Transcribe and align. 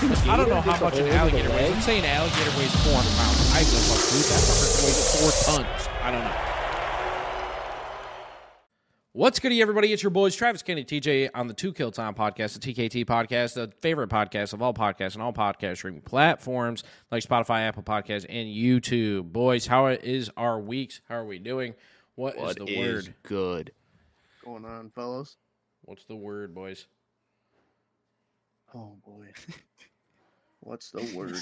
I 0.00 0.36
don't 0.38 0.48
know 0.48 0.62
how 0.62 0.80
much 0.80 0.96
an 0.96 1.08
alligator 1.08 1.50
weighs. 1.50 1.60
leg. 1.60 1.70
Let's 1.72 1.84
say 1.84 1.98
an 1.98 2.06
alligator 2.06 2.58
weighs 2.58 2.74
400 2.86 3.16
pounds. 3.18 3.52
I 3.52 3.60
give 3.60 3.74
a 3.74 3.80
fuck, 3.84 4.00
dude. 4.10 4.24
That 4.24 4.40
fucker 4.40 4.84
weighs 4.84 5.20
four 5.20 5.30
tons. 5.54 5.88
I 6.02 6.10
don't 6.10 6.24
know. 6.24 6.36
What's 9.12 9.40
good, 9.40 9.52
everybody? 9.52 9.92
It's 9.92 10.02
your 10.02 10.08
boys, 10.08 10.34
Travis 10.34 10.62
Kenny, 10.62 10.86
TJ, 10.86 11.28
on 11.34 11.48
the 11.48 11.52
To 11.54 11.74
Kill 11.74 11.90
Time 11.90 12.14
podcast, 12.14 12.58
the 12.58 12.72
TKT 12.72 13.04
podcast, 13.04 13.52
the 13.54 13.70
favorite 13.82 14.08
podcast 14.08 14.54
of 14.54 14.62
all 14.62 14.72
podcasts 14.72 15.12
and 15.12 15.22
all 15.22 15.34
podcast 15.34 15.76
streaming 15.76 16.00
platforms 16.00 16.82
like 17.10 17.22
Spotify, 17.22 17.68
Apple 17.68 17.82
Podcasts, 17.82 18.24
and 18.26 18.48
YouTube. 18.48 19.32
Boys, 19.32 19.66
how 19.66 19.88
is 19.88 20.30
our 20.34 20.58
weeks? 20.58 21.02
How 21.10 21.16
are 21.16 21.26
we 21.26 21.38
doing? 21.38 21.74
what 22.14 22.38
is 22.38 22.54
the 22.54 22.64
is 22.64 22.78
word? 22.78 23.14
good? 23.22 23.72
going 24.42 24.64
on, 24.64 24.88
fellas? 24.94 25.36
What's 25.82 26.04
the 26.04 26.16
word, 26.16 26.54
boys? 26.54 26.86
Oh 28.74 28.96
boy. 29.04 29.26
What's 30.60 30.90
the 30.90 31.02
word? 31.16 31.36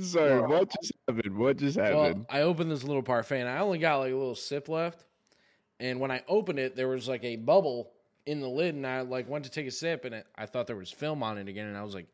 Sorry, 0.00 0.40
what 0.40 0.70
just 0.80 0.92
happened? 1.08 1.36
What 1.36 1.56
just 1.56 1.76
Well, 1.76 2.04
happened? 2.04 2.26
I 2.30 2.42
opened 2.42 2.70
this 2.70 2.84
little 2.84 3.02
parfait 3.02 3.40
and 3.40 3.48
I 3.48 3.58
only 3.58 3.78
got 3.78 3.96
like 3.98 4.12
a 4.12 4.16
little 4.16 4.34
sip 4.34 4.68
left. 4.68 5.04
And 5.80 5.98
when 6.00 6.10
I 6.10 6.22
opened 6.28 6.58
it, 6.58 6.76
there 6.76 6.88
was 6.88 7.08
like 7.08 7.24
a 7.24 7.36
bubble 7.36 7.92
in 8.26 8.40
the 8.40 8.48
lid, 8.48 8.74
and 8.74 8.86
I 8.86 9.00
like 9.02 9.28
went 9.28 9.44
to 9.44 9.50
take 9.50 9.66
a 9.66 9.70
sip, 9.70 10.04
and 10.04 10.14
it, 10.14 10.26
I 10.36 10.44
thought 10.46 10.66
there 10.66 10.76
was 10.76 10.90
film 10.90 11.22
on 11.22 11.38
it 11.38 11.48
again, 11.48 11.66
and 11.68 11.76
I 11.76 11.82
was 11.84 11.94
like, 11.94 12.08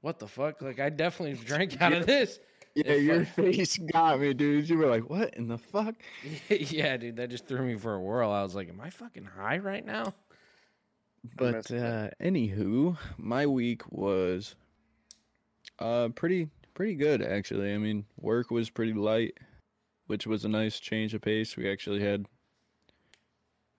"What 0.00 0.18
the 0.18 0.26
fuck?" 0.26 0.60
Like 0.60 0.78
I 0.80 0.90
definitely 0.90 1.42
drank 1.46 1.80
out 1.80 1.92
of 1.92 2.06
this. 2.06 2.38
yeah, 2.74 2.82
if 2.92 3.02
your 3.02 3.20
I- 3.20 3.24
face 3.24 3.78
got 3.78 4.20
me, 4.20 4.34
dude. 4.34 4.68
You 4.68 4.76
were 4.78 4.88
like, 4.88 5.08
"What 5.08 5.34
in 5.34 5.46
the 5.48 5.58
fuck?" 5.58 5.94
yeah, 6.50 6.96
dude, 6.96 7.16
that 7.16 7.30
just 7.30 7.46
threw 7.46 7.64
me 7.64 7.76
for 7.76 7.94
a 7.94 8.00
whirl. 8.00 8.30
I 8.30 8.42
was 8.42 8.54
like, 8.56 8.68
"Am 8.68 8.80
I 8.80 8.90
fucking 8.90 9.24
high 9.24 9.58
right 9.58 9.86
now?" 9.86 10.12
But 11.36 11.54
missed 11.54 11.70
uh, 11.72 12.10
anywho, 12.20 12.98
my 13.16 13.46
week 13.46 13.90
was 13.92 14.56
uh 15.78 16.08
pretty 16.10 16.48
pretty 16.74 16.94
good 16.94 17.22
actually. 17.22 17.72
I 17.74 17.78
mean, 17.78 18.04
work 18.18 18.50
was 18.50 18.70
pretty 18.70 18.92
light, 18.92 19.38
which 20.06 20.26
was 20.26 20.44
a 20.44 20.48
nice 20.48 20.78
change 20.80 21.14
of 21.14 21.22
pace. 21.22 21.56
We 21.56 21.70
actually 21.70 22.00
had 22.00 22.26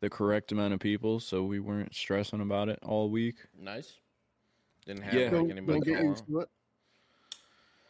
the 0.02 0.10
correct 0.10 0.52
amount 0.52 0.74
of 0.74 0.80
people, 0.80 1.20
so 1.20 1.44
we 1.44 1.60
weren't 1.60 1.96
stressing 1.96 2.42
about 2.42 2.68
it 2.70 2.80
all 2.84 3.10
week. 3.10 3.36
Nice. 3.58 3.96
Didn't 4.86 5.04
have 5.04 5.14
Yeah. 5.14 5.22
like 5.24 5.32
Don't, 5.32 5.52
anybody 5.52 5.80
don't 5.80 5.88
get 5.88 5.98
call 6.00 6.10
used 6.10 6.24
out. 6.36 6.42
to. 6.42 6.48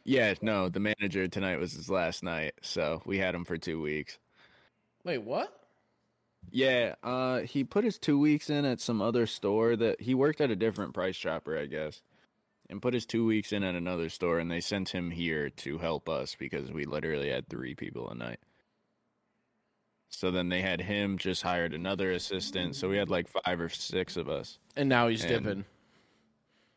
Yeah, 0.05 0.33
no, 0.41 0.69
the 0.69 0.79
manager 0.81 1.27
tonight 1.27 1.59
was 1.59 1.73
his 1.73 1.89
last 1.89 2.23
night, 2.23 2.53
so 2.61 3.01
we 3.05 3.17
had 3.17 3.33
him 3.33 3.45
for 3.45 3.57
two 3.57 3.81
weeks. 3.81 4.19
Wait, 5.05 5.19
what? 5.19 5.59
Yeah, 6.51 6.95
uh, 7.03 7.39
he 7.39 7.63
put 7.63 7.85
his 7.85 7.97
two 7.97 8.19
weeks 8.19 8.49
in 8.49 8.65
at 8.65 8.81
some 8.81 9.01
other 9.01 9.25
store 9.25 9.75
that 9.77 10.01
he 10.01 10.13
worked 10.13 10.41
at 10.41 10.51
a 10.51 10.55
different 10.57 10.93
price 10.93 11.15
chopper, 11.17 11.57
I 11.57 11.67
guess, 11.67 12.01
and 12.69 12.81
put 12.81 12.93
his 12.93 13.05
two 13.05 13.25
weeks 13.25 13.51
in 13.51 13.63
at 13.63 13.75
another 13.75 14.09
store, 14.09 14.39
and 14.39 14.49
they 14.49 14.61
sent 14.61 14.89
him 14.89 15.11
here 15.11 15.49
to 15.49 15.77
help 15.77 16.07
us 16.09 16.35
because 16.35 16.71
we 16.71 16.85
literally 16.85 17.29
had 17.29 17.47
three 17.49 17.75
people 17.75 18.09
a 18.09 18.15
night. 18.15 18.39
So 20.09 20.29
then 20.31 20.49
they 20.49 20.61
had 20.61 20.79
him 20.81 21.17
just 21.17 21.41
hired 21.41 21.73
another 21.73 22.11
assistant, 22.11 22.75
so 22.75 22.87
we 22.87 22.97
had 22.97 23.09
like 23.09 23.27
five 23.27 23.59
or 23.59 23.69
six 23.69 24.15
of 24.15 24.29
us. 24.29 24.59
And 24.75 24.87
now 24.89 25.07
he's 25.07 25.23
And- 25.23 25.43
dipping. 25.43 25.65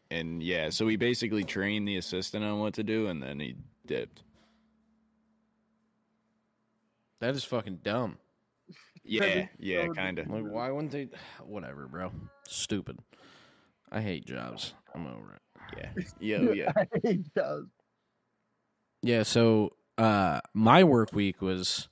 And 0.09 0.41
yeah, 0.43 0.71
so 0.71 0.87
we 0.87 0.95
basically 0.97 1.43
trained 1.43 1.87
the 1.89 1.97
assistant 1.97 2.45
on 2.45 2.61
what 2.61 2.75
to 2.75 2.85
do, 2.85 3.09
and 3.09 3.21
then 3.23 3.41
he 3.41 3.57
dipped. 3.87 4.23
That 7.21 7.35
is 7.35 7.45
fucking 7.45 7.81
dumb. 7.83 8.19
Yeah, 9.03 9.47
yeah, 9.59 9.87
kind 9.89 10.19
of. 10.19 10.29
Like, 10.29 10.45
why 10.45 10.71
wouldn't 10.71 10.93
they? 10.93 11.09
Whatever, 11.45 11.87
bro. 11.87 12.13
Stupid. 12.47 12.99
I 13.91 14.01
hate 14.01 14.27
jobs. 14.27 14.75
I'm 14.95 15.07
over 15.07 15.35
it. 15.35 15.43
Yeah, 15.77 15.89
yeah, 16.21 16.53
yeah. 16.53 16.73
I 16.77 16.87
hate 17.03 17.35
jobs. 17.35 17.69
Yeah, 19.03 19.23
so 19.23 19.73
uh 19.99 20.41
my 20.53 20.85
work 20.85 21.13
week 21.13 21.41
was 21.41 21.89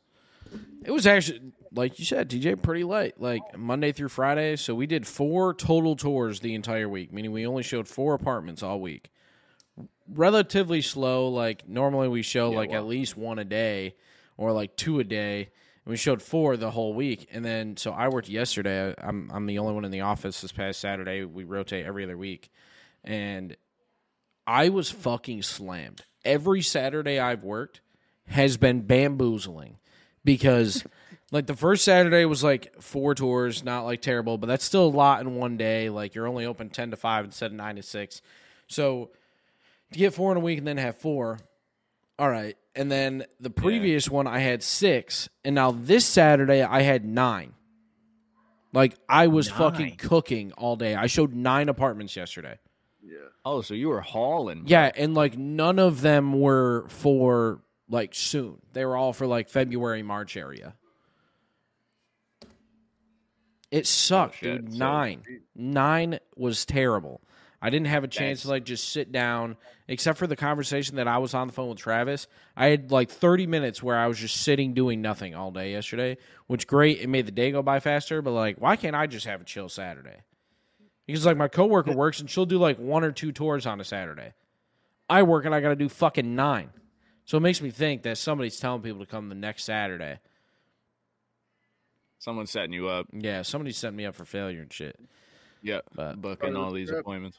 it 0.84 0.90
was 0.90 1.06
actually 1.06 1.52
like 1.72 1.98
you 1.98 2.04
said, 2.04 2.30
DJ, 2.30 2.60
pretty 2.60 2.84
light. 2.84 3.20
Like 3.20 3.42
Monday 3.58 3.90
through 3.92 4.10
Friday. 4.10 4.54
So 4.56 4.74
we 4.76 4.86
did 4.86 5.06
four 5.06 5.52
total 5.54 5.96
tours 5.96 6.38
the 6.40 6.54
entire 6.54 6.88
week, 6.88 7.12
meaning 7.12 7.32
we 7.32 7.46
only 7.46 7.64
showed 7.64 7.88
four 7.88 8.14
apartments 8.14 8.62
all 8.62 8.80
week. 8.80 9.10
Relatively 10.08 10.82
slow. 10.82 11.28
Like 11.28 11.68
normally 11.68 12.08
we 12.08 12.22
show 12.22 12.50
Yeah, 12.50 12.56
like 12.58 12.70
wow. 12.70 12.76
at 12.76 12.86
least 12.86 13.16
one 13.16 13.38
a 13.40 13.44
day 13.44 13.96
or 14.36 14.52
like 14.52 14.76
two 14.76 15.00
a 15.00 15.04
day. 15.04 15.48
And 15.84 15.90
we 15.90 15.96
showed 15.96 16.22
four 16.22 16.56
the 16.56 16.70
whole 16.70 16.94
week. 16.94 17.28
And 17.32 17.44
then 17.44 17.76
so 17.76 17.90
I 17.92 18.08
worked 18.08 18.28
yesterday. 18.28 18.94
I'm 18.98 19.30
I'm 19.32 19.46
the 19.46 19.58
only 19.58 19.72
one 19.74 19.84
in 19.84 19.90
the 19.90 20.02
office 20.02 20.40
this 20.40 20.52
past 20.52 20.78
Saturday. 20.80 21.24
We 21.24 21.42
rotate 21.44 21.86
every 21.86 22.04
other 22.04 22.16
week. 22.16 22.50
And 23.02 23.56
I 24.46 24.68
was 24.68 24.90
fucking 24.90 25.42
slammed. 25.42 26.02
Every 26.24 26.62
Saturday 26.62 27.18
I've 27.18 27.44
worked 27.44 27.80
has 28.26 28.56
been 28.56 28.82
bamboozling 28.82 29.78
because 30.24 30.84
like 31.30 31.46
the 31.46 31.56
first 31.56 31.84
Saturday 31.84 32.24
was 32.24 32.42
like 32.42 32.80
four 32.80 33.14
tours, 33.14 33.64
not 33.64 33.84
like 33.84 34.00
terrible, 34.00 34.38
but 34.38 34.46
that's 34.46 34.64
still 34.64 34.86
a 34.86 34.88
lot 34.88 35.20
in 35.20 35.36
one 35.36 35.56
day. 35.56 35.90
Like 35.90 36.14
you're 36.14 36.28
only 36.28 36.46
open 36.46 36.70
10 36.70 36.92
to 36.92 36.96
5 36.96 37.24
instead 37.26 37.50
of 37.50 37.56
9 37.56 37.76
to 37.76 37.82
6. 37.82 38.22
So 38.68 39.10
to 39.92 39.98
get 39.98 40.14
four 40.14 40.30
in 40.32 40.36
a 40.36 40.40
week 40.40 40.58
and 40.58 40.66
then 40.66 40.78
have 40.78 40.96
four, 40.96 41.38
all 42.18 42.30
right. 42.30 42.56
And 42.74 42.90
then 42.90 43.24
the 43.40 43.50
previous 43.50 44.08
one 44.08 44.26
I 44.26 44.40
had 44.40 44.62
six, 44.62 45.28
and 45.44 45.54
now 45.54 45.70
this 45.70 46.04
Saturday 46.04 46.62
I 46.62 46.82
had 46.82 47.04
nine. 47.04 47.54
Like 48.72 48.96
I 49.08 49.28
was 49.28 49.48
fucking 49.48 49.96
cooking 49.96 50.52
all 50.52 50.74
day. 50.74 50.96
I 50.96 51.06
showed 51.06 51.32
nine 51.32 51.68
apartments 51.68 52.16
yesterday. 52.16 52.58
Yeah. 53.04 53.18
Oh, 53.44 53.60
so 53.60 53.74
you 53.74 53.88
were 53.88 54.00
hauling? 54.00 54.60
bro. 54.60 54.68
Yeah, 54.68 54.90
and 54.96 55.14
like 55.14 55.36
none 55.36 55.78
of 55.78 56.00
them 56.00 56.40
were 56.40 56.86
for 56.88 57.60
like 57.88 58.14
soon. 58.14 58.60
They 58.72 58.84
were 58.84 58.96
all 58.96 59.12
for 59.12 59.26
like 59.26 59.48
February, 59.50 60.02
March 60.02 60.36
area. 60.36 60.74
It 63.70 63.86
sucked, 63.86 64.36
shit. 64.36 64.64
dude. 64.64 64.72
So- 64.72 64.78
Nine. 64.78 65.22
Nine 65.54 66.18
was 66.36 66.64
terrible. 66.64 67.20
I 67.60 67.70
didn't 67.70 67.86
have 67.86 68.04
a 68.04 68.08
chance 68.08 68.42
to 68.42 68.48
like 68.48 68.64
just 68.64 68.90
sit 68.92 69.10
down, 69.10 69.56
except 69.88 70.18
for 70.18 70.26
the 70.26 70.36
conversation 70.36 70.96
that 70.96 71.08
I 71.08 71.16
was 71.16 71.32
on 71.32 71.46
the 71.46 71.52
phone 71.54 71.70
with 71.70 71.78
Travis. 71.78 72.26
I 72.54 72.66
had 72.66 72.90
like 72.92 73.08
30 73.10 73.46
minutes 73.46 73.82
where 73.82 73.96
I 73.96 74.06
was 74.06 74.18
just 74.18 74.36
sitting 74.42 74.74
doing 74.74 75.00
nothing 75.00 75.34
all 75.34 75.50
day 75.50 75.72
yesterday, 75.72 76.18
which 76.46 76.66
great. 76.66 77.00
It 77.00 77.08
made 77.08 77.24
the 77.26 77.32
day 77.32 77.52
go 77.52 77.62
by 77.62 77.80
faster, 77.80 78.20
but 78.20 78.32
like, 78.32 78.56
why 78.58 78.76
can't 78.76 78.94
I 78.94 79.06
just 79.06 79.24
have 79.24 79.40
a 79.40 79.44
chill 79.44 79.70
Saturday? 79.70 80.18
Because 81.06 81.26
like 81.26 81.36
my 81.36 81.48
coworker 81.48 81.92
works 81.92 82.20
and 82.20 82.30
she'll 82.30 82.46
do 82.46 82.58
like 82.58 82.78
one 82.78 83.04
or 83.04 83.12
two 83.12 83.30
tours 83.32 83.66
on 83.66 83.80
a 83.80 83.84
Saturday. 83.84 84.32
I 85.08 85.22
work 85.22 85.44
and 85.44 85.54
I 85.54 85.60
got 85.60 85.68
to 85.68 85.76
do 85.76 85.88
fucking 85.88 86.34
nine. 86.34 86.70
So 87.26 87.36
it 87.36 87.40
makes 87.40 87.60
me 87.60 87.70
think 87.70 88.02
that 88.02 88.18
somebody's 88.18 88.58
telling 88.58 88.82
people 88.82 89.00
to 89.00 89.06
come 89.06 89.28
the 89.28 89.34
next 89.34 89.64
Saturday. 89.64 90.18
Someone's 92.18 92.50
setting 92.50 92.72
you 92.72 92.88
up. 92.88 93.06
Yeah, 93.12 93.42
somebody 93.42 93.72
set 93.72 93.92
me 93.92 94.06
up 94.06 94.14
for 94.14 94.24
failure 94.24 94.62
and 94.62 94.72
shit. 94.72 94.98
Yep. 95.62 95.84
But- 95.94 96.20
booking 96.20 96.56
all 96.56 96.72
these 96.72 96.90
Yep. 96.90 97.00
appointments. 97.00 97.38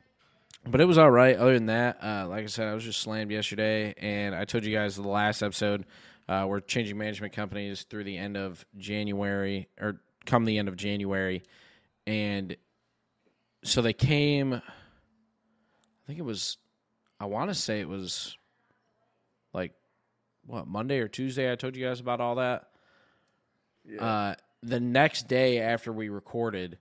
But 0.68 0.81
it 0.81 0.86
was 0.86 0.98
all 0.98 1.12
right. 1.12 1.36
Other 1.36 1.54
than 1.54 1.68
that, 1.68 2.04
uh, 2.04 2.28
like 2.28 2.44
I 2.44 2.48
said, 2.48 2.68
I 2.68 2.74
was 2.74 2.84
just 2.84 3.00
slammed 3.01 3.30
yesterday, 3.31 3.94
and 3.98 4.34
I 4.34 4.45
told 4.45 4.63
you 4.66 4.74
guys 4.75 4.95
the 4.95 5.04
last 5.04 5.44
episode 5.44 5.86
uh, 6.28 6.45
we're 6.48 6.60
changing 6.60 6.98
management 6.98 7.34
companies 7.34 7.84
through 7.84 8.04
the 8.04 8.18
end 8.18 8.36
of 8.36 8.66
January 8.78 9.69
or 9.80 10.01
come 10.25 10.45
the 10.45 10.57
end 10.57 10.68
of 10.68 10.75
January, 10.75 11.44
and 12.07 12.57
so 13.66 13.82
they 13.82 13.94
came. 13.94 14.54
I 14.54 14.62
think 16.08 16.20
it 16.20 16.26
was. 16.26 16.58
I 17.20 17.26
want 17.26 17.50
to 17.50 17.56
say 17.56 17.80
it 17.80 17.90
was 17.90 18.38
like 19.54 19.74
what 20.46 20.68
Monday 20.68 21.00
or 21.00 21.08
Tuesday. 21.08 21.52
I 21.52 21.56
told 21.56 21.76
you 21.76 21.86
guys 21.86 22.00
about 22.00 22.22
all 22.22 22.36
that. 22.36 22.68
Yeah. 23.88 24.04
Uh, 24.04 24.36
the 24.62 24.80
next 24.80 25.28
day 25.28 25.60
after 25.60 25.92
we 25.92 26.10
recorded, 26.10 26.78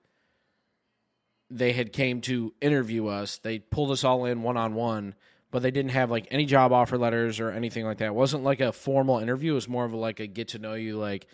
they 1.51 1.73
had 1.73 1.93
came 1.93 2.21
to 2.23 2.53
interview 2.61 3.07
us. 3.07 3.39
They 3.39 3.59
pulled 3.59 3.91
us 3.91 4.05
all 4.05 4.25
in 4.25 4.43
one 4.43 4.57
on 4.57 4.75
one, 4.75 5.15
but 5.51 5.63
they 5.63 5.71
didn't 5.71 5.93
have 5.93 6.11
like 6.11 6.29
any 6.31 6.47
job 6.47 6.73
offer 6.73 6.99
letters 6.99 7.41
or 7.41 7.51
anything 7.51 7.85
like 7.85 7.99
that. 7.99 8.07
It 8.07 8.15
wasn't 8.15 8.45
like 8.45 8.61
a 8.61 8.73
formal 8.73 9.19
interview. 9.19 9.53
It 9.53 9.57
was 9.57 9.69
more 9.69 9.85
of 9.85 9.93
a, 9.93 9.97
like 9.97 10.21
a 10.21 10.27
get 10.27 10.49
to 10.49 10.59
know 10.59 10.75
you, 10.75 10.99
like, 10.99 11.27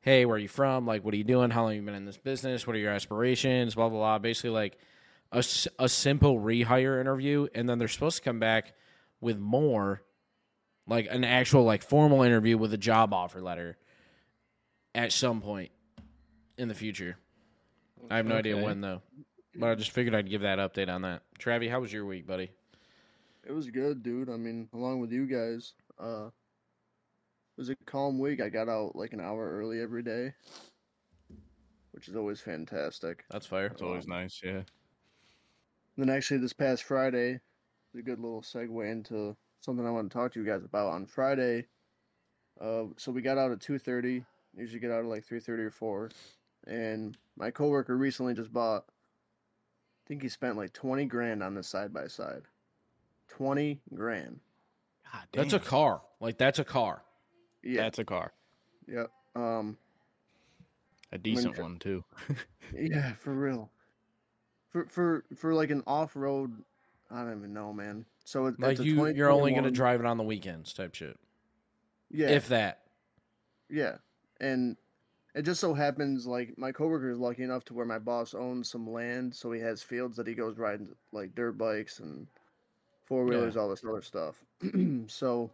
hey, 0.00 0.24
where 0.24 0.36
are 0.36 0.38
you 0.38 0.48
from? 0.48 0.86
Like, 0.86 1.04
what 1.04 1.14
are 1.14 1.16
you 1.16 1.24
doing? 1.24 1.50
How 1.50 1.62
long 1.62 1.72
have 1.72 1.80
you 1.80 1.86
been 1.86 1.94
in 1.94 2.06
this 2.06 2.18
business? 2.18 2.66
What 2.66 2.74
are 2.74 2.80
your 2.80 2.92
aspirations? 2.92 3.74
Blah 3.74 3.88
blah 3.88 3.98
blah. 3.98 4.18
Basically, 4.18 4.50
like 4.50 4.78
a, 5.32 5.38
s- 5.38 5.68
a 5.78 5.88
simple 5.88 6.38
rehire 6.40 7.00
interview, 7.00 7.48
and 7.54 7.68
then 7.68 7.78
they're 7.78 7.88
supposed 7.88 8.16
to 8.18 8.22
come 8.22 8.38
back 8.38 8.74
with 9.20 9.38
more, 9.38 10.02
like 10.86 11.06
an 11.10 11.24
actual 11.24 11.64
like 11.64 11.82
formal 11.82 12.22
interview 12.22 12.56
with 12.58 12.72
a 12.72 12.78
job 12.78 13.12
offer 13.12 13.40
letter 13.40 13.76
at 14.94 15.12
some 15.12 15.40
point 15.40 15.70
in 16.58 16.68
the 16.68 16.74
future. 16.74 17.16
I 18.10 18.16
have 18.18 18.26
no 18.26 18.36
idea 18.36 18.56
when 18.56 18.80
though. 18.80 19.02
But 19.58 19.70
I 19.70 19.74
just 19.74 19.90
figured 19.90 20.14
I'd 20.14 20.28
give 20.28 20.42
that 20.42 20.58
update 20.58 20.88
on 20.88 21.02
that. 21.02 21.22
Travi, 21.40 21.70
how 21.70 21.80
was 21.80 21.92
your 21.92 22.04
week, 22.04 22.26
buddy? 22.26 22.50
It 23.46 23.52
was 23.52 23.70
good, 23.70 24.02
dude. 24.02 24.28
I 24.28 24.36
mean, 24.36 24.68
along 24.74 25.00
with 25.00 25.10
you 25.12 25.26
guys, 25.26 25.72
uh, 25.98 26.26
it 26.26 27.56
was 27.56 27.70
a 27.70 27.76
calm 27.86 28.18
week. 28.18 28.40
I 28.42 28.48
got 28.50 28.68
out 28.68 28.94
like 28.96 29.12
an 29.14 29.20
hour 29.20 29.50
early 29.50 29.80
every 29.80 30.02
day, 30.02 30.34
which 31.92 32.08
is 32.08 32.16
always 32.16 32.40
fantastic. 32.40 33.24
That's 33.30 33.46
fire. 33.46 33.66
It's 33.66 33.80
always 33.82 34.06
nice, 34.06 34.40
yeah. 34.44 34.62
Then 35.96 36.10
actually, 36.10 36.38
this 36.38 36.52
past 36.52 36.82
Friday, 36.84 37.40
a 37.96 38.02
good 38.02 38.18
little 38.20 38.42
segue 38.42 38.90
into 38.90 39.36
something 39.60 39.86
I 39.86 39.90
want 39.90 40.10
to 40.10 40.14
talk 40.16 40.32
to 40.34 40.40
you 40.40 40.46
guys 40.46 40.64
about. 40.64 40.92
On 40.92 41.06
Friday, 41.06 41.66
uh, 42.60 42.84
so 42.96 43.10
we 43.10 43.22
got 43.22 43.38
out 43.38 43.52
at 43.52 43.60
two 43.60 43.78
thirty. 43.78 44.24
Usually 44.56 44.80
get 44.80 44.90
out 44.90 45.00
at 45.00 45.06
like 45.06 45.24
three 45.24 45.40
thirty 45.40 45.62
or 45.62 45.70
four, 45.70 46.10
and 46.66 47.16
my 47.36 47.50
coworker 47.50 47.96
recently 47.96 48.34
just 48.34 48.52
bought. 48.52 48.84
I 48.88 50.08
think 50.08 50.22
he 50.22 50.28
spent 50.28 50.56
like 50.56 50.72
twenty 50.72 51.04
grand 51.06 51.42
on 51.42 51.54
this 51.54 51.68
side 51.68 51.92
by 51.92 52.06
side. 52.06 52.42
Twenty 53.28 53.80
grand. 53.94 54.40
God 55.12 55.22
That's 55.32 55.52
a 55.52 55.58
car. 55.58 56.02
Like 56.20 56.38
that's 56.38 56.58
a 56.58 56.64
car. 56.64 57.02
Yeah. 57.62 57.82
That's 57.82 57.98
a 57.98 58.04
car. 58.04 58.32
Yep. 58.86 59.10
Um. 59.34 59.76
A 61.12 61.18
decent 61.18 61.54
dr- 61.54 61.62
one 61.62 61.78
too. 61.78 62.04
Yeah, 62.76 63.12
for 63.14 63.32
real. 63.32 63.70
For 64.76 64.84
for 64.90 65.24
for 65.34 65.54
like 65.54 65.70
an 65.70 65.82
off 65.86 66.14
road, 66.14 66.52
I 67.10 67.22
don't 67.22 67.38
even 67.38 67.54
know, 67.54 67.72
man. 67.72 68.04
So 68.24 68.46
it, 68.46 68.60
Like 68.60 68.78
you, 68.78 69.06
you're 69.06 69.30
only 69.30 69.54
gonna 69.54 69.70
drive 69.70 70.00
it 70.00 70.06
on 70.06 70.18
the 70.18 70.22
weekends, 70.22 70.74
type 70.74 70.94
shit. 70.94 71.18
Yeah, 72.10 72.28
If 72.28 72.48
that. 72.48 72.82
yeah, 73.70 73.96
and 74.38 74.76
it 75.34 75.42
just 75.42 75.60
so 75.60 75.72
happens 75.72 76.26
like 76.26 76.58
my 76.58 76.72
coworker 76.72 77.10
is 77.10 77.18
lucky 77.18 77.42
enough 77.42 77.64
to 77.66 77.74
where 77.74 77.86
my 77.86 77.98
boss 77.98 78.34
owns 78.34 78.68
some 78.68 78.90
land, 78.92 79.34
so 79.34 79.50
he 79.50 79.60
has 79.62 79.82
fields 79.82 80.14
that 80.18 80.26
he 80.26 80.34
goes 80.34 80.58
riding 80.58 80.94
like 81.10 81.34
dirt 81.34 81.56
bikes 81.56 82.00
and 82.00 82.26
four 83.06 83.24
wheelers, 83.24 83.56
all 83.56 83.70
this 83.70 83.82
other 83.82 84.02
stuff. 84.02 84.36
so 85.06 85.50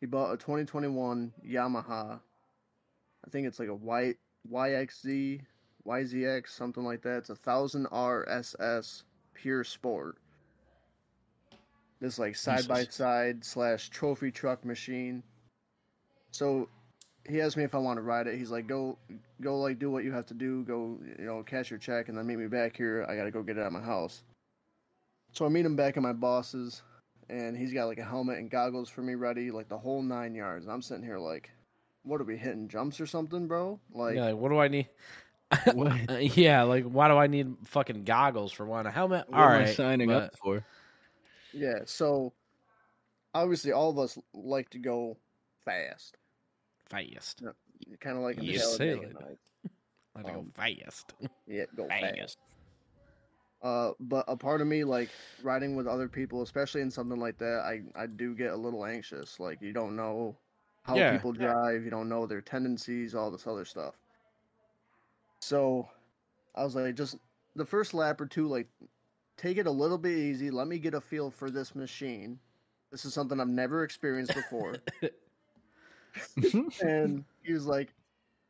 he 0.00 0.06
bought 0.06 0.32
a 0.32 0.36
2021 0.38 1.30
Yamaha. 1.46 2.20
I 3.22 3.30
think 3.30 3.46
it's 3.46 3.58
like 3.58 3.68
a 3.68 3.74
white 3.74 4.16
YXZ, 4.50 5.42
YZX, 5.86 6.48
something 6.48 6.84
like 6.84 7.02
that. 7.02 7.18
It's 7.18 7.30
a 7.30 7.36
thousand 7.36 7.86
RSS 7.86 9.02
pure 9.34 9.64
sport. 9.64 10.16
This 12.00 12.18
like 12.18 12.36
side 12.36 12.66
by 12.66 12.84
side 12.84 13.44
slash 13.44 13.90
trophy 13.90 14.30
truck 14.30 14.64
machine. 14.64 15.22
So 16.30 16.68
he 17.28 17.40
asked 17.40 17.56
me 17.56 17.64
if 17.64 17.74
I 17.74 17.78
want 17.78 17.98
to 17.98 18.02
ride 18.02 18.26
it. 18.26 18.38
He's 18.38 18.50
like, 18.50 18.66
go, 18.66 18.96
go, 19.40 19.58
like 19.58 19.78
do 19.78 19.90
what 19.90 20.04
you 20.04 20.12
have 20.12 20.26
to 20.26 20.34
do. 20.34 20.64
Go, 20.64 20.98
you 21.18 21.24
know, 21.26 21.42
cash 21.42 21.70
your 21.70 21.78
check, 21.78 22.08
and 22.08 22.16
then 22.16 22.26
meet 22.26 22.38
me 22.38 22.46
back 22.46 22.76
here. 22.76 23.04
I 23.08 23.16
gotta 23.16 23.30
go 23.30 23.42
get 23.42 23.58
it 23.58 23.60
at 23.60 23.72
my 23.72 23.80
house. 23.80 24.22
So 25.32 25.44
I 25.44 25.48
meet 25.48 25.66
him 25.66 25.76
back 25.76 25.96
at 25.96 26.02
my 26.02 26.12
boss's, 26.12 26.82
and 27.28 27.56
he's 27.56 27.72
got 27.72 27.86
like 27.86 27.98
a 27.98 28.04
helmet 28.04 28.38
and 28.38 28.50
goggles 28.50 28.88
for 28.88 29.02
me 29.02 29.14
ready, 29.14 29.50
like 29.50 29.68
the 29.68 29.78
whole 29.78 30.02
nine 30.02 30.34
yards. 30.34 30.64
And 30.64 30.72
I'm 30.72 30.82
sitting 30.82 31.04
here 31.04 31.18
like, 31.18 31.50
what 32.02 32.20
are 32.20 32.24
we 32.24 32.36
hitting 32.36 32.68
jumps 32.68 33.00
or 33.00 33.06
something, 33.06 33.46
bro? 33.46 33.78
Like, 33.94 34.16
yeah, 34.16 34.26
like, 34.26 34.36
what 34.36 34.48
do 34.48 34.58
I 34.58 34.68
need? 34.68 34.88
What? 35.74 35.92
Uh, 36.08 36.16
yeah, 36.18 36.62
like 36.62 36.84
why 36.84 37.08
do 37.08 37.16
I 37.16 37.26
need 37.26 37.54
fucking 37.64 38.04
goggles 38.04 38.52
for 38.52 38.64
one? 38.66 38.86
A 38.86 38.90
helmet? 38.90 39.28
What 39.28 39.38
All 39.40 39.48
am 39.50 39.62
I 39.62 39.66
signing 39.66 40.08
but- 40.08 40.22
up 40.24 40.36
for? 40.36 40.64
yeah. 41.52 41.80
So 41.86 42.32
obviously, 43.34 43.72
all 43.72 43.90
of 43.90 43.98
us 43.98 44.16
like 44.32 44.70
to 44.70 44.78
go 44.78 45.16
fast, 45.64 46.16
Fast. 46.88 47.42
kind 48.00 48.16
of 48.16 48.22
like 48.22 48.40
you 48.42 48.52
Yes, 48.52 48.76
Talladega 48.76 49.06
said. 49.06 49.14
Nights. 49.14 49.40
I 50.16 50.22
go 50.22 50.38
Um, 50.40 50.52
fast. 50.54 51.14
Yeah, 51.46 51.64
go 51.76 51.86
Fast. 51.88 52.16
fast. 52.16 52.38
Uh, 53.62 53.92
but 54.00 54.24
a 54.28 54.36
part 54.36 54.60
of 54.62 54.66
me, 54.68 54.84
like 54.84 55.10
riding 55.42 55.76
with 55.76 55.86
other 55.86 56.08
people, 56.08 56.42
especially 56.42 56.80
in 56.80 56.90
something 56.90 57.18
like 57.20 57.36
that, 57.38 57.60
I 57.60 57.82
I 58.00 58.06
do 58.06 58.34
get 58.34 58.52
a 58.52 58.56
little 58.56 58.86
anxious. 58.86 59.38
Like 59.38 59.60
you 59.60 59.72
don't 59.72 59.96
know 59.96 60.36
how 60.82 60.96
Yeah. 60.96 61.12
people 61.12 61.32
drive, 61.32 61.84
you 61.84 61.90
don't 61.90 62.08
know 62.08 62.24
their 62.26 62.40
tendencies, 62.40 63.14
all 63.14 63.30
this 63.30 63.46
other 63.46 63.64
stuff. 63.66 63.96
So, 65.40 65.88
I 66.54 66.64
was 66.64 66.74
like, 66.74 66.94
just 66.94 67.16
the 67.56 67.64
first 67.64 67.94
lap 67.94 68.20
or 68.20 68.26
two, 68.26 68.46
like, 68.46 68.68
take 69.36 69.56
it 69.56 69.66
a 69.66 69.70
little 69.70 69.98
bit 69.98 70.16
easy. 70.16 70.50
Let 70.50 70.68
me 70.68 70.78
get 70.78 70.94
a 70.94 71.00
feel 71.00 71.30
for 71.30 71.50
this 71.50 71.74
machine. 71.74 72.38
This 72.90 73.04
is 73.04 73.14
something 73.14 73.40
I've 73.40 73.48
never 73.48 73.84
experienced 73.84 74.34
before. 74.34 74.76
and 76.82 77.24
he 77.42 77.52
was 77.52 77.66
like 77.66 77.94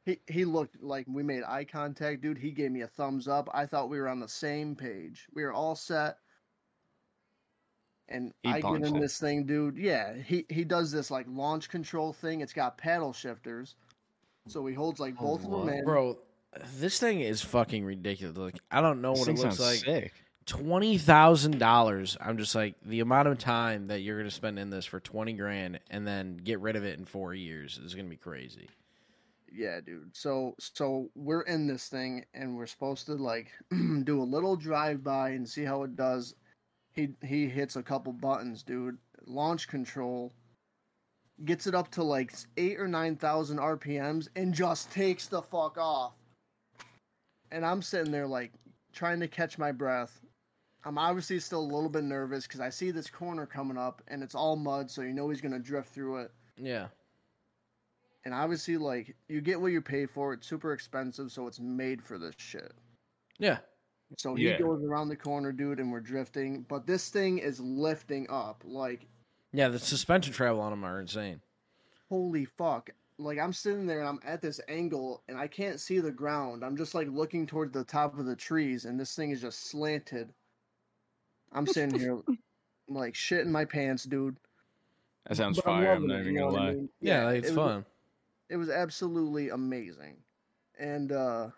he 0.04 0.18
he 0.26 0.44
looked 0.44 0.82
like 0.82 1.06
we 1.08 1.22
made 1.22 1.42
eye 1.44 1.64
contact 1.64 2.22
dude 2.22 2.38
he 2.38 2.50
gave 2.50 2.70
me 2.70 2.82
a 2.82 2.86
thumbs 2.86 3.28
up 3.28 3.48
i 3.52 3.66
thought 3.66 3.90
we 3.90 3.98
were 3.98 4.08
on 4.08 4.20
the 4.20 4.28
same 4.28 4.74
page 4.74 5.26
we 5.34 5.42
were 5.42 5.52
all 5.52 5.74
set 5.74 6.16
and 8.08 8.32
He 8.42 8.50
i 8.50 8.54
get 8.54 8.62
punched 8.62 8.88
in 8.88 8.96
it. 8.96 9.00
this 9.00 9.18
thing 9.18 9.44
dude 9.44 9.76
yeah 9.76 10.14
he 10.14 10.46
he 10.48 10.64
does 10.64 10.90
this 10.90 11.10
like 11.10 11.26
launch 11.28 11.68
control 11.68 12.12
thing 12.12 12.40
it's 12.40 12.52
got 12.52 12.78
paddle 12.78 13.12
shifters 13.12 13.76
so 14.48 14.64
he 14.66 14.74
holds 14.74 15.00
like 15.00 15.16
both 15.16 15.44
of 15.44 15.52
oh, 15.52 15.66
them 15.66 15.74
in 15.74 15.84
Bro, 15.84 16.18
this 16.76 16.98
thing 16.98 17.20
is 17.20 17.42
fucking 17.42 17.84
ridiculous. 17.84 18.36
Like 18.36 18.58
I 18.70 18.80
don't 18.80 19.00
know 19.00 19.14
This 19.14 19.20
what 19.26 19.28
it 19.28 19.38
looks 19.38 19.60
like. 19.60 19.78
sick. 19.78 20.12
Twenty 20.46 20.98
thousand 20.98 21.58
dollars. 21.58 22.16
I'm 22.20 22.38
just 22.38 22.54
like 22.54 22.74
the 22.84 23.00
amount 23.00 23.28
of 23.28 23.38
time 23.38 23.86
that 23.88 24.00
you're 24.00 24.18
gonna 24.18 24.30
spend 24.30 24.58
in 24.58 24.70
this 24.70 24.84
for 24.84 24.98
twenty 25.00 25.32
grand 25.32 25.78
and 25.90 26.06
then 26.06 26.38
get 26.38 26.60
rid 26.60 26.76
of 26.76 26.84
it 26.84 26.98
in 26.98 27.04
four 27.04 27.34
years 27.34 27.78
is 27.78 27.94
gonna 27.94 28.08
be 28.08 28.16
crazy. 28.16 28.68
Yeah, 29.52 29.80
dude. 29.80 30.16
So 30.16 30.54
so 30.58 31.08
we're 31.14 31.42
in 31.42 31.66
this 31.66 31.88
thing 31.88 32.24
and 32.34 32.56
we're 32.56 32.66
supposed 32.66 33.06
to 33.06 33.14
like 33.14 33.50
do 34.04 34.20
a 34.20 34.24
little 34.24 34.56
drive 34.56 35.04
by 35.04 35.30
and 35.30 35.48
see 35.48 35.64
how 35.64 35.82
it 35.84 35.94
does. 35.94 36.34
He 36.92 37.10
he 37.22 37.48
hits 37.48 37.76
a 37.76 37.82
couple 37.82 38.12
buttons, 38.12 38.62
dude. 38.62 38.98
Launch 39.26 39.68
control 39.68 40.32
gets 41.44 41.66
it 41.66 41.74
up 41.74 41.90
to 41.92 42.02
like 42.02 42.32
8 42.56 42.78
or 42.80 42.88
9000 42.88 43.58
RPMs 43.58 44.28
and 44.36 44.52
just 44.52 44.90
takes 44.90 45.26
the 45.26 45.40
fuck 45.40 45.78
off. 45.78 46.12
And 47.52 47.64
I'm 47.64 47.82
sitting 47.82 48.12
there 48.12 48.26
like 48.26 48.52
trying 48.92 49.20
to 49.20 49.28
catch 49.28 49.58
my 49.58 49.72
breath. 49.72 50.20
I'm 50.84 50.98
obviously 50.98 51.38
still 51.40 51.60
a 51.60 51.72
little 51.74 51.90
bit 51.90 52.04
nervous 52.04 52.46
cuz 52.46 52.60
I 52.60 52.70
see 52.70 52.90
this 52.90 53.10
corner 53.10 53.44
coming 53.46 53.76
up 53.76 54.02
and 54.08 54.22
it's 54.22 54.34
all 54.34 54.56
mud, 54.56 54.90
so 54.90 55.02
you 55.02 55.12
know 55.12 55.28
he's 55.28 55.40
going 55.40 55.52
to 55.52 55.58
drift 55.58 55.90
through 55.90 56.18
it 56.18 56.32
Yeah. 56.56 56.88
and 58.24 58.32
obviously 58.34 58.76
like 58.78 59.14
you 59.28 59.40
get 59.40 59.60
what 59.60 59.72
you 59.72 59.80
pay 59.82 60.06
for 60.06 60.32
it's 60.32 60.46
super 60.46 60.72
expensive 60.72 61.30
so 61.32 61.46
it's 61.46 61.60
made 61.60 62.02
for 62.02 62.18
this 62.18 62.34
shit 62.38 62.72
Yeah. 63.38 63.58
so 64.16 64.34
he 64.34 64.48
Yeah. 64.48 64.58
goes 64.58 64.82
around 64.82 65.08
the 65.08 65.16
corner 65.16 65.52
dude 65.52 65.80
and 65.80 65.90
we're 65.92 66.00
drifting 66.00 66.62
but 66.62 66.86
this 66.86 67.10
thing 67.10 67.38
is 67.38 67.60
lifting 67.60 68.26
up 68.30 68.62
like 68.66 69.06
Yeah, 69.52 69.68
the 69.68 69.78
suspension 69.78 70.32
travel 70.32 70.60
on 70.62 70.70
them 70.70 70.84
are 70.84 71.00
insane. 71.00 71.42
holy 72.08 72.44
fuck 72.46 72.90
like 73.20 73.38
i'm 73.38 73.52
sitting 73.52 73.86
there 73.86 74.00
and 74.00 74.08
i'm 74.08 74.20
at 74.24 74.40
this 74.40 74.60
angle 74.68 75.22
and 75.28 75.36
i 75.38 75.46
can't 75.46 75.78
see 75.80 75.98
the 76.00 76.10
ground 76.10 76.64
i'm 76.64 76.76
just 76.76 76.94
like 76.94 77.08
looking 77.08 77.46
toward 77.46 77.72
the 77.72 77.84
top 77.84 78.18
of 78.18 78.24
the 78.26 78.34
trees 78.36 78.84
and 78.86 78.98
this 78.98 79.14
thing 79.14 79.30
is 79.30 79.40
just 79.40 79.70
slanted 79.70 80.32
i'm 81.52 81.66
sitting 81.66 81.98
here 81.98 82.18
like 82.88 83.14
shit 83.14 83.40
in 83.46 83.52
my 83.52 83.64
pants 83.64 84.04
dude 84.04 84.36
That 85.28 85.36
sounds 85.36 85.60
But 85.60 85.70
I'm. 85.70 85.86
I'm 85.86 86.06
not 86.06 86.18
it, 86.18 86.22
even 86.22 86.34
gonna 86.36 86.52
what 86.52 86.60
I 86.62 86.64
lie. 86.66 86.72
mean? 86.72 86.88
Yeah, 87.00 87.24
like, 87.26 87.36
it's 87.38 87.48
it 87.48 87.56
was- 87.56 87.56
fun. 87.72 87.84
it 88.48 88.56
was 88.56 88.70
absolutely 88.70 89.50
amazing. 89.50 90.16
And 90.78 91.12
uh 91.12 91.48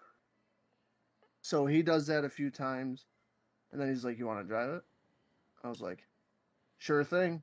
so 1.43 1.65
he 1.67 1.81
does 1.83 2.07
that 2.09 2.25
a 2.25 2.29
few 2.29 2.51
times 2.51 3.07
and 3.71 3.81
then 3.81 3.89
he's 3.89 4.05
like, 4.05 4.19
You 4.19 4.27
wanna 4.27 4.45
drive 4.45 4.71
it? 4.71 4.83
I 5.65 5.69
was 5.69 5.81
like, 5.81 6.05
Sure 6.79 7.05
thing. 7.05 7.43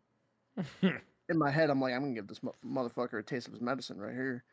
In 1.30 1.38
my 1.38 1.50
head, 1.52 1.70
I'm 1.70 1.80
like, 1.80 1.94
I'm 1.94 2.02
gonna 2.02 2.14
give 2.16 2.28
this 2.28 2.42
mo- 2.44 2.56
motherfucker 2.66 3.20
a 3.20 3.24
taste 3.24 3.48
of 3.48 3.54
his 3.54 3.62
medicine 3.62 3.98
right 4.00 4.14
here. 4.14 4.44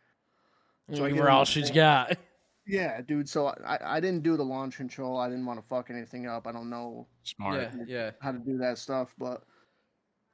So 0.95 1.05
I 1.05 1.09
Give 1.09 1.19
her 1.19 1.31
all 1.31 1.45
the 1.45 1.51
she's 1.51 1.67
thing. 1.67 1.75
got. 1.77 2.17
Yeah, 2.69 3.01
dude. 3.01 3.29
So 3.29 3.47
I, 3.65 3.79
I 3.81 4.01
didn't 4.01 4.25
do 4.25 4.37
the 4.37 4.43
launch 4.45 4.77
control. 4.77 5.19
I 5.19 5.29
didn't 5.29 5.47
want 5.47 5.61
to 5.61 5.67
fuck 5.69 5.89
anything 5.89 6.27
up. 6.27 6.49
I 6.49 6.53
don't 6.53 6.69
know 6.69 7.07
Smart. 7.23 7.55
Yeah, 7.55 7.85
yeah. 7.87 8.11
how 8.21 8.33
to 8.33 8.39
do 8.41 8.59
that 8.59 8.79
stuff. 8.79 9.15
But 9.19 9.45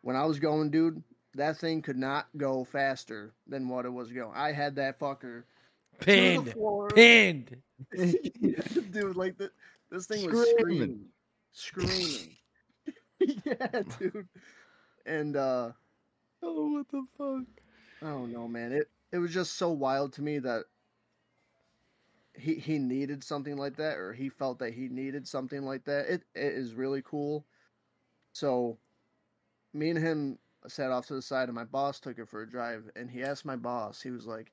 when 0.01 0.17
I 0.17 0.25
was 0.25 0.41
going, 0.41 0.71
dude, 0.71 1.03
that 1.35 1.59
thing 1.59 1.83
could 1.83 1.99
not 1.99 2.29
go 2.39 2.65
faster 2.65 3.35
than 3.47 3.69
what 3.69 3.85
it 3.85 3.93
was 3.93 4.13
going. 4.13 4.33
I 4.35 4.51
had 4.53 4.75
that 4.77 4.99
fucker 4.99 5.43
to 5.43 5.45
the 6.01 6.05
Pinned. 6.07 6.53
floor. 6.55 6.89
Pinned. 6.89 7.55
dude, 7.95 9.15
like 9.15 9.37
the, 9.37 9.51
this 9.91 10.07
thing 10.07 10.25
was 10.31 10.49
Screaming. 10.59 11.05
screaming, 11.53 12.37
screaming. 13.19 13.43
yeah, 13.45 13.83
dude. 13.99 14.27
And 15.05 15.37
uh, 15.37 15.73
Oh, 16.43 16.73
what 16.73 16.89
the 16.89 17.05
fuck? 17.17 17.47
I 18.03 18.11
don't 18.11 18.33
know, 18.33 18.49
man. 18.49 18.73
It 18.73 18.91
it 19.13 19.19
was 19.19 19.33
just 19.33 19.57
so 19.57 19.71
wild 19.71 20.13
to 20.15 20.23
me 20.23 20.39
that 20.41 20.65
he 22.35 22.55
he 22.55 22.79
needed 22.79 23.23
something 23.23 23.57
like 23.57 23.77
that, 23.77 23.97
or 23.99 24.13
he 24.13 24.29
felt 24.29 24.59
that 24.59 24.75
he 24.75 24.89
needed 24.89 25.27
something 25.29 25.63
like 25.63 25.85
that. 25.85 26.07
It 26.09 26.23
it 26.35 26.53
is 26.55 26.75
really 26.75 27.03
cool. 27.03 27.45
So, 28.33 28.79
me 29.75 29.91
and 29.91 29.99
him 29.99 30.39
sat 30.67 30.91
off 30.91 31.07
to 31.09 31.15
the 31.15 31.23
side, 31.23 31.49
and 31.49 31.55
my 31.55 31.65
boss 31.65 32.01
took 32.01 32.19
it 32.19 32.29
for 32.29 32.43
a 32.43 32.49
drive, 32.49 32.91
and 32.97 33.11
he 33.11 33.23
asked 33.23 33.45
my 33.45 33.57
boss. 33.57 34.01
He 34.01 34.11
was 34.11 34.27
like, 34.27 34.53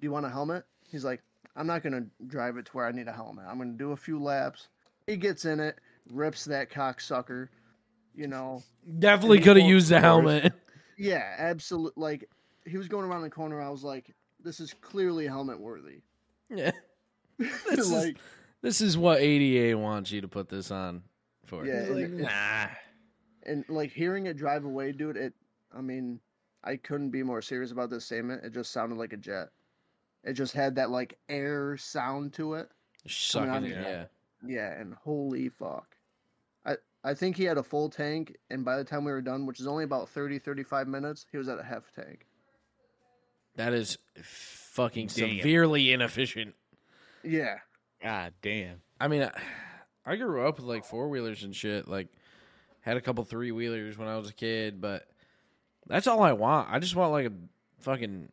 "Do 0.00 0.06
you 0.06 0.10
want 0.10 0.26
a 0.26 0.30
helmet?" 0.30 0.64
He's 0.90 1.04
like, 1.04 1.22
I'm 1.56 1.66
not 1.66 1.82
gonna 1.82 2.06
drive 2.26 2.56
it 2.56 2.66
to 2.66 2.72
where 2.72 2.86
I 2.86 2.92
need 2.92 3.08
a 3.08 3.12
helmet. 3.12 3.44
I'm 3.48 3.58
gonna 3.58 3.72
do 3.72 3.92
a 3.92 3.96
few 3.96 4.22
laps. 4.22 4.68
He 5.06 5.16
gets 5.16 5.44
in 5.44 5.60
it, 5.60 5.78
rips 6.10 6.44
that 6.46 6.70
cocksucker. 6.70 7.48
You 8.14 8.28
know, 8.28 8.62
Definitely 8.98 9.40
could 9.40 9.56
have 9.56 9.66
used 9.68 9.88
the 9.88 10.00
helmet. 10.00 10.52
Yeah, 10.98 11.34
absolute. 11.38 11.96
Like 11.96 12.28
he 12.66 12.76
was 12.78 12.88
going 12.88 13.04
around 13.04 13.22
the 13.22 13.30
corner. 13.30 13.60
I 13.60 13.68
was 13.70 13.84
like, 13.84 14.14
this 14.42 14.60
is 14.60 14.74
clearly 14.80 15.26
helmet 15.26 15.60
worthy. 15.60 16.02
yeah. 16.50 16.72
This 17.38 17.78
is- 17.78 17.90
like, 17.92 18.18
This 18.60 18.80
is 18.80 18.96
what 18.96 19.20
ADA 19.20 19.76
wants 19.76 20.12
you 20.12 20.20
to 20.20 20.28
put 20.28 20.48
this 20.48 20.70
on 20.70 21.02
for. 21.46 21.66
yeah, 21.66 21.74
and, 21.82 21.94
Like, 21.94 22.04
and- 22.04 22.18
nah. 22.20 22.66
and 23.44 23.64
like 23.68 23.90
hearing 23.90 24.26
it 24.26 24.36
drive 24.36 24.64
away, 24.64 24.92
dude. 24.92 25.16
It. 25.16 25.34
I 25.76 25.80
mean, 25.80 26.20
I 26.62 26.76
couldn't 26.76 27.10
be 27.10 27.22
more 27.24 27.42
serious 27.42 27.72
about 27.72 27.90
this 27.90 28.04
statement. 28.04 28.44
It 28.44 28.52
just 28.52 28.70
sounded 28.72 28.98
like 28.98 29.12
a 29.12 29.16
jet. 29.16 29.48
It 30.22 30.34
just 30.34 30.52
had 30.52 30.76
that 30.76 30.90
like 30.90 31.18
air 31.28 31.76
sound 31.76 32.32
to 32.34 32.54
it. 32.54 32.68
Sucking 33.08 33.50
I 33.50 33.58
it, 33.58 33.70
yeah. 33.70 34.04
Yeah, 34.46 34.80
and 34.80 34.94
holy 34.94 35.48
fuck. 35.48 35.91
I 37.04 37.10
I 37.10 37.14
think 37.14 37.36
he 37.36 37.44
had 37.44 37.58
a 37.58 37.62
full 37.62 37.90
tank 37.90 38.36
and 38.50 38.64
by 38.64 38.76
the 38.76 38.84
time 38.84 39.04
we 39.04 39.12
were 39.12 39.22
done, 39.22 39.46
which 39.46 39.60
is 39.60 39.66
only 39.66 39.84
about 39.84 40.08
30 40.08 40.38
35 40.38 40.88
minutes, 40.88 41.26
he 41.30 41.38
was 41.38 41.48
at 41.48 41.58
a 41.58 41.62
half 41.62 41.90
tank. 41.94 42.26
That 43.56 43.74
is 43.74 43.98
fucking 44.22 45.08
Damn. 45.08 45.38
severely 45.38 45.92
inefficient. 45.92 46.54
Yeah. 47.22 47.58
God 48.02 48.32
damn. 48.40 48.80
I 48.98 49.08
mean, 49.08 49.22
I, 49.22 49.32
I 50.04 50.16
grew 50.16 50.46
up 50.46 50.56
with 50.56 50.66
like 50.66 50.84
four 50.84 51.08
wheelers 51.08 51.42
and 51.42 51.54
shit. 51.54 51.86
Like, 51.86 52.08
had 52.80 52.96
a 52.96 53.00
couple 53.00 53.24
three 53.24 53.52
wheelers 53.52 53.96
when 53.96 54.08
I 54.08 54.16
was 54.16 54.28
a 54.28 54.32
kid, 54.32 54.80
but 54.80 55.06
that's 55.86 56.06
all 56.06 56.22
I 56.22 56.32
want. 56.32 56.68
I 56.70 56.78
just 56.78 56.96
want 56.96 57.12
like 57.12 57.26
a 57.26 57.32
fucking 57.80 58.30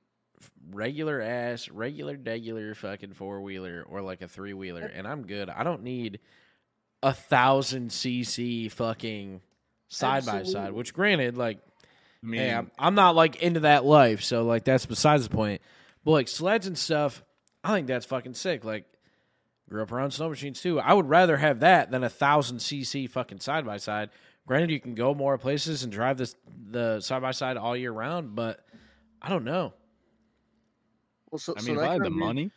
regular 0.72 1.22
ass, 1.22 1.70
regular, 1.70 2.18
regular 2.18 2.74
fucking 2.74 3.14
four 3.14 3.42
wheeler 3.42 3.86
or 3.88 4.02
like 4.02 4.22
a 4.22 4.28
three 4.28 4.54
wheeler, 4.54 4.86
and 4.86 5.08
I'm 5.08 5.26
good. 5.26 5.50
I 5.50 5.64
don't 5.64 5.84
need 5.84 6.20
a 7.02 7.14
thousand 7.14 7.90
cc 7.92 8.72
fucking 8.72 9.42
side 9.88 10.26
by 10.26 10.44
side. 10.44 10.74
Which, 10.74 10.94
granted, 10.94 11.38
like 11.38 11.60
I 12.24 12.28
mean, 12.28 12.42
hey, 12.42 12.54
I'm, 12.54 12.72
I'm 12.78 12.96
not 12.96 13.16
like 13.16 13.38
into 13.42 13.62
that 13.62 13.86
life, 13.86 14.22
so 14.24 14.44
like 14.44 14.64
that's 14.66 14.86
besides 14.86 15.28
the 15.28 15.36
point. 15.36 15.62
But 16.04 16.12
like 16.12 16.28
sleds 16.28 16.68
and 16.68 16.78
stuff, 16.78 17.24
I 17.64 17.74
think 17.74 17.88
that's 17.88 18.06
fucking 18.06 18.34
sick. 18.34 18.64
Like 18.66 18.86
grew 19.70 19.82
up 19.84 19.92
around 19.92 20.12
snow 20.12 20.30
machines 20.30 20.62
too. 20.62 20.80
I 20.80 20.94
would 20.94 21.08
rather 21.08 21.38
have 21.38 21.60
that 21.62 21.92
than 21.92 22.04
a 22.04 22.10
thousand 22.10 22.58
cc 22.58 23.10
fucking 23.10 23.40
side 23.40 23.66
by 23.66 23.78
side. 23.78 24.10
Granted, 24.48 24.72
you 24.72 24.80
can 24.80 24.96
go 24.96 25.14
more 25.14 25.38
places 25.38 25.84
and 25.84 25.92
drive 25.92 26.18
this 26.18 26.36
the 26.72 27.00
side 27.02 27.22
by 27.22 27.32
side 27.32 27.56
all 27.56 27.78
year 27.78 27.92
round, 27.92 28.36
but 28.36 28.66
I 29.22 29.30
don't 29.30 29.44
know. 29.46 29.74
Well, 31.32 31.40
so, 31.40 31.54
I 31.56 31.62
so 31.62 31.68
mean, 31.68 31.76
if 31.78 31.82
I 31.84 31.94
had 31.94 32.04
the 32.04 32.10
money, 32.10 32.52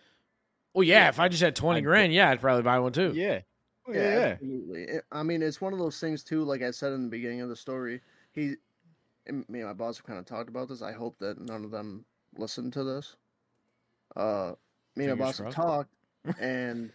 Well, 0.72 0.84
yeah, 0.84 1.08
if 1.08 1.20
I 1.20 1.28
just 1.28 1.42
had 1.42 1.54
twenty 1.54 1.78
I'd- 1.78 1.84
grand, 1.84 2.12
yeah, 2.14 2.30
I'd 2.30 2.40
probably 2.40 2.62
buy 2.62 2.78
one 2.78 2.92
too. 2.92 3.12
yeah, 3.14 3.40
Yeah, 3.88 3.94
yeah, 3.94 4.02
yeah. 4.18 4.26
absolutely. 4.26 4.86
I 5.10 5.22
mean, 5.22 5.42
it's 5.42 5.60
one 5.60 5.72
of 5.72 5.78
those 5.78 5.98
things 5.98 6.22
too. 6.22 6.44
Like 6.44 6.62
I 6.62 6.70
said 6.70 6.92
in 6.92 7.02
the 7.04 7.08
beginning 7.08 7.40
of 7.40 7.48
the 7.48 7.56
story, 7.56 8.00
he, 8.32 8.54
and 9.26 9.48
me 9.48 9.60
and 9.60 9.68
my 9.68 9.72
boss 9.74 9.96
have 9.98 10.06
kind 10.06 10.18
of 10.18 10.24
talked 10.24 10.48
about 10.48 10.68
this. 10.68 10.82
I 10.82 10.92
hope 10.92 11.18
that 11.18 11.40
none 11.40 11.64
of 11.64 11.70
them 11.70 12.04
listen 12.36 12.70
to 12.72 12.84
this. 12.84 13.16
Uh, 14.16 14.52
me 14.96 15.06
and 15.06 15.18
my 15.18 15.24
boss 15.26 15.38
have 15.38 15.52
talked, 15.54 15.90
and 16.40 16.92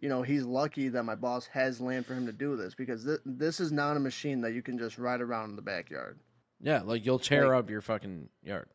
you 0.00 0.08
know 0.08 0.22
he's 0.22 0.44
lucky 0.44 0.88
that 0.88 1.02
my 1.04 1.14
boss 1.14 1.46
has 1.46 1.80
land 1.80 2.04
for 2.06 2.14
him 2.14 2.26
to 2.26 2.32
do 2.32 2.56
this 2.56 2.74
because 2.74 3.04
th- 3.04 3.20
this 3.24 3.60
is 3.60 3.72
not 3.72 3.96
a 3.96 4.00
machine 4.00 4.40
that 4.42 4.52
you 4.52 4.62
can 4.62 4.78
just 4.78 4.98
ride 4.98 5.20
around 5.20 5.50
in 5.50 5.56
the 5.56 5.62
backyard. 5.62 6.18
Yeah, 6.60 6.82
like 6.82 7.06
you'll 7.06 7.18
tear 7.20 7.48
Like- 7.48 7.58
up 7.60 7.70
your 7.70 7.80
fucking 7.80 8.28
yard. 8.42 8.68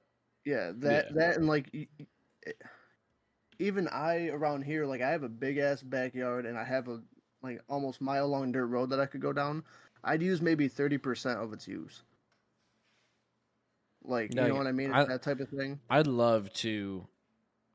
Yeah, 0.46 0.72
that 0.77 1.08
Yeah. 1.08 1.12
that 1.15 1.38
and 1.38 1.48
like 1.48 1.70
it- 1.74 1.89
even 3.60 3.88
I 3.88 4.28
around 4.30 4.64
here, 4.64 4.86
like 4.86 5.02
I 5.02 5.10
have 5.10 5.24
a 5.24 5.30
big 5.30 5.58
ass 5.58 5.82
backyard 5.82 6.46
and 6.46 6.58
I 6.58 6.64
have 6.64 6.88
a 6.88 7.02
like 7.42 7.62
almost 7.70 8.02
mile 8.02 8.28
long 8.28 8.52
dirt 8.52 8.68
road 8.68 8.90
that 8.92 9.00
I 9.00 9.06
could 9.06 9.22
go 9.22 9.34
down. 9.34 9.64
I'd 10.04 10.22
use 10.22 10.42
maybe 10.42 10.68
thirty 10.68 10.98
percent 10.98 11.40
of 11.40 11.54
its 11.54 11.68
use. 11.68 12.04
Like 14.04 14.34
No, 14.34 14.44
you 14.44 14.50
know 14.50 14.56
what 14.56 14.68
I 14.68 14.72
mean? 14.72 14.92
I- 14.92 15.06
that 15.06 15.22
type 15.24 15.40
of 15.40 15.50
thing. 15.50 15.80
I'd 15.90 16.08
love 16.08 16.52
to 16.56 17.08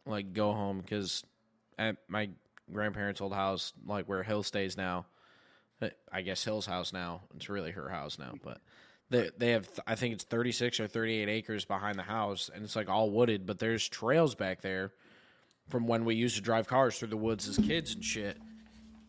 like 0.07 0.33
go 0.33 0.53
home 0.53 0.81
because 0.81 1.25
at 1.79 1.97
my 2.09 2.31
grandparents' 2.73 3.21
old 3.21 3.35
house, 3.35 3.73
like 3.87 4.07
where 4.07 4.23
Hill 4.23 4.43
stays 4.43 4.77
now, 4.77 5.07
uh, 5.81 5.89
I 6.13 6.23
guess 6.23 6.45
Hill's 6.45 6.67
house 6.67 6.93
now. 6.93 7.23
It's 7.37 7.49
really 7.49 7.71
her 7.71 7.89
house 7.89 8.19
now, 8.19 8.35
but 8.43 8.61
they 9.11 9.31
they 9.39 9.51
have 9.53 9.69
I 9.87 9.95
think 9.95 10.15
it's 10.15 10.25
thirty 10.25 10.53
six 10.53 10.81
or 10.81 10.87
thirty 10.87 11.15
eight 11.19 11.29
acres 11.29 11.65
behind 11.65 11.99
the 11.99 12.03
house, 12.03 12.51
and 12.53 12.63
it's 12.65 12.77
like 12.77 12.89
all 12.89 13.11
wooded. 13.11 13.47
But 13.47 13.59
there's 13.59 13.89
trails 13.89 14.35
back 14.35 14.61
there 14.61 14.93
from 15.69 15.87
when 15.87 16.05
we 16.05 16.15
used 16.15 16.37
to 16.37 16.43
drive 16.43 16.67
cars 16.67 16.99
through 16.99 17.09
the 17.09 17.17
woods 17.17 17.47
as 17.49 17.57
kids 17.59 17.95
and 17.95 18.05
shit. 18.05 18.37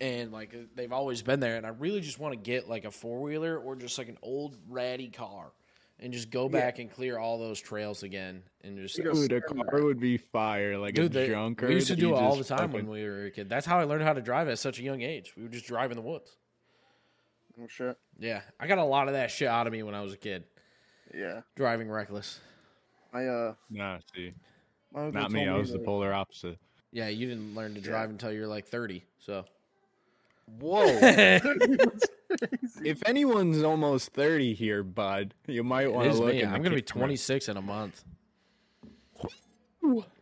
And 0.01 0.31
like 0.31 0.55
they've 0.75 0.93
always 0.93 1.21
been 1.21 1.39
there, 1.41 1.57
and 1.57 1.65
I 1.65 1.69
really 1.69 1.99
just 2.01 2.19
want 2.19 2.33
to 2.33 2.39
get 2.39 2.69
like 2.69 2.85
a 2.85 2.91
four 2.91 3.19
wheeler 3.21 3.57
or 3.57 3.75
just 3.75 3.97
like 3.97 4.07
an 4.07 4.17
old 4.21 4.55
ratty 4.69 5.09
car, 5.09 5.51
and 5.99 6.13
just 6.13 6.29
go 6.29 6.47
back 6.47 6.79
and 6.79 6.89
clear 6.89 7.17
all 7.19 7.37
those 7.37 7.59
trails 7.59 8.03
again, 8.03 8.41
and 8.63 8.77
just 8.77 8.95
Dude, 8.95 9.07
a 9.07 9.15
stand 9.15 9.43
car 9.45 9.83
would 9.83 9.99
be 9.99 10.15
fire, 10.15 10.77
like 10.77 10.93
Dude, 10.95 11.13
a 11.17 11.27
junker. 11.27 11.67
we 11.67 11.73
used 11.75 11.87
to 11.87 11.97
do 11.97 12.15
it 12.15 12.17
all 12.17 12.37
the 12.37 12.45
time 12.45 12.71
fucking- 12.71 12.71
when 12.73 12.87
we 12.87 13.03
were 13.03 13.25
a 13.25 13.31
kid. 13.31 13.49
That's 13.49 13.65
how 13.65 13.77
I 13.77 13.83
learned 13.83 14.03
how 14.03 14.13
to 14.13 14.21
drive 14.21 14.47
at 14.47 14.57
such 14.57 14.79
a 14.79 14.83
young 14.83 15.01
age. 15.01 15.33
We 15.35 15.43
would 15.43 15.51
just 15.51 15.65
drive 15.67 15.91
in 15.91 15.97
the 15.97 16.01
woods. 16.01 16.37
Oh 17.61 17.67
shit. 17.67 17.97
Yeah, 18.17 18.41
I 18.57 18.67
got 18.67 18.77
a 18.77 18.85
lot 18.85 19.07
of 19.09 19.15
that 19.15 19.31
shit 19.31 19.49
out 19.49 19.67
of 19.67 19.73
me 19.73 19.83
when 19.83 19.95
I 19.95 20.01
was 20.01 20.13
a 20.13 20.17
kid, 20.17 20.45
Yeah. 21.13 21.41
driving 21.57 21.89
reckless. 21.91 22.39
I 23.11 23.25
uh 23.25 23.55
Nah, 23.69 23.99
see, 24.15 24.27
my 24.27 24.29
uncle 24.29 24.48
not 24.93 25.31
me. 25.31 25.45
told 25.45 25.55
I 25.57 25.59
was 25.59 25.71
the 25.71 25.79
polar 25.79 26.13
opposite. 26.13 26.57
Yeah, 26.91 27.07
you 27.09 27.27
didn't 27.27 27.53
learn 27.55 27.73
to 27.75 27.79
Yeah. 27.79 27.85
drive 27.87 28.09
until 28.09 28.31
you 28.31 28.41
were 28.41 28.47
like 28.47 28.65
thirty. 28.67 29.03
So 29.19 29.45
Whoa! 30.59 30.83
if 32.83 33.01
anyone's 33.05 33.61
almost 33.63 34.13
thirty 34.13 34.53
here, 34.55 34.81
bud, 34.83 35.33
you 35.47 35.63
might 35.63 35.91
want 35.91 36.05
to 36.05 36.11
is 36.11 36.19
look. 36.19 36.33
me. 36.33 36.41
in 36.41 36.49
I'm 36.51 36.63
gonna 36.63 36.75
be 36.75 36.81
26 36.81 37.49
in 37.49 37.57
a 37.57 37.61
month. 37.61 38.03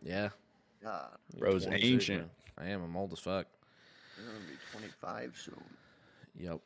Yeah, 0.02 0.30
God, 0.82 1.10
Bro's 1.36 1.64
26, 1.66 1.92
ancient. 1.92 2.18
man. 2.20 2.30
I 2.58 2.70
am. 2.70 2.82
I'm 2.82 2.96
old 2.96 3.12
as 3.12 3.18
fuck. 3.18 3.46
you're 4.16 4.26
gonna 4.26 4.38
be 4.46 4.54
twenty 4.72 4.88
five 5.00 5.34
soon. 5.42 5.62
Yep. 6.38 6.60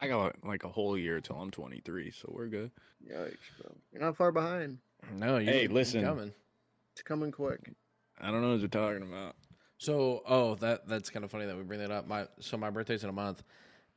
I 0.00 0.08
got 0.08 0.44
like 0.44 0.64
a 0.64 0.68
whole 0.68 0.98
year 0.98 1.20
till 1.20 1.36
I'm 1.36 1.50
23, 1.52 2.10
so 2.10 2.28
we're 2.34 2.48
good. 2.48 2.70
Yikes, 3.08 3.36
bro. 3.60 3.72
You're 3.92 4.02
not 4.02 4.16
far 4.16 4.32
behind. 4.32 4.78
No, 5.16 5.38
you 5.38 5.46
Hey, 5.46 5.62
you're 5.62 5.70
listen. 5.72 6.02
Coming. 6.02 6.32
It's 6.92 7.02
coming 7.02 7.32
quick. 7.32 7.72
I 8.20 8.30
don't 8.30 8.42
know 8.42 8.50
what 8.50 8.60
you're 8.60 8.68
talking 8.68 9.02
about. 9.02 9.34
So, 9.78 10.22
oh, 10.26 10.54
that 10.56 10.86
that's 10.86 11.10
kind 11.10 11.24
of 11.24 11.30
funny 11.30 11.46
that 11.46 11.56
we 11.56 11.62
bring 11.62 11.80
that 11.80 11.90
up. 11.90 12.06
My 12.06 12.26
so 12.38 12.56
my 12.56 12.70
birthday's 12.70 13.02
in 13.02 13.10
a 13.10 13.12
month, 13.12 13.42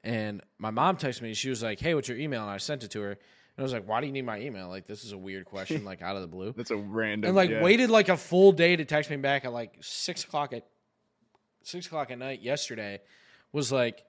and 0.04 0.42
my 0.58 0.72
mom 0.72 0.98
texted 0.98 1.22
me. 1.22 1.34
She 1.34 1.50
was 1.50 1.62
like, 1.62 1.80
"Hey, 1.80 1.94
what's 1.94 2.08
your 2.08 2.18
email?" 2.18 2.42
And 2.42 2.50
I 2.50 2.58
sent 2.58 2.84
it 2.84 2.92
to 2.92 3.02
her, 3.02 3.12
and 3.12 3.20
I 3.60 3.62
was 3.62 3.74
like, 3.74 3.88
"Why 3.88 4.02
do 4.02 4.08
you 4.08 4.14
need 4.14 4.26
my 4.26 4.40
email? 4.40 4.68
Like, 4.68 4.88
this 4.88 5.04
is 5.04 5.12
a 5.12 5.18
weird 5.18 5.46
question, 5.46 5.86
like 5.86 6.02
out 6.02 6.16
of 6.16 6.24
the 6.24 6.28
blue." 6.28 6.54
That's 6.58 6.72
a 6.72 6.78
random. 6.78 7.28
and 7.28 7.36
like 7.36 7.52
yeah. 7.52 7.62
waited 7.62 7.92
like 7.92 8.10
a 8.10 8.18
full 8.18 8.52
day 8.52 8.76
to 8.76 8.86
text 8.86 9.12
me 9.12 9.18
back 9.18 9.46
at 9.46 9.54
like 9.54 9.76
six 9.82 10.24
o'clock 10.24 10.54
at 10.54 10.66
six 11.64 11.86
o'clock 11.86 12.10
at 12.10 12.18
night 12.18 12.42
yesterday. 12.42 13.00
Was 13.52 13.72
like, 13.72 14.04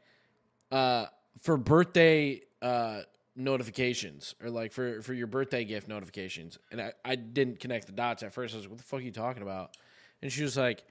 uh, 0.72 1.06
for 1.42 1.56
birthday 1.56 2.40
uh 2.62 3.02
notifications 3.36 4.34
or 4.42 4.50
like 4.50 4.72
for 4.72 5.02
for 5.02 5.14
your 5.14 5.26
birthday 5.26 5.64
gift 5.64 5.88
notifications, 5.88 6.58
and 6.70 6.80
I 6.80 6.92
I 7.04 7.14
didn't 7.16 7.60
connect 7.60 7.86
the 7.86 7.92
dots 7.92 8.22
at 8.22 8.32
first. 8.32 8.54
I 8.54 8.58
was 8.58 8.66
like, 8.66 8.70
"What 8.70 8.78
the 8.78 8.84
fuck 8.84 9.00
are 9.00 9.02
you 9.02 9.12
talking 9.12 9.42
about?" 9.42 9.76
And 10.22 10.32
she 10.32 10.42
was 10.42 10.56
like, 10.56 10.82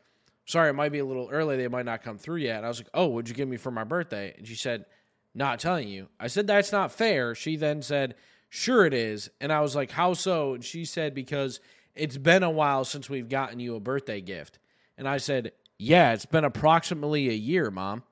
sorry, 0.45 0.69
it 0.69 0.73
might 0.73 0.91
be 0.91 0.99
a 0.99 1.05
little 1.05 1.29
early. 1.31 1.57
They 1.57 1.67
might 1.67 1.85
not 1.85 2.03
come 2.03 2.17
through 2.17 2.37
yet. 2.37 2.57
And 2.57 2.65
I 2.65 2.69
was 2.69 2.79
like, 2.79 2.89
oh, 2.93 3.07
what'd 3.07 3.29
you 3.29 3.35
give 3.35 3.47
me 3.47 3.57
for 3.57 3.71
my 3.71 3.83
birthday? 3.83 4.33
And 4.37 4.47
she 4.47 4.55
said, 4.55 4.85
not 5.33 5.59
telling 5.59 5.87
you. 5.87 6.07
I 6.19 6.27
said, 6.27 6.47
that's 6.47 6.71
not 6.71 6.91
fair. 6.91 7.35
She 7.35 7.55
then 7.55 7.81
said, 7.81 8.15
sure 8.49 8.85
it 8.85 8.93
is. 8.93 9.29
And 9.41 9.51
I 9.51 9.61
was 9.61 9.75
like, 9.75 9.91
how 9.91 10.13
so? 10.13 10.53
And 10.53 10.63
she 10.63 10.85
said, 10.85 11.13
because 11.13 11.59
it's 11.95 12.17
been 12.17 12.43
a 12.43 12.49
while 12.49 12.85
since 12.85 13.09
we've 13.09 13.27
gotten 13.27 13.59
you 13.59 13.75
a 13.75 13.79
birthday 13.79 14.21
gift. 14.21 14.59
And 14.97 15.07
I 15.07 15.17
said, 15.17 15.51
yeah, 15.77 16.13
it's 16.13 16.25
been 16.25 16.45
approximately 16.45 17.29
a 17.29 17.33
year, 17.33 17.69
mom. 17.69 18.03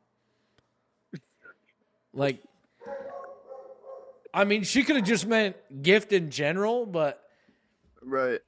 Like, 2.16 2.44
I 4.34 4.44
mean, 4.46 4.64
she 4.64 4.84
could 4.84 4.96
have 4.96 5.06
just 5.06 5.28
meant 5.28 5.56
gift 5.84 6.12
in 6.12 6.30
general, 6.32 6.86
but 6.86 7.22
Right. 8.02 8.40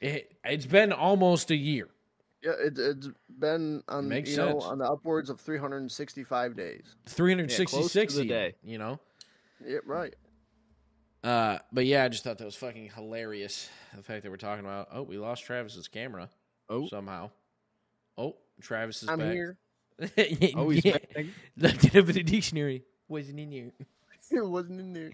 it, 0.00 0.32
it's 0.44 0.66
been 0.66 0.92
almost 0.92 1.50
a 1.50 1.56
year. 1.56 1.88
Yeah, 2.42 2.52
it, 2.58 2.78
it's 2.78 3.08
been 3.38 3.82
on 3.88 4.08
Makes 4.08 4.30
you 4.30 4.36
know 4.38 4.60
on 4.60 4.78
the 4.78 4.84
upwards 4.90 5.30
of 5.30 5.40
365 5.40 6.56
days. 6.56 6.94
366 7.06 8.14
to 8.14 8.18
the 8.20 8.26
day. 8.26 8.54
you 8.62 8.78
know? 8.78 8.98
Yeah, 9.64 9.78
right. 9.86 10.14
Uh, 11.22 11.58
but 11.72 11.86
yeah, 11.86 12.04
I 12.04 12.08
just 12.08 12.22
thought 12.24 12.36
that 12.38 12.44
was 12.44 12.56
fucking 12.56 12.90
hilarious. 12.94 13.70
The 13.96 14.02
fact 14.02 14.22
that 14.24 14.30
we're 14.30 14.36
talking 14.36 14.64
about, 14.64 14.88
oh, 14.92 15.02
we 15.02 15.16
lost 15.16 15.44
Travis's 15.44 15.88
camera 15.88 16.28
Oh. 16.68 16.86
somehow. 16.88 17.30
Oh, 18.18 18.36
Travis 18.60 19.02
is 19.02 19.08
I'm 19.08 19.18
back. 19.18 19.32
here. 19.32 19.56
Oh, 20.56 20.68
he's 20.70 20.84
yeah. 20.84 20.98
back. 21.14 21.26
Looked 21.56 21.84
it 21.84 21.96
up 21.96 22.08
in 22.08 22.14
the 22.14 22.22
dictionary. 22.24 22.84
Wasn't 23.08 23.38
in 23.38 23.50
here. 23.52 23.70
It 24.30 24.46
wasn't 24.46 24.80
in 24.80 24.92
there. 24.92 25.10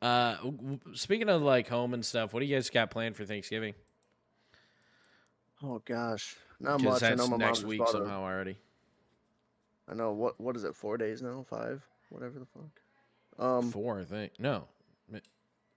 Uh, 0.00 0.34
w- 0.36 0.56
w- 0.56 0.80
speaking 0.94 1.28
of 1.28 1.42
like 1.42 1.68
home 1.68 1.94
and 1.94 2.04
stuff, 2.04 2.32
what 2.32 2.40
do 2.40 2.46
you 2.46 2.56
guys 2.56 2.70
got 2.70 2.90
planned 2.90 3.16
for 3.16 3.24
Thanksgiving? 3.24 3.74
Oh 5.62 5.80
gosh, 5.84 6.34
not 6.60 6.78
Because 6.78 7.02
much. 7.02 7.12
I 7.12 7.14
know 7.14 7.24
my 7.28 7.30
mom 7.30 7.38
next 7.40 7.58
just 7.58 7.66
week 7.68 7.78
bought 7.78 7.90
a- 7.90 7.92
somehow 7.92 8.22
already. 8.22 8.56
I 9.88 9.94
know 9.94 10.12
what 10.12 10.40
what 10.40 10.56
is 10.56 10.64
it? 10.64 10.74
Four 10.74 10.96
days 10.96 11.22
now? 11.22 11.44
Five? 11.48 11.86
Whatever 12.08 12.38
the 12.40 12.46
fuck. 12.46 12.70
Um, 13.38 13.70
Four, 13.70 14.00
I 14.00 14.04
think. 14.04 14.32
No, 14.38 14.66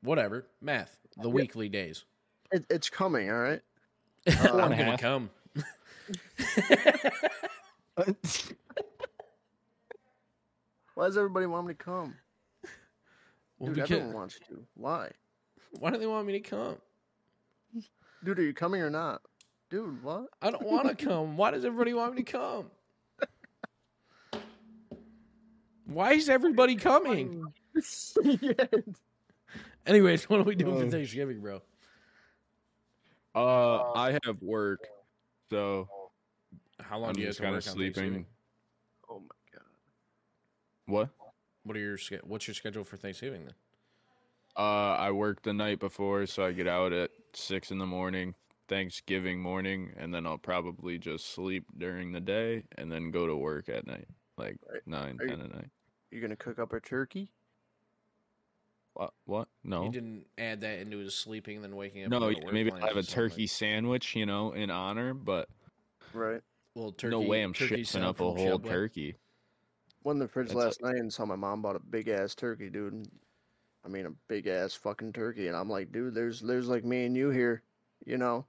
whatever. 0.01 0.45
Math. 0.61 0.97
The 1.17 1.29
weekly 1.29 1.69
days. 1.69 2.03
it, 2.51 2.65
it's 2.69 2.89
coming. 2.89 3.29
All 3.31 3.39
right. 3.39 3.61
I'm 4.27 4.69
gonna 4.69 4.97
come. 4.97 5.29
Why 10.93 11.07
does 11.07 11.17
everybody 11.17 11.45
want 11.45 11.67
me 11.67 11.73
to 11.73 11.83
come? 11.83 12.15
Well, 13.59 13.67
Dude, 13.67 13.75
because, 13.75 13.91
everyone 13.91 14.13
wants 14.15 14.39
to. 14.49 14.65
Why? 14.75 15.11
why 15.79 15.91
do 15.91 15.97
they 15.97 16.07
want 16.07 16.27
me 16.27 16.33
to 16.33 16.39
come? 16.39 16.77
Dude, 18.23 18.39
are 18.39 18.43
you 18.43 18.53
coming 18.53 18.81
or 18.81 18.89
not? 18.89 19.21
Dude, 19.69 20.03
what? 20.03 20.27
I 20.41 20.51
don't 20.51 20.65
want 20.65 20.87
to 20.87 20.95
come. 21.05 21.37
Why 21.37 21.51
does 21.51 21.65
everybody 21.65 21.93
want 21.93 22.15
me 22.15 22.23
to 22.23 22.31
come? 22.31 22.65
Why 25.85 26.13
is 26.13 26.29
everybody 26.29 26.75
coming? 26.75 27.43
Anyways, 29.85 30.27
what 30.29 30.39
are 30.39 30.43
we 30.43 30.55
doing 30.55 30.79
for 30.79 30.87
Uh, 30.87 30.89
Thanksgiving, 30.89 31.41
bro? 31.41 31.61
Uh, 33.35 33.91
I 33.93 34.17
have 34.23 34.41
work, 34.41 34.87
so 35.49 35.87
How 36.79 36.97
long 36.97 37.09
I'm 37.09 37.15
do 37.15 37.21
you 37.21 37.27
have 37.27 37.31
just 37.31 37.37
to 37.37 37.43
kind 37.43 37.55
work 37.55 37.65
of 37.65 37.71
sleeping. 37.71 38.25
Oh 39.09 39.19
my 39.19 39.35
god. 39.53 39.61
What? 40.87 41.09
What 41.65 41.75
are 41.75 41.79
your 41.79 41.97
what's 42.23 42.47
your 42.47 42.53
schedule 42.53 42.83
for 42.83 42.95
Thanksgiving 42.95 43.45
then? 43.45 43.55
Uh, 44.55 44.93
I 44.95 45.11
work 45.11 45.41
the 45.41 45.51
night 45.53 45.79
before, 45.79 46.25
so 46.27 46.45
I 46.45 46.51
get 46.53 46.67
out 46.67 46.93
at 46.93 47.11
six 47.33 47.71
in 47.71 47.77
the 47.79 47.85
morning, 47.85 48.35
Thanksgiving 48.69 49.41
morning, 49.41 49.91
and 49.97 50.13
then 50.13 50.25
I'll 50.25 50.37
probably 50.37 50.97
just 50.97 51.33
sleep 51.33 51.65
during 51.77 52.13
the 52.13 52.21
day 52.21 52.63
and 52.77 52.89
then 52.91 53.11
go 53.11 53.27
to 53.27 53.35
work 53.35 53.67
at 53.67 53.85
night, 53.85 54.07
like 54.37 54.57
Right. 54.71 54.81
nine, 54.85 55.17
Are 55.19 55.25
you- 55.25 55.33
at 55.33 55.53
night. 55.53 55.69
You 56.11 56.21
gonna 56.21 56.35
cook 56.37 56.59
up 56.59 56.71
a 56.71 56.79
turkey? 56.79 57.31
What? 58.93 59.13
What? 59.25 59.49
No. 59.63 59.83
You 59.85 59.91
didn't 59.91 60.27
add 60.37 60.61
that 60.61 60.79
into 60.79 60.99
his 60.99 61.13
sleeping 61.15 61.55
and 61.57 61.63
then 61.65 61.75
waking 61.75 62.05
up. 62.05 62.11
No, 62.11 62.17
and 62.17 62.23
go 62.23 62.29
yeah, 62.29 62.39
to 62.39 62.45
work 62.45 62.53
maybe 62.53 62.71
I'll 62.71 62.77
have 62.77 62.83
a 62.95 63.03
something 63.03 63.23
like- 63.23 63.31
turkey 63.31 63.47
sandwich, 63.47 64.15
you 64.15 64.25
know, 64.25 64.53
in 64.53 64.69
honor, 64.69 65.13
but 65.13 65.49
Right. 66.13 66.41
Well, 66.75 66.91
turkey, 66.93 67.11
no 67.11 67.21
way 67.21 67.41
I'm 67.41 67.53
turkey 67.53 67.81
shitting 67.83 68.03
up 68.03 68.19
a 68.21 68.23
whole 68.23 68.59
Chubway. 68.59 68.69
turkey. 68.69 69.15
Went 70.05 70.17
in 70.17 70.19
the 70.19 70.27
fridge 70.27 70.47
That's 70.49 70.55
last 70.55 70.81
night 70.83 70.95
and 70.97 71.11
saw 71.11 71.25
my 71.25 71.35
mom 71.35 71.61
bought 71.63 71.75
a 71.75 71.79
big 71.79 72.07
ass 72.07 72.35
turkey, 72.35 72.69
dude. 72.69 72.93
and- 72.93 73.09
I 73.83 73.87
mean, 73.87 74.05
a 74.07 74.11
big 74.27 74.47
ass 74.47 74.73
fucking 74.73 75.13
turkey, 75.13 75.47
and 75.47 75.55
I'm 75.55 75.69
like, 75.69 75.91
dude, 75.91 76.15
there's 76.15 76.41
there's 76.41 76.67
like 76.67 76.83
me 76.83 77.05
and 77.05 77.15
you 77.15 77.29
here, 77.29 77.61
you 78.05 78.17
know. 78.17 78.45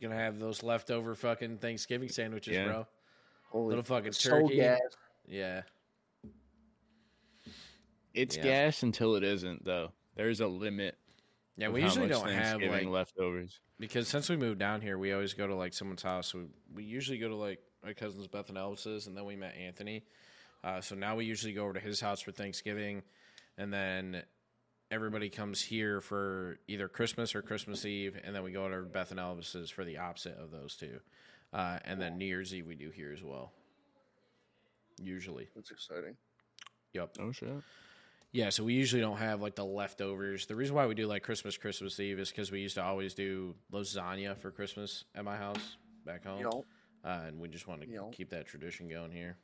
Gonna 0.00 0.14
have 0.16 0.38
those 0.38 0.62
leftover 0.62 1.14
fucking 1.16 1.58
Thanksgiving 1.58 2.08
sandwiches, 2.08 2.54
Yeah. 2.54 2.64
bro. 2.66 2.86
Holy 3.50 3.68
Little 3.70 3.82
fucking 3.84 4.12
turkey. 4.12 4.56
gas. 4.56 4.78
Yeah. 5.26 5.62
It's 8.12 8.36
Yeah. 8.36 8.42
gas 8.42 8.82
until 8.84 9.16
it 9.16 9.24
isn't, 9.24 9.64
though. 9.64 9.92
There's 10.14 10.40
a 10.40 10.46
limit. 10.46 10.96
Yeah, 11.56 11.68
we 11.68 11.82
usually 11.82 12.08
don't 12.08 12.28
have 12.28 12.60
like 12.62 12.86
leftovers. 12.86 13.60
because 13.80 14.06
since 14.08 14.28
we 14.28 14.36
moved 14.36 14.58
down 14.60 14.80
here, 14.80 14.96
we 14.98 15.12
always 15.12 15.34
go 15.34 15.46
to 15.46 15.54
like 15.54 15.72
someone's 15.72 16.02
house. 16.02 16.34
We 16.34 16.46
we 16.72 16.84
usually 16.84 17.18
go 17.18 17.28
to 17.28 17.36
like 17.36 17.60
my 17.84 17.92
cousin's 17.92 18.26
Beth 18.26 18.48
and 18.48 18.58
Elvis's, 18.58 19.06
and 19.06 19.16
then 19.16 19.24
we 19.24 19.36
met 19.36 19.54
Anthony. 19.56 20.04
Uh, 20.62 20.80
so 20.80 20.94
now 20.94 21.16
we 21.16 21.24
usually 21.24 21.52
go 21.52 21.64
over 21.64 21.74
to 21.74 21.80
his 21.80 22.00
house 22.00 22.20
for 22.20 22.32
Thanksgiving, 22.32 23.02
and 23.58 23.72
then 23.72 24.22
everybody 24.90 25.28
comes 25.28 25.60
here 25.60 26.00
for 26.00 26.58
either 26.68 26.88
Christmas 26.88 27.34
or 27.34 27.42
Christmas 27.42 27.84
Eve, 27.84 28.18
and 28.24 28.34
then 28.34 28.42
we 28.42 28.52
go 28.52 28.68
to 28.68 28.82
Beth 28.82 29.10
and 29.10 29.20
Elvis's 29.20 29.70
for 29.70 29.84
the 29.84 29.98
opposite 29.98 30.38
of 30.38 30.50
those 30.50 30.76
two. 30.76 31.00
Uh, 31.52 31.78
and 31.84 32.00
then 32.00 32.18
New 32.18 32.24
Year's 32.24 32.54
Eve 32.54 32.66
we 32.66 32.74
do 32.74 32.90
here 32.90 33.12
as 33.12 33.22
well. 33.22 33.52
Usually, 35.00 35.48
That's 35.54 35.70
exciting. 35.70 36.16
yep. 36.92 37.16
Oh 37.20 37.32
shit. 37.32 37.48
Yeah, 38.32 38.50
so 38.50 38.64
we 38.64 38.74
usually 38.74 39.00
don't 39.00 39.18
have 39.18 39.40
like 39.42 39.54
the 39.54 39.64
leftovers. 39.64 40.46
The 40.46 40.56
reason 40.56 40.74
why 40.74 40.86
we 40.86 40.94
do 40.94 41.06
like 41.06 41.22
Christmas, 41.22 41.56
Christmas 41.56 42.00
Eve 42.00 42.18
is 42.18 42.30
because 42.30 42.50
we 42.50 42.60
used 42.60 42.74
to 42.74 42.82
always 42.82 43.14
do 43.14 43.54
lasagna 43.72 44.36
for 44.36 44.50
Christmas 44.50 45.04
at 45.14 45.24
my 45.24 45.36
house 45.36 45.76
back 46.04 46.24
home, 46.24 46.38
You 46.38 46.44
know, 46.44 46.64
uh, 47.04 47.22
and 47.26 47.40
we 47.40 47.48
just 47.48 47.66
want 47.66 47.82
to 47.82 47.88
You 47.88 47.96
know. 47.96 48.10
keep 48.12 48.30
that 48.30 48.46
tradition 48.46 48.88
going 48.88 49.12
here. 49.12 49.36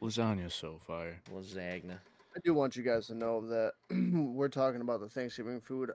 Lasagna's 0.00 0.54
so 0.54 0.78
fire. 0.78 1.20
Lasagna. 1.34 1.98
I 2.36 2.40
do 2.44 2.54
want 2.54 2.76
you 2.76 2.82
guys 2.82 3.06
to 3.08 3.14
know 3.14 3.40
that 3.48 3.72
we're 3.90 4.48
talking 4.48 4.80
about 4.80 5.00
the 5.00 5.08
Thanksgiving 5.08 5.60
food. 5.60 5.90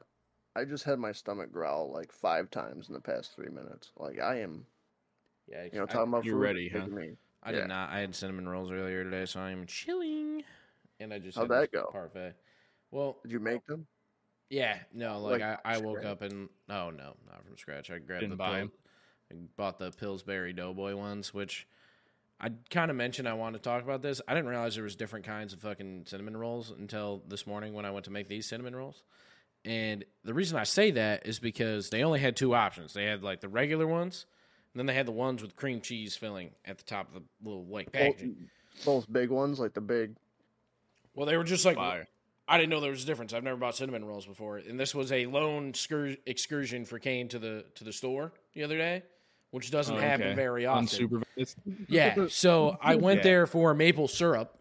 I 0.56 0.65
just 0.65 0.84
had 0.84 0.99
my 0.99 1.12
stomach 1.12 1.51
growl 1.51 1.91
like 1.91 2.12
five 2.12 2.49
times 2.51 2.88
in 2.88 2.93
the 2.93 2.99
past 3.01 3.36
three 3.36 3.49
minutes. 3.49 3.91
Like 3.97 4.19
I 4.19 4.39
am, 4.41 4.65
Yeah, 5.47 5.63
you 5.71 5.77
know, 5.79 5.84
I, 5.84 5.88
talking 5.88 6.10
about 6.13 6.25
you're 6.25 6.36
food, 6.36 6.41
ready, 6.41 6.69
huh? 6.69 6.88
Me. 6.88 7.12
I 7.43 7.51
yeah. 7.51 7.60
did 7.60 7.67
not. 7.67 7.89
I 7.89 7.99
had 7.99 8.13
cinnamon 8.15 8.47
rolls 8.47 8.71
earlier 8.71 9.03
today, 9.03 9.25
so 9.25 9.39
I'm 9.39 9.65
chilling. 9.67 10.43
And 10.99 11.13
I 11.13 11.19
just 11.19 11.38
How'd 11.38 11.49
had 11.49 11.62
that 11.63 11.71
go? 11.71 11.89
Parfait. 11.91 12.34
Well, 12.91 13.17
Did 13.23 13.32
you 13.32 13.39
make 13.39 13.65
them? 13.65 13.88
yeah, 14.49 14.77
no, 14.93 15.19
like, 15.19 15.41
Like, 15.41 15.60
I, 15.65 15.73
I 15.75 15.77
woke 15.79 16.06
up 16.06 16.21
and 16.21 16.47
oh 16.69 16.89
no, 16.91 17.15
not 17.27 17.43
from 17.45 17.58
scratch. 17.58 17.89
I 17.89 17.97
grabbed 17.97 18.21
Didn't 18.21 18.29
the 18.32 18.36
buy 18.36 18.51
Pil- 18.51 18.60
'em? 18.62 18.71
I 19.33 19.37
bought 19.55 19.79
the 19.79 19.91
Pillsbury 19.91 20.53
Doughboy 20.53 20.95
ones, 20.95 21.33
which 21.33 21.67
I 22.39 22.51
kind 22.69 22.91
of 22.91 22.97
mentioned 22.97 23.27
I 23.27 23.33
wanted 23.33 23.63
to 23.63 23.69
talk 23.69 23.83
about 23.83 24.01
this. 24.01 24.21
I 24.27 24.33
didn't 24.33 24.49
realize 24.49 24.75
there 24.75 24.83
was 24.83 24.95
different 24.95 25.25
kinds 25.25 25.53
of 25.53 25.59
fucking 25.61 26.05
cinnamon 26.07 26.35
rolls 26.37 26.71
until 26.77 27.23
this 27.27 27.47
morning 27.47 27.73
when 27.73 27.85
I 27.85 27.91
went 27.91 28.05
to 28.05 28.11
make 28.11 28.27
these 28.27 28.45
cinnamon 28.45 28.75
rolls. 28.75 29.03
And 29.65 30.03
the 30.25 30.33
reason 30.33 30.57
I 30.57 30.63
say 30.63 30.91
that 30.91 31.25
is 31.25 31.39
because 31.39 31.89
they 31.89 32.03
only 32.03 32.19
had 32.19 32.35
two 32.35 32.53
options. 32.53 32.93
They 32.93 33.05
had 33.05 33.23
like 33.23 33.39
the 33.39 33.47
regular 33.47 33.87
ones, 33.87 34.25
and 34.73 34.79
then 34.79 34.87
they 34.87 34.93
had 34.93 35.05
the 35.05 35.13
ones 35.13 35.41
with 35.41 35.55
cream 35.55 35.79
cheese 35.79 36.17
filling 36.17 36.51
at 36.65 36.77
the 36.77 36.83
top 36.83 37.07
of 37.07 37.13
the 37.13 37.49
little 37.49 37.63
white 37.63 37.91
packaging. 37.91 38.49
Both 38.83 39.11
big 39.11 39.29
ones, 39.29 39.59
like 39.59 39.73
the 39.73 39.81
big. 39.81 40.15
Well, 41.15 41.25
they 41.25 41.37
were 41.37 41.43
just 41.43 41.63
like 41.63 41.77
Fire. 41.77 42.07
I 42.47 42.57
didn't 42.57 42.71
know 42.71 42.81
there 42.81 42.91
was 42.91 43.03
a 43.03 43.07
difference. 43.07 43.33
I've 43.33 43.43
never 43.43 43.55
bought 43.55 43.75
cinnamon 43.77 44.03
rolls 44.03 44.25
before, 44.25 44.57
and 44.57 44.77
this 44.77 44.93
was 44.93 45.11
a 45.13 45.27
lone 45.27 45.73
excursion 46.25 46.83
for 46.83 46.99
Kane 46.99 47.29
to 47.29 47.39
the 47.39 47.65
to 47.75 47.83
the 47.85 47.93
store 47.93 48.33
the 48.53 48.63
other 48.63 48.77
day, 48.77 49.03
which 49.53 49.69
doesn't 49.69 49.95
Oh, 49.97 49.99
happen 49.99 50.25
okay. 50.29 50.35
very 50.35 50.65
often. 50.65 50.87
Unsupervised. 50.87 51.55
Yeah, 51.87 52.25
so 52.29 52.75
I 52.81 52.95
went 52.95 53.19
Yeah. 53.19 53.23
there 53.23 53.45
for 53.47 53.75
maple 53.75 54.07
syrup. 54.07 54.57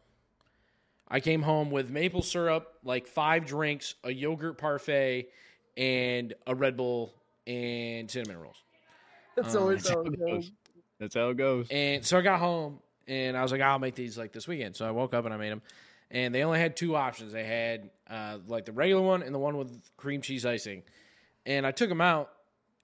I 1.09 1.21
came 1.21 1.41
home 1.41 1.71
with 1.71 1.89
maple 1.89 2.21
syrup, 2.21 2.75
like 2.85 3.07
five 3.07 3.47
drinks, 3.47 3.95
a 4.05 4.13
yogurt 4.13 4.59
parfait, 4.59 5.29
and 5.79 6.35
a 6.47 6.55
Red 6.55 6.77
Bull 6.77 7.15
and 7.47 8.11
cinnamon 8.11 8.39
rolls. 8.39 8.63
That's 9.35 9.55
Um, 9.55 9.63
always 9.63 9.83
That's 9.83 9.95
how 9.95 10.03
how 10.03 10.03
it 10.11 10.13
it 10.13 10.19
goes. 10.21 10.29
goes. 10.29 10.53
That's 11.01 11.15
how 11.15 11.31
it 11.31 11.37
goes. 11.39 11.69
And 11.71 12.05
so 12.05 12.19
I 12.19 12.21
got 12.21 12.39
home 12.39 12.79
and 13.09 13.35
I 13.35 13.43
was 13.43 13.51
like, 13.51 13.63
I'll 13.63 13.79
make 13.79 13.95
these 13.95 14.19
like 14.19 14.33
this 14.33 14.47
weekend. 14.47 14.77
So 14.77 14.87
I 14.87 14.91
woke 14.91 15.15
up 15.15 15.25
and 15.25 15.33
I 15.33 15.39
made 15.39 15.51
them. 15.53 15.63
And 16.11 16.35
they 16.35 16.45
only 16.45 16.59
had 16.59 16.77
two 16.77 16.97
options. 16.97 17.33
They 17.33 17.45
had 17.45 17.89
uh, 18.11 18.39
like 18.47 18.67
the 18.67 18.73
regular 18.73 19.01
one 19.01 19.23
and 19.23 19.35
the 19.35 19.39
one 19.39 19.57
with 19.57 19.81
cream 19.97 20.21
cheese 20.21 20.45
icing. 20.45 20.83
And 21.47 21.67
I 21.67 21.71
took 21.71 21.89
them 21.89 22.03
out 22.03 22.31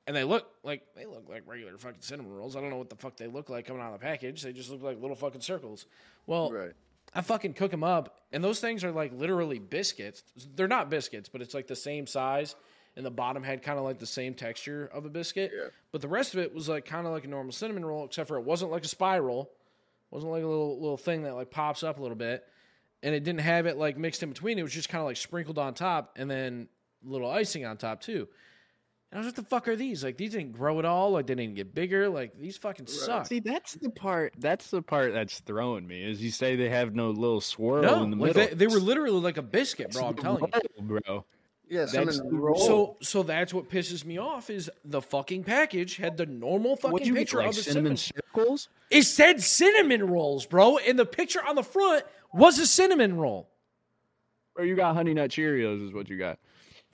and 0.08 0.16
they 0.16 0.24
look 0.24 0.48
like 0.64 0.82
they 0.96 1.04
look 1.06 1.28
like 1.28 1.42
regular 1.46 1.76
fucking 1.78 2.00
cinnamon 2.00 2.32
rolls. 2.32 2.56
I 2.56 2.60
don't 2.60 2.70
know 2.70 2.78
what 2.78 2.88
the 2.90 2.96
fuck 2.96 3.16
they 3.18 3.26
look 3.28 3.48
like 3.50 3.66
coming 3.66 3.82
out 3.82 3.92
of 3.92 4.00
the 4.00 4.04
package. 4.04 4.42
They 4.42 4.52
just 4.54 4.70
look 4.70 4.82
like 4.82 5.00
little 5.00 5.14
fucking 5.14 5.42
circles. 5.42 5.86
Well, 6.26 6.50
Right. 6.50 6.72
I 7.14 7.20
fucking 7.22 7.54
cook 7.54 7.70
them 7.70 7.84
up, 7.84 8.18
and 8.32 8.44
those 8.44 8.60
things 8.60 8.84
are 8.84 8.90
like 8.92 9.12
literally 9.14 9.58
biscuits. 9.58 10.24
They're 10.56 10.68
not 10.68 10.90
biscuits, 10.90 11.28
but 11.28 11.40
it's 11.40 11.54
like 11.54 11.66
the 11.66 11.76
same 11.76 12.06
size, 12.06 12.54
and 12.96 13.04
the 13.06 13.10
bottom 13.10 13.42
had 13.42 13.62
kind 13.62 13.78
of 13.78 13.84
like 13.84 13.98
the 13.98 14.06
same 14.06 14.34
texture 14.34 14.90
of 14.92 15.06
a 15.06 15.08
biscuit. 15.08 15.52
Yeah. 15.54 15.68
But 15.92 16.00
the 16.02 16.08
rest 16.08 16.34
of 16.34 16.40
it 16.40 16.54
was 16.54 16.68
like 16.68 16.84
kind 16.84 17.06
of 17.06 17.12
like 17.12 17.24
a 17.24 17.28
normal 17.28 17.52
cinnamon 17.52 17.84
roll, 17.84 18.04
except 18.04 18.28
for 18.28 18.36
it 18.36 18.44
wasn't 18.44 18.70
like 18.72 18.84
a 18.84 18.88
spiral, 18.88 19.50
wasn't 20.10 20.32
like 20.32 20.42
a 20.42 20.46
little 20.46 20.78
little 20.80 20.96
thing 20.98 21.22
that 21.22 21.34
like 21.34 21.50
pops 21.50 21.82
up 21.82 21.98
a 21.98 22.02
little 22.02 22.16
bit, 22.16 22.44
and 23.02 23.14
it 23.14 23.24
didn't 23.24 23.40
have 23.40 23.64
it 23.66 23.76
like 23.78 23.96
mixed 23.96 24.22
in 24.22 24.28
between. 24.28 24.58
It 24.58 24.62
was 24.62 24.72
just 24.74 24.88
kind 24.90 25.00
of 25.00 25.06
like 25.06 25.16
sprinkled 25.16 25.58
on 25.58 25.72
top, 25.74 26.12
and 26.16 26.30
then 26.30 26.68
a 27.06 27.10
little 27.10 27.30
icing 27.30 27.64
on 27.64 27.76
top 27.78 28.00
too. 28.02 28.28
And 29.10 29.18
I 29.18 29.24
was 29.24 29.26
like, 29.26 29.36
"What 29.38 29.44
the 29.44 29.48
fuck 29.48 29.68
are 29.68 29.76
these? 29.76 30.04
Like 30.04 30.18
these 30.18 30.32
didn't 30.32 30.52
grow 30.52 30.78
at 30.78 30.84
all. 30.84 31.12
Like 31.12 31.26
they 31.26 31.34
didn't 31.34 31.54
get 31.54 31.74
bigger. 31.74 32.08
Like 32.08 32.38
these 32.38 32.56
fucking 32.58 32.86
suck." 32.86 33.26
See, 33.26 33.40
that's 33.40 33.74
the 33.74 33.90
part. 33.90 34.34
That's 34.38 34.70
the 34.70 34.82
part 34.82 35.14
that's 35.14 35.40
throwing 35.40 35.86
me. 35.86 36.04
Is 36.04 36.22
you 36.22 36.30
say 36.30 36.56
they 36.56 36.68
have 36.68 36.94
no 36.94 37.10
little 37.10 37.40
swirl 37.40 37.82
no, 37.82 38.02
in 38.02 38.10
the 38.10 38.16
like 38.16 38.36
middle. 38.36 38.48
they, 38.48 38.54
they 38.54 38.66
were 38.66 38.80
literally 38.80 39.20
like 39.20 39.38
a 39.38 39.42
biscuit, 39.42 39.92
bro. 39.92 40.08
I'm 40.08 40.12
It's 40.12 40.22
telling 40.22 40.52
you. 40.76 40.82
bro. 40.82 41.24
Yeah, 41.70 41.80
That's 41.80 42.16
cinnamon 42.16 42.38
roll. 42.38 42.56
So 42.58 42.96
so 43.00 43.22
that's 43.22 43.52
what 43.52 43.68
pisses 43.68 44.04
me 44.04 44.18
off 44.18 44.48
is 44.50 44.70
the 44.84 45.02
fucking 45.02 45.44
package 45.44 45.96
had 45.96 46.16
the 46.16 46.24
normal 46.26 46.76
fucking 46.76 47.06
you 47.06 47.12
get, 47.12 47.20
picture 47.20 47.38
like 47.38 47.48
of 47.48 47.56
the 47.56 47.62
cinnamon 47.62 47.96
cinnamon. 47.96 48.22
circles? 48.34 48.68
It 48.90 49.02
said 49.02 49.42
cinnamon 49.42 50.06
rolls, 50.06 50.46
bro, 50.46 50.78
and 50.78 50.98
the 50.98 51.04
picture 51.04 51.40
on 51.46 51.56
the 51.56 51.62
front 51.62 52.04
was 52.32 52.58
a 52.58 52.66
cinnamon 52.66 53.16
roll. 53.16 53.48
Or 54.56 54.64
you 54.64 54.76
got 54.76 54.94
honey 54.94 55.12
nut 55.14 55.30
Cheerios? 55.30 55.86
Is 55.86 55.92
what 55.92 56.08
you 56.08 56.18
got? 56.18 56.38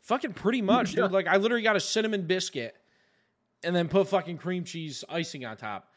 Fucking 0.04 0.32
pretty 0.34 0.62
much, 0.62 0.92
dude. 0.92 1.12
Like 1.12 1.26
I 1.26 1.36
literally 1.36 1.62
got 1.62 1.76
a 1.76 1.80
cinnamon 1.80 2.26
biscuit 2.26 2.74
and 3.62 3.74
then 3.74 3.88
put 3.88 4.08
fucking 4.08 4.38
cream 4.38 4.64
cheese 4.64 5.04
icing 5.08 5.44
on 5.44 5.56
top. 5.56 5.88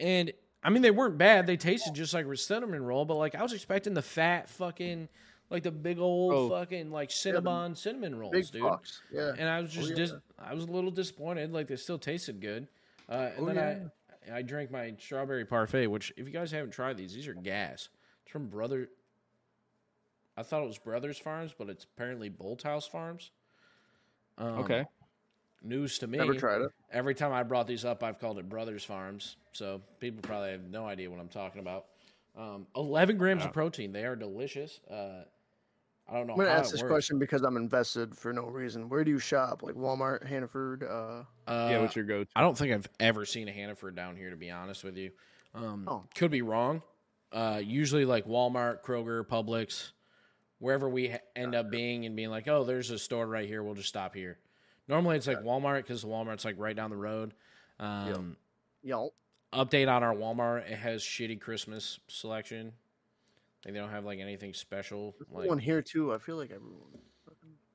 And 0.00 0.32
I 0.62 0.70
mean 0.70 0.82
they 0.82 0.90
weren't 0.90 1.18
bad. 1.18 1.46
They 1.46 1.56
tasted 1.56 1.94
just 1.94 2.14
like 2.14 2.26
a 2.26 2.36
cinnamon 2.36 2.82
roll, 2.84 3.04
but 3.04 3.14
like 3.16 3.34
I 3.34 3.42
was 3.42 3.52
expecting 3.52 3.94
the 3.94 4.02
fat 4.02 4.48
fucking 4.48 5.08
like 5.50 5.62
the 5.62 5.70
big 5.72 5.98
old 5.98 6.32
Oh. 6.34 6.48
fucking 6.50 6.90
like 6.90 7.10
cinnamon 7.10 7.74
cinnamon 7.74 8.16
rolls, 8.18 8.50
dude. 8.50 8.62
fucks. 8.62 9.00
Yeah. 9.12 9.32
And 9.36 9.48
I 9.48 9.60
was 9.60 9.72
just 9.72 9.90
yeah. 9.90 9.94
dis- 9.96 10.14
I 10.38 10.54
was 10.54 10.64
a 10.64 10.70
little 10.70 10.90
disappointed. 10.90 11.52
Like 11.52 11.66
they 11.68 11.76
still 11.76 11.98
tasted 11.98 12.40
good. 12.40 12.68
Uh, 13.08 13.30
and 13.36 13.40
Oh, 13.40 13.44
then 13.46 13.58
I 13.58 14.36
I 14.38 14.42
drank 14.42 14.70
my 14.70 14.94
strawberry 15.00 15.44
parfait, 15.46 15.86
which 15.86 16.12
if 16.16 16.26
you 16.26 16.32
guys 16.32 16.52
haven't 16.52 16.70
tried 16.72 16.96
these, 16.98 17.14
these 17.14 17.26
are 17.26 17.34
gas. 17.34 17.88
It's 18.22 18.30
from 18.30 18.48
Brother. 18.48 18.88
I 20.36 20.42
thought 20.44 20.62
it 20.62 20.66
was 20.66 20.78
Brothers 20.78 21.18
Farms, 21.18 21.54
but 21.58 21.68
it's 21.68 21.84
apparently 21.84 22.30
Bolthouse 22.30 22.88
Farms. 22.88 23.32
Um, 24.38 24.58
Okay. 24.60 24.84
News 25.62 25.98
to 25.98 26.06
me. 26.06 26.18
Never 26.18 26.34
tried 26.34 26.60
it. 26.62 26.70
Every 26.92 27.14
time 27.16 27.32
I 27.32 27.42
brought 27.42 27.66
these 27.66 27.84
up, 27.84 28.04
I've 28.04 28.20
called 28.20 28.38
it 28.38 28.48
Brothers 28.48 28.84
Farms. 28.84 29.36
So 29.52 29.82
people 29.98 30.20
probably 30.22 30.52
have 30.52 30.62
no 30.70 30.86
idea 30.86 31.10
what 31.10 31.18
I'm 31.18 31.28
talking 31.28 31.60
about. 31.60 31.86
Um, 32.36 32.68
11 32.76 33.16
grams 33.18 33.44
of 33.44 33.52
protein. 33.52 33.90
They 33.92 34.04
are 34.04 34.14
delicious. 34.14 34.78
Uh, 34.88 35.24
I 36.08 36.14
don't 36.14 36.28
know 36.28 36.34
I'm 36.34 36.38
gonna 36.38 36.50
ask 36.50 36.70
this 36.70 36.80
works. 36.80 36.90
question 36.92 37.18
because 37.18 37.42
I'm 37.42 37.56
invested 37.56 38.16
for 38.16 38.32
no 38.32 38.44
reason. 38.46 38.88
Where 38.88 39.02
do 39.04 39.10
you 39.10 39.18
shop? 39.18 39.64
Like 39.64 39.74
Walmart, 39.74 40.24
Hannaford? 40.26 40.84
Uh, 40.84 41.24
Uh, 41.48 41.68
yeah, 41.72 41.80
what's 41.80 41.96
your 41.96 42.04
go-to? 42.04 42.30
I 42.36 42.40
don't 42.40 42.56
think 42.56 42.72
I've 42.72 42.88
ever 43.00 43.26
seen 43.26 43.48
a 43.48 43.52
Hannaford 43.52 43.96
down 43.96 44.16
here, 44.16 44.30
to 44.30 44.36
be 44.36 44.50
honest 44.52 44.84
with 44.84 44.96
you. 44.96 45.10
Um, 45.54 45.86
Oh. 45.88 46.04
Could 46.14 46.30
be 46.30 46.42
wrong. 46.42 46.82
Uh, 47.32 47.60
usually, 47.62 48.04
like 48.04 48.26
Walmart, 48.26 48.82
Kroger, 48.82 49.26
Publix, 49.26 49.90
wherever 50.58 50.88
we 50.88 51.14
end 51.36 51.54
up 51.54 51.70
being 51.70 52.06
and 52.06 52.16
being 52.16 52.30
like, 52.30 52.48
oh, 52.48 52.64
there's 52.64 52.90
a 52.90 52.98
store 52.98 53.26
right 53.26 53.46
here. 53.46 53.62
We'll 53.62 53.74
just 53.74 53.88
stop 53.88 54.14
here. 54.14 54.38
Normally, 54.88 55.16
it's 55.16 55.26
like 55.26 55.42
Walmart 55.42 55.82
because 55.82 56.04
Walmart's 56.04 56.44
like 56.44 56.56
right 56.58 56.74
down 56.74 56.90
the 56.90 56.96
road. 56.96 57.34
Um, 57.78 58.36
y'all. 58.82 59.12
Update 59.52 59.88
on 59.88 60.02
our 60.02 60.14
Walmart: 60.14 60.70
it 60.70 60.76
has 60.76 61.02
shitty 61.02 61.40
Christmas 61.40 62.00
selection. 62.08 62.72
Like 63.64 63.74
they 63.74 63.80
don't 63.80 63.90
have 63.90 64.04
like 64.04 64.18
anything 64.18 64.54
special. 64.54 65.14
Like 65.30 65.48
One 65.48 65.58
here 65.58 65.82
too. 65.82 66.12
I 66.12 66.18
feel 66.18 66.36
like 66.36 66.50
everyone. 66.50 66.98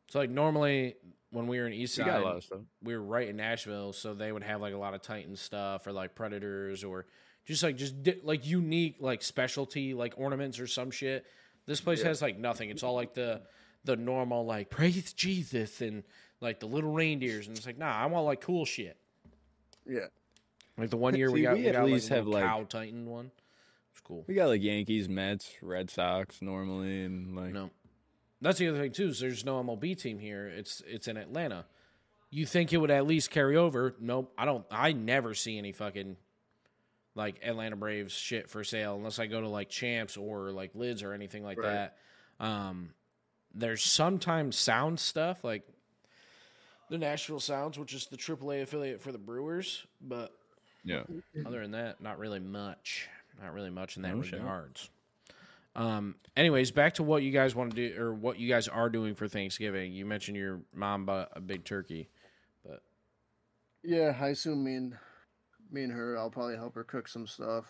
so, 0.09 0.19
like 0.19 0.29
normally 0.29 0.95
when 1.31 1.47
we 1.47 1.59
were 1.59 1.67
in 1.67 1.73
East 1.73 1.95
Side, 1.95 2.05
got 2.05 2.21
a 2.21 2.23
lot 2.23 2.37
of 2.37 2.43
stuff. 2.43 2.59
we 2.83 2.95
were 2.95 3.01
right 3.03 3.27
in 3.27 3.35
Nashville, 3.37 3.91
so 3.93 4.13
they 4.13 4.31
would 4.31 4.43
have 4.43 4.61
like 4.61 4.73
a 4.73 4.77
lot 4.77 4.93
of 4.93 5.01
Titan 5.01 5.35
stuff 5.35 5.87
or 5.87 5.91
like 5.91 6.15
Predators 6.15 6.83
or 6.83 7.05
just 7.45 7.63
like 7.63 7.75
just 7.75 8.01
di- 8.03 8.19
like 8.23 8.45
unique 8.45 8.97
like 8.99 9.21
specialty 9.21 9.93
like 9.93 10.13
ornaments 10.17 10.59
or 10.59 10.67
some 10.67 10.91
shit. 10.91 11.25
This 11.65 11.81
place 11.81 12.01
has 12.03 12.21
like 12.21 12.37
nothing. 12.37 12.69
It's 12.69 12.83
all 12.83 12.95
like 12.95 13.13
the 13.13 13.41
the 13.85 13.95
normal 13.95 14.45
like 14.45 14.69
praise 14.69 15.13
Jesus 15.13 15.81
and 15.81 16.03
like 16.41 16.59
the 16.59 16.65
little 16.65 16.91
reindeers, 16.91 17.47
and 17.47 17.57
it's 17.57 17.65
like 17.65 17.77
nah, 17.77 17.91
I 17.91 18.05
want 18.07 18.25
like 18.25 18.41
cool 18.41 18.65
shit. 18.65 18.97
Yeah. 19.87 20.07
Like 20.77 20.89
the 20.89 20.97
one 20.97 21.15
year 21.17 21.31
we 21.31 21.43
got 21.43 21.55
we 21.55 21.61
we, 21.63 21.67
at 21.67 21.73
got 21.75 21.85
least 21.85 22.09
like, 22.09 22.11
a 22.11 22.15
have, 22.15 22.27
like- 22.27 22.43
cow 22.43 22.63
Titan 22.63 23.05
one. 23.05 23.31
It's 23.91 24.01
cool. 24.01 24.25
We 24.27 24.33
got 24.33 24.47
like 24.47 24.61
Yankees, 24.63 25.07
Mets, 25.07 25.51
Red 25.61 25.89
Sox 25.89 26.41
normally, 26.41 27.03
and 27.03 27.35
like 27.35 27.53
No, 27.53 27.69
that's 28.41 28.57
the 28.59 28.67
other 28.69 28.79
thing 28.79 28.91
too. 28.91 29.09
Is 29.09 29.19
there's 29.19 29.45
no 29.45 29.63
MLB 29.63 29.99
team 29.99 30.19
here. 30.19 30.47
It's 30.47 30.81
it's 30.87 31.07
in 31.07 31.15
Atlanta. 31.17 31.65
You 32.31 32.47
think 32.47 32.73
it 32.73 32.77
would 32.77 32.89
at 32.89 33.05
least 33.05 33.29
carry 33.29 33.55
over? 33.55 33.93
Nope. 33.99 34.33
I 34.35 34.45
don't. 34.45 34.65
I 34.71 34.91
never 34.93 35.35
see 35.35 35.59
any 35.59 35.71
fucking 35.71 36.17
like 37.15 37.39
Atlanta 37.43 37.75
Braves 37.75 38.13
shit 38.13 38.49
for 38.49 38.63
sale 38.63 38.95
unless 38.95 39.19
I 39.19 39.27
go 39.27 39.41
to 39.41 39.47
like 39.47 39.69
Champs 39.69 40.17
or 40.17 40.51
like 40.51 40.71
Lids 40.75 41.03
or 41.03 41.13
anything 41.13 41.43
like 41.43 41.57
Right. 41.59 41.91
that. 42.39 42.45
Um, 42.45 42.93
there's 43.53 43.83
sometimes 43.83 44.55
sound 44.57 44.99
stuff 44.99 45.43
like 45.43 45.61
the 46.89 46.97
Nashville 46.97 47.39
Sounds, 47.39 47.77
which 47.77 47.93
is 47.93 48.07
the 48.07 48.17
AAA 48.17 48.63
affiliate 48.63 49.01
for 49.01 49.11
the 49.11 49.17
Brewers, 49.17 49.85
but 50.01 50.31
yeah. 50.83 51.03
other 51.45 51.61
than 51.61 51.71
that, 51.71 52.01
not 52.01 52.17
really 52.19 52.39
much. 52.39 53.07
Not 53.41 53.53
really 53.53 53.69
much 53.69 53.95
in 53.97 54.03
that 54.03 54.15
No 54.15 54.21
shit. 54.21 54.39
regards. 54.39 54.89
Um. 55.75 56.15
Anyways, 56.37 56.69
back 56.71 56.95
to 56.95 57.03
what 57.03 57.23
you 57.23 57.31
guys 57.31 57.55
want 57.55 57.75
to 57.75 57.89
do, 57.89 57.99
or 58.01 58.13
what 58.13 58.37
you 58.37 58.47
guys 58.47 58.67
are 58.67 58.89
doing 58.89 59.15
for 59.15 59.27
Thanksgiving. 59.27 59.91
You 59.93 60.05
mentioned 60.05 60.37
your 60.37 60.59
mom 60.73 61.05
bought 61.05 61.29
a 61.33 61.39
big 61.39 61.63
turkey. 61.63 62.09
But 62.63 62.83
yeah, 63.83 64.15
I 64.19 64.27
assume 64.29 64.63
me 64.63 64.75
and 64.75 64.97
me 65.71 65.83
and 65.83 65.91
her, 65.91 66.17
I'll 66.17 66.29
probably 66.29 66.55
help 66.55 66.75
her 66.75 66.83
cook 66.83 67.07
some 67.07 67.27
stuff. 67.27 67.65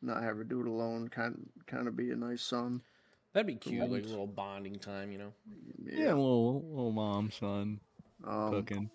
Not 0.00 0.22
have 0.22 0.36
her 0.36 0.44
do 0.44 0.60
it 0.60 0.66
alone. 0.66 1.08
Kind 1.08 1.48
kind 1.66 1.86
of 1.86 1.96
be 1.96 2.10
a 2.10 2.16
nice 2.16 2.42
son. 2.42 2.82
That'd 3.32 3.46
be 3.46 3.54
cute, 3.54 3.80
like 3.80 4.04
a 4.04 4.08
little 4.08 4.26
bonding 4.26 4.78
time, 4.78 5.10
you 5.10 5.18
know. 5.18 5.32
Yeah, 5.84 6.08
little 6.14 6.62
little 6.68 6.92
mom 6.92 7.30
son 7.30 7.80
Um, 8.26 8.50
cooking. 8.50 8.90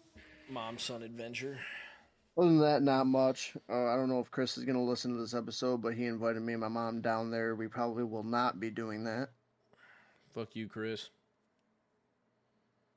Mom 0.50 0.78
son 0.78 1.02
adventure. 1.04 1.60
Other 2.38 2.50
than 2.50 2.60
that, 2.60 2.84
not 2.84 3.06
much. 3.06 3.56
Uh, 3.68 3.86
I 3.88 3.96
don't 3.96 4.10
know 4.10 4.20
if 4.20 4.30
Chris 4.30 4.58
is 4.60 4.64
going 4.64 4.76
to 4.76 4.82
listen 4.82 5.12
to 5.14 5.20
this 5.20 5.34
episode, 5.34 5.82
but 5.82 5.96
he 5.96 6.06
invited 6.06 6.44
me 6.44 6.54
and 6.54 6.62
my 6.62 6.68
mom 6.68 7.02
down 7.02 7.32
there. 7.32 7.56
We 7.56 7.68
probably 7.68 8.04
will 8.04 8.24
not 8.24 8.60
be 8.60 8.70
doing 8.70 9.06
that. 9.06 9.30
Fuck 10.36 10.56
you, 10.56 10.68
Chris. 10.68 11.10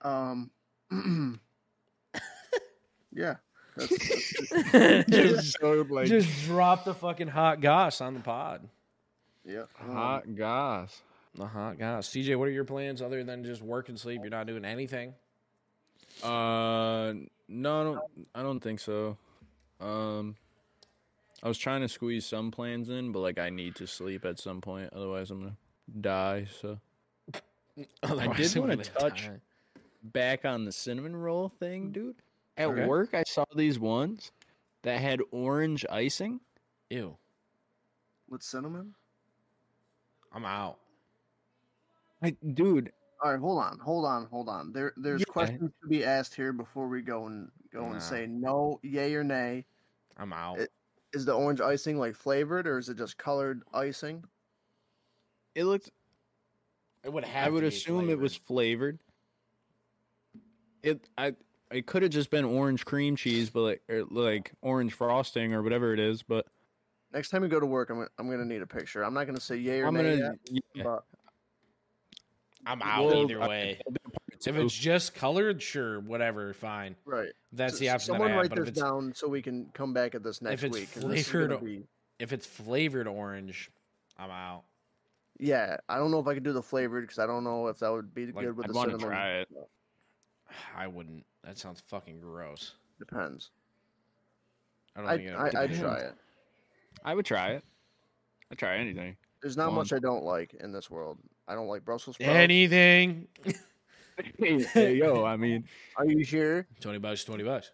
Um, 0.02 0.50
yeah. 3.12 3.36
That's, 3.76 4.72
that's 4.72 5.10
just, 5.10 5.60
so 5.60 5.86
like 5.88 6.06
just 6.06 6.44
drop 6.44 6.84
the 6.84 6.94
fucking 6.94 7.28
hot 7.28 7.60
goss 7.60 8.00
on 8.00 8.14
the 8.14 8.20
pod. 8.20 8.68
yeah. 9.44 9.64
um, 9.80 9.92
hot 9.92 10.34
goss. 10.34 11.02
The 11.34 11.46
hot 11.46 11.78
goss. 11.78 12.08
CJ, 12.08 12.36
what 12.36 12.48
are 12.48 12.52
your 12.52 12.64
plans 12.64 13.00
other 13.00 13.22
than 13.22 13.44
just 13.44 13.62
work 13.62 13.88
and 13.88 13.98
sleep? 13.98 14.20
You're 14.22 14.30
not 14.30 14.46
doing 14.48 14.64
anything. 14.64 15.14
Uh, 16.22 17.12
no, 17.48 17.80
I 17.80 17.84
don't. 17.84 18.00
I 18.34 18.42
don't 18.42 18.60
think 18.60 18.80
so. 18.80 19.16
Um, 19.80 20.34
I 21.42 21.48
was 21.48 21.56
trying 21.56 21.80
to 21.82 21.88
squeeze 21.88 22.26
some 22.26 22.50
plans 22.50 22.88
in, 22.90 23.12
but 23.12 23.20
like 23.20 23.38
I 23.38 23.48
need 23.50 23.76
to 23.76 23.86
sleep 23.86 24.24
at 24.24 24.38
some 24.38 24.60
point, 24.60 24.90
otherwise 24.92 25.30
I'm 25.30 25.40
gonna 25.40 25.56
die. 26.00 26.46
So 26.60 26.78
Otherwise, 28.02 28.28
I 28.28 28.32
did 28.34 28.56
wanna 28.56 28.76
gonna 28.76 28.88
touch- 28.88 29.26
die. 29.28 29.40
back 30.02 30.44
on 30.44 30.64
the 30.64 30.72
cinnamon 30.72 31.14
roll 31.16 31.48
thing, 31.48 31.92
dude. 31.92 32.16
At 32.56 32.68
Okay. 32.68 32.86
work, 32.86 33.14
I 33.14 33.22
saw 33.24 33.44
these 33.54 33.78
ones 33.78 34.32
that 34.82 35.00
had 35.00 35.20
orange 35.30 35.86
icing. 35.90 36.40
Ew. 36.90 37.16
With 38.28 38.42
cinnamon? 38.42 38.94
I'm 40.32 40.44
out. 40.44 40.78
I, 42.22 42.30
dude, 42.52 42.92
All 43.22 43.30
right, 43.32 43.40
hold 43.40 43.58
on, 43.62 43.78
hold 43.78 44.04
on, 44.06 44.26
hold 44.26 44.48
on. 44.48 44.72
There, 44.72 44.92
there's 44.96 45.20
Yeah. 45.20 45.26
questions 45.32 45.70
to 45.82 45.88
be 45.88 46.04
asked 46.04 46.34
here 46.34 46.52
before 46.54 46.88
we 46.88 47.02
go 47.02 47.26
and 47.26 47.50
go 47.70 47.86
Nah. 47.86 47.92
and 47.92 48.02
say 48.02 48.26
no, 48.26 48.78
yay 48.82 49.14
or 49.14 49.22
nay. 49.24 49.66
I'm 50.16 50.32
out. 50.32 50.58
It- 50.58 50.72
Is 51.12 51.24
the 51.24 51.32
orange 51.34 51.60
icing 51.60 51.98
like 51.98 52.14
flavored 52.14 52.66
or 52.68 52.78
is 52.78 52.88
it 52.88 52.96
just 52.96 53.16
colored 53.18 53.62
icing? 53.74 54.24
it 55.56 55.64
looked. 55.64 55.90
It 57.02 57.12
would 57.12 57.24
have. 57.24 57.48
I 57.48 57.50
would 57.50 57.60
to 57.62 57.68
be 57.70 57.74
assume 57.76 58.08
it 58.08 58.18
was 58.18 58.36
flavored. 58.36 59.00
flavored. 59.00 60.38
It 60.82 61.08
I 61.18 61.34
it 61.70 61.86
could 61.86 62.02
have 62.02 62.10
just 62.10 62.30
been 62.30 62.44
orange 62.44 62.84
cream 62.84 63.16
cheese, 63.16 63.50
but 63.50 63.60
like 63.62 63.82
or 63.88 64.04
like 64.10 64.52
orange 64.62 64.92
frosting 64.94 65.54
or 65.54 65.62
whatever 65.62 65.92
it 65.92 66.00
is. 66.00 66.22
But 66.22 66.46
Next 67.12 67.30
time 67.30 67.42
you 67.42 67.48
go 67.48 67.58
to 67.60 67.66
work, 67.66 67.90
I'm 67.90 67.96
gonna, 67.96 68.08
I'm 68.18 68.30
gonna 68.30 68.44
need 68.44 68.62
a 68.62 68.66
picture. 68.66 69.02
I'm 69.02 69.14
not 69.14 69.26
gonna 69.26 69.40
say 69.40 69.56
yay 69.56 69.80
or 69.80 69.86
I'm 69.86 69.94
nay 69.94 70.18
gonna. 70.18 70.34
yet, 70.50 70.62
yeah, 70.74 70.82
but 70.84 71.04
I'm 72.66 72.82
out 72.82 73.04
Well, 73.06 73.22
either 73.24 73.40
way. 73.40 73.78
it'll 73.80 73.92
be 73.92 73.98
a 74.06 74.10
part 74.10 74.46
If 74.46 74.56
it's 74.56 74.74
just 74.74 75.14
colored, 75.14 75.60
sure, 75.62 76.00
whatever, 76.00 76.52
fine. 76.54 76.94
right. 77.04 77.32
That's 77.52 77.74
S- 77.74 77.78
the 77.80 77.88
option 77.90 78.12
that 78.12 78.18
Someone 78.18 78.32
I 78.32 78.36
write 78.42 78.50
But 78.50 78.64
this 78.66 78.74
down 78.74 79.12
so 79.14 79.28
we 79.28 79.42
can 79.42 79.66
come 79.72 79.92
back 79.92 80.14
at 80.14 80.22
this 80.22 80.40
next 80.42 80.62
it's 80.62 80.76
week. 80.78 80.92
'cause 80.92 81.02
this 81.04 81.28
flavored 81.28 81.50
gonna 81.50 81.62
be- 81.62 81.86
if 82.18 82.32
it's 82.32 82.46
flavored 82.46 83.06
orange, 83.08 83.70
I'm 84.18 84.30
out. 84.30 84.64
yeah, 85.38 85.78
I 85.88 85.96
don't 85.96 86.10
know 86.10 86.20
if 86.20 86.26
I 86.26 86.34
could 86.34 86.42
do 86.44 86.52
the 86.52 86.62
flavored 86.62 87.02
because 87.04 87.18
I 87.18 87.26
don't 87.26 87.42
know 87.44 87.68
if 87.68 87.78
that 87.80 87.90
would 87.90 88.14
be 88.14 88.26
Like, 88.26 88.44
good 88.44 88.56
with 88.56 88.66
I'd 88.66 88.74
the 88.74 88.80
cinnamon. 88.82 89.00
try 89.00 89.28
it. 89.40 89.48
I 90.76 90.86
wouldn't. 90.86 91.24
That 91.44 91.58
sounds 91.58 91.82
fucking 91.88 92.20
gross. 92.20 92.74
Depends. 92.98 93.50
I 94.96 95.00
don't 95.00 95.08
I 95.10 95.16
think 95.16 95.28
it 95.28 95.34
I 95.34 95.62
I'd 95.62 95.74
try 95.74 95.98
it. 95.98 96.14
I 97.04 97.14
would 97.14 97.24
try 97.24 97.50
it. 97.50 97.64
I'd 98.50 98.58
try 98.58 98.76
anything. 98.76 99.16
There's 99.42 99.56
not 99.56 99.70
Go 99.70 99.76
much 99.76 99.92
I 99.92 99.98
don't 99.98 100.24
like 100.24 100.54
in 100.54 100.72
this 100.72 100.90
world. 100.90 101.18
I 101.48 101.54
don't 101.54 101.68
like 101.68 101.84
Brussels 101.84 102.16
sprouts. 102.16 102.30
anything. 102.36 103.26
hey, 104.38 104.62
hey, 104.74 104.94
yo, 104.96 105.24
I 105.24 105.36
mean, 105.36 105.64
Are 105.96 106.04
you 106.04 106.22
sure? 106.24 106.66
Twenty 106.80 106.98
bucks, 106.98 107.24
twenty 107.24 107.44
bucks. 107.44 107.70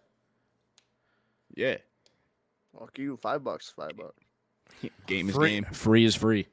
yeah, 1.55 1.77
Fuck 2.79 2.97
you. 2.99 3.17
Five 3.17 3.43
bucks. 3.43 3.73
Five 3.75 3.97
bucks. 3.97 4.91
game 5.07 5.29
is 5.29 5.35
Free, 5.35 5.49
game. 5.49 5.65
free 5.65 6.05
is 6.05 6.15
free. 6.15 6.47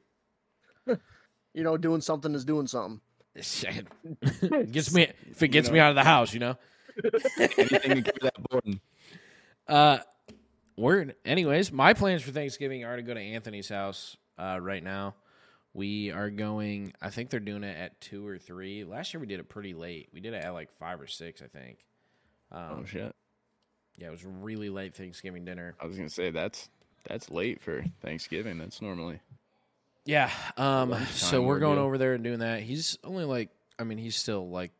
You 1.53 1.63
know, 1.63 1.77
doing 1.77 2.01
something 2.01 2.35
is 2.35 2.43
doing 2.43 2.67
something. 2.67 2.99
Shit. 3.41 3.87
gets 4.71 4.93
me 4.93 5.07
if 5.29 5.43
it 5.43 5.49
gets 5.49 5.69
me 5.69 5.79
out 5.79 5.89
of 5.89 5.95
the 5.95 6.03
house, 6.03 6.33
you 6.33 6.39
know. 6.39 6.57
Anything 7.37 7.95
to 7.95 8.01
get 8.01 8.21
that 8.21 8.49
board. 8.49 8.79
Uh, 9.67 9.97
we're 10.77 11.13
anyways. 11.25 11.71
My 11.71 11.93
plans 11.93 12.21
for 12.21 12.31
Thanksgiving 12.31 12.85
are 12.85 12.95
to 12.95 13.01
go 13.01 13.13
to 13.13 13.19
Anthony's 13.19 13.69
house. 13.69 14.15
Uh, 14.37 14.59
right 14.61 14.83
now, 14.83 15.15
we 15.73 16.11
are 16.11 16.29
going. 16.29 16.93
I 17.01 17.09
think 17.09 17.29
they're 17.29 17.39
doing 17.39 17.63
it 17.63 17.77
at 17.77 17.99
two 17.99 18.25
or 18.25 18.37
three. 18.37 18.83
Last 18.83 19.13
year 19.13 19.19
we 19.19 19.27
did 19.27 19.39
it 19.39 19.49
pretty 19.49 19.73
late. 19.73 20.09
We 20.13 20.21
did 20.21 20.33
it 20.33 20.43
at 20.43 20.53
like 20.53 20.71
five 20.79 21.01
or 21.01 21.07
six, 21.07 21.41
I 21.41 21.47
think. 21.47 21.79
Um, 22.51 22.79
Oh 22.81 22.85
shit! 22.85 23.13
yeah, 23.97 24.07
it 24.07 24.11
was 24.11 24.25
really 24.25 24.69
late 24.69 24.95
Thanksgiving 24.95 25.43
dinner. 25.45 25.75
I 25.79 25.85
was 25.85 25.97
gonna 25.97 26.09
say 26.09 26.31
that's 26.31 26.69
that's 27.07 27.29
late 27.29 27.61
for 27.61 27.83
Thanksgiving. 28.01 28.57
That's 28.57 28.81
normally 28.81 29.19
Yeah. 30.05 30.31
Um. 30.57 30.95
So 31.11 31.41
we're 31.41 31.47
we're 31.47 31.59
going 31.59 31.75
good. 31.77 31.81
over 31.83 31.97
there 31.97 32.13
and 32.13 32.23
doing 32.23 32.39
that. 32.39 32.61
He's 32.61 32.97
only 33.03 33.25
like, 33.25 33.49
I 33.79 33.83
mean, 33.83 33.97
he's 33.97 34.15
still 34.15 34.47
like 34.49 34.71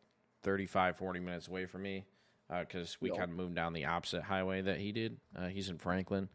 35, 0.42 0.96
40 0.96 1.20
minutes 1.20 1.48
away 1.48 1.66
from 1.66 1.82
me 1.82 2.04
because 2.48 2.96
we 3.00 3.08
Yep. 3.10 3.18
kind 3.18 3.30
of 3.32 3.36
moved 3.36 3.54
down 3.56 3.72
the 3.72 3.86
opposite 3.86 4.22
highway 4.22 4.62
that 4.62 4.78
he 4.78 4.92
did. 4.92 5.16
Uh, 5.36 5.48
he's 5.48 5.68
in 5.68 5.78
Franklin, 5.78 6.28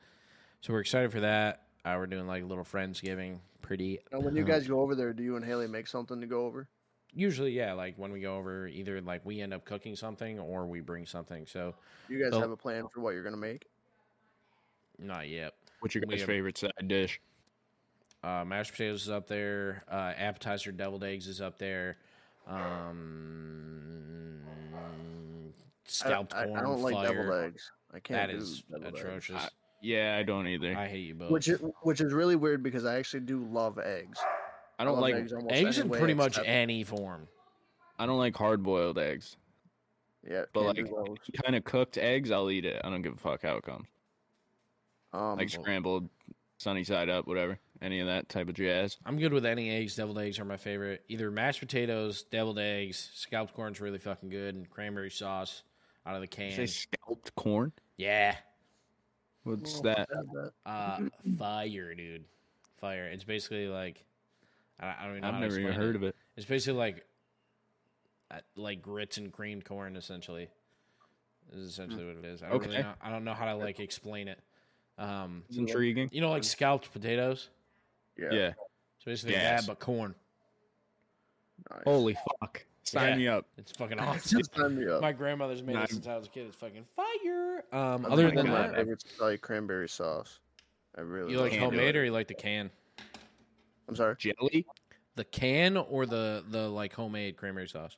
so 0.59 0.73
we're 0.73 0.81
excited 0.81 1.11
for 1.11 1.21
that. 1.21 1.63
Uh, 1.85 1.95
we're 1.97 2.05
doing 2.07 2.27
like 2.27 2.43
a 2.43 2.45
little 2.45 2.65
friendsgiving. 2.65 3.39
Pretty. 3.61 3.99
Now, 4.11 4.19
when 4.19 4.35
you 4.35 4.43
uh, 4.43 4.47
guys 4.47 4.67
go 4.67 4.81
over 4.81 4.93
there, 4.95 5.13
do 5.13 5.23
you 5.23 5.37
and 5.37 5.45
Haley 5.45 5.67
make 5.67 5.87
something 5.87 6.19
to 6.21 6.27
go 6.27 6.45
over? 6.45 6.67
usually, 7.13 7.51
yeah, 7.51 7.73
like 7.73 7.93
when 7.97 8.09
we 8.13 8.21
go 8.21 8.37
over, 8.37 8.67
either 8.69 9.01
like 9.01 9.19
we 9.25 9.41
end 9.41 9.53
up 9.53 9.65
cooking 9.65 9.97
something 9.97 10.39
or 10.39 10.65
we 10.65 10.79
bring 10.79 11.05
something. 11.05 11.45
So 11.45 11.75
You 12.07 12.23
guys 12.23 12.31
So- 12.31 12.39
have 12.39 12.51
a 12.51 12.55
plan 12.57 12.87
for 12.93 13.01
what 13.01 13.13
you're 13.13 13.23
gonna 13.23 13.35
make? 13.37 13.67
not 14.97 15.27
yet. 15.27 15.53
What's 15.79 15.93
your 15.95 16.03
guys' 16.05 16.23
favorite 16.23 16.57
side 16.57 16.71
dish? 16.87 17.19
Uh, 18.23 18.45
mashed 18.45 18.71
potatoes 18.71 19.03
is 19.03 19.09
up 19.09 19.27
there. 19.27 19.83
Uh, 19.91 20.13
appetizer 20.17 20.71
deviled 20.71 21.03
eggs 21.03 21.27
is 21.27 21.41
up 21.41 21.57
there. 21.57 21.97
Um, 22.47 24.39
I, 24.75 24.79
scalped 25.85 26.33
I, 26.33 26.45
corn. 26.45 26.57
I 26.57 26.61
don't 26.61 26.81
like 26.81 26.93
fire. 26.93 27.07
deviled 27.15 27.43
eggs. 27.45 27.71
I 27.93 27.99
can't 27.99 28.29
That 28.29 28.31
do 28.33 28.37
is 28.41 28.61
deviled 28.71 28.87
eggs. 28.93 28.99
atrocious. 29.01 29.49
Yeah, 29.81 30.15
I 30.19 30.23
don't 30.23 30.47
either. 30.47 30.75
I 30.77 30.87
hate 30.87 31.07
you 31.07 31.15
both. 31.15 31.31
Which 31.31 31.47
is, 31.47 31.59
which 31.81 32.01
is 32.01 32.13
really 32.13 32.35
weird 32.35 32.61
because 32.61 32.85
I 32.85 32.95
actually 32.99 33.21
do 33.21 33.43
love 33.43 33.79
eggs. 33.79 34.19
I 34.77 34.83
don't 34.83 34.93
love 34.93 35.01
like 35.01 35.15
eggs, 35.15 35.33
eggs 35.49 35.79
in 35.79 35.89
pretty 35.89 36.13
much 36.13 36.33
except- 36.33 36.47
any 36.47 36.83
form. 36.83 37.27
I 37.97 38.05
don't 38.05 38.17
like 38.19 38.35
hard 38.35 38.63
boiled 38.63 38.97
eggs. 38.99 39.37
Yeah, 40.27 40.43
But 40.53 40.63
like 40.65 40.75
do 40.75 41.15
kind 41.43 41.55
of 41.55 41.63
cooked 41.63 41.97
eggs, 41.97 42.29
I'll 42.29 42.51
eat 42.51 42.65
it. 42.65 42.79
I 42.83 42.89
don't 42.91 43.01
give 43.01 43.13
a 43.13 43.17
fuck 43.17 43.41
how 43.41 43.55
it 43.57 43.63
comes. 43.63 43.87
Um, 45.13 45.37
Like 45.37 45.49
scrambled, 45.49 46.09
sunny 46.57 46.83
side 46.83 47.09
up, 47.09 47.25
whatever. 47.27 47.59
Any 47.81 47.99
of 47.99 48.07
that 48.07 48.29
type 48.29 48.47
of 48.47 48.53
jazz. 48.53 48.97
I'm 49.05 49.17
good 49.17 49.33
with 49.33 49.45
any 49.45 49.71
eggs. 49.71 49.95
Deviled 49.95 50.19
eggs 50.19 50.39
are 50.39 50.45
my 50.45 50.57
favorite. 50.57 51.03
Either 51.07 51.31
mashed 51.31 51.59
potatoes, 51.61 52.23
deviled 52.29 52.59
eggs, 52.59 53.09
scalped 53.15 53.55
corn's 53.55 53.81
really 53.81 53.97
fucking 53.97 54.29
good, 54.29 54.53
and 54.53 54.69
cranberry 54.69 55.09
sauce 55.09 55.63
out 56.05 56.13
of 56.13 56.21
the 56.21 56.25
You 56.43 56.49
can. 56.49 56.55
say 56.55 56.65
scalped 56.67 57.33
corn? 57.35 57.71
Yeah. 57.97 58.35
What's 59.43 59.73
well, 59.73 59.83
that? 59.83 59.97
have 60.15 60.25
that. 60.33 60.51
Uh, 60.65 60.99
fire, 61.39 61.95
dude. 61.95 62.25
Fire. 62.79 63.05
It's 63.07 63.23
basically 63.23 63.67
like 63.67 64.05
I, 64.79 64.87
I 64.99 65.03
don't 65.07 65.17
even 65.17 65.21
know 65.21 65.27
I've 65.29 65.33
how 65.33 65.39
to 65.39 65.47
never 65.47 65.59
even 65.59 65.73
heard 65.73 65.95
it. 65.95 65.97
of 65.97 66.03
it. 66.03 66.15
It's 66.37 66.45
basically 66.45 66.77
like 66.77 67.03
uh, 68.29 68.39
like 68.55 68.83
grits 68.83 69.17
and 69.17 69.31
creamed 69.33 69.65
corn, 69.65 69.95
essentially. 69.95 70.49
Is 71.51 71.67
essentially 71.67 72.05
what 72.05 72.17
it 72.17 72.25
is. 72.25 72.43
I 72.43 72.49
don't 72.49 72.59
really 72.59 72.75
Okay. 72.77 72.83
know, 72.83 72.93
I 73.01 73.09
don't 73.09 73.23
know 73.23 73.33
how 73.33 73.45
to 73.45 73.55
like 73.55 73.79
explain 73.79 74.27
it. 74.27 74.39
Um, 74.99 75.43
It's 75.49 75.57
intriguing. 75.57 76.09
you 76.11 76.21
know, 76.21 76.29
like 76.29 76.43
scalped 76.43 76.93
potatoes. 76.93 77.49
Yeah. 78.17 78.29
Yeah. 78.31 78.53
It's 78.97 79.05
basically 79.05 79.33
Yes. 79.33 79.61
that, 79.61 79.67
but 79.67 79.79
corn. 79.79 80.15
nice. 81.69 81.81
Holy 81.85 82.15
fuck. 82.39 82.65
Sign 82.83 83.09
Yeah. 83.11 83.15
me 83.17 83.27
up. 83.27 83.45
It's 83.57 83.71
fucking 83.73 83.99
awesome. 83.99 84.43
Sign 84.43 84.77
me 84.77 84.87
up. 84.87 85.01
My 85.01 85.11
grandmother's 85.11 85.61
made 85.63 85.73
Nah, 85.73 85.83
it 85.83 85.91
since 85.91 86.07
I 86.07 86.15
was 86.17 86.27
a 86.27 86.29
kid. 86.29 86.47
It's 86.47 86.55
fucking 86.55 86.85
fire. 86.95 87.63
Um, 87.71 88.01
That's 88.03 88.13
other 88.13 88.31
than 88.31 88.47
my 88.47 88.67
that, 88.67 88.75
favorite, 88.75 89.03
like 89.19 89.41
cranberry 89.41 89.87
sauce. 89.89 90.39
I 90.97 91.01
really 91.01 91.31
you 91.31 91.39
like 91.39 91.53
homemade 91.53 91.95
or 91.95 92.03
you 92.03 92.11
like 92.11 92.27
the 92.27 92.33
can? 92.33 92.69
I'm 93.87 93.95
sorry. 93.95 94.15
Jelly? 94.17 94.65
The 95.15 95.23
can 95.25 95.77
or 95.77 96.05
the 96.05 96.43
the 96.49 96.67
like 96.69 96.93
homemade 96.93 97.37
cranberry 97.37 97.67
sauce? 97.67 97.97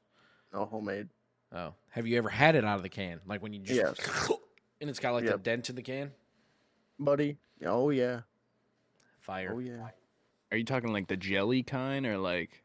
No 0.53 0.65
homemade. 0.65 1.09
Oh, 1.51 1.73
have 1.89 2.05
you 2.07 2.17
ever 2.17 2.29
had 2.29 2.55
it 2.55 2.63
out 2.65 2.77
of 2.77 2.83
the 2.83 2.89
can? 2.89 3.19
Like 3.25 3.41
when 3.41 3.53
you 3.53 3.59
just 3.61 3.79
Yes. 3.99 4.31
and 4.81 4.89
it's 4.89 4.99
got 4.99 5.13
like 5.13 5.23
the 5.25 5.31
Yep. 5.31 5.43
dent 5.43 5.69
in 5.69 5.75
the 5.75 5.81
can. 5.81 6.11
buddy. 6.99 7.37
Oh 7.65 7.89
yeah. 7.89 8.21
Fire. 9.21 9.53
Oh 9.55 9.59
yeah. 9.59 9.89
Are 10.53 10.55
you 10.57 10.63
talking 10.65 10.93
like 10.93 11.07
the 11.07 11.17
jelly 11.17 11.63
kind 11.63 12.05
or 12.05 12.19
like 12.19 12.61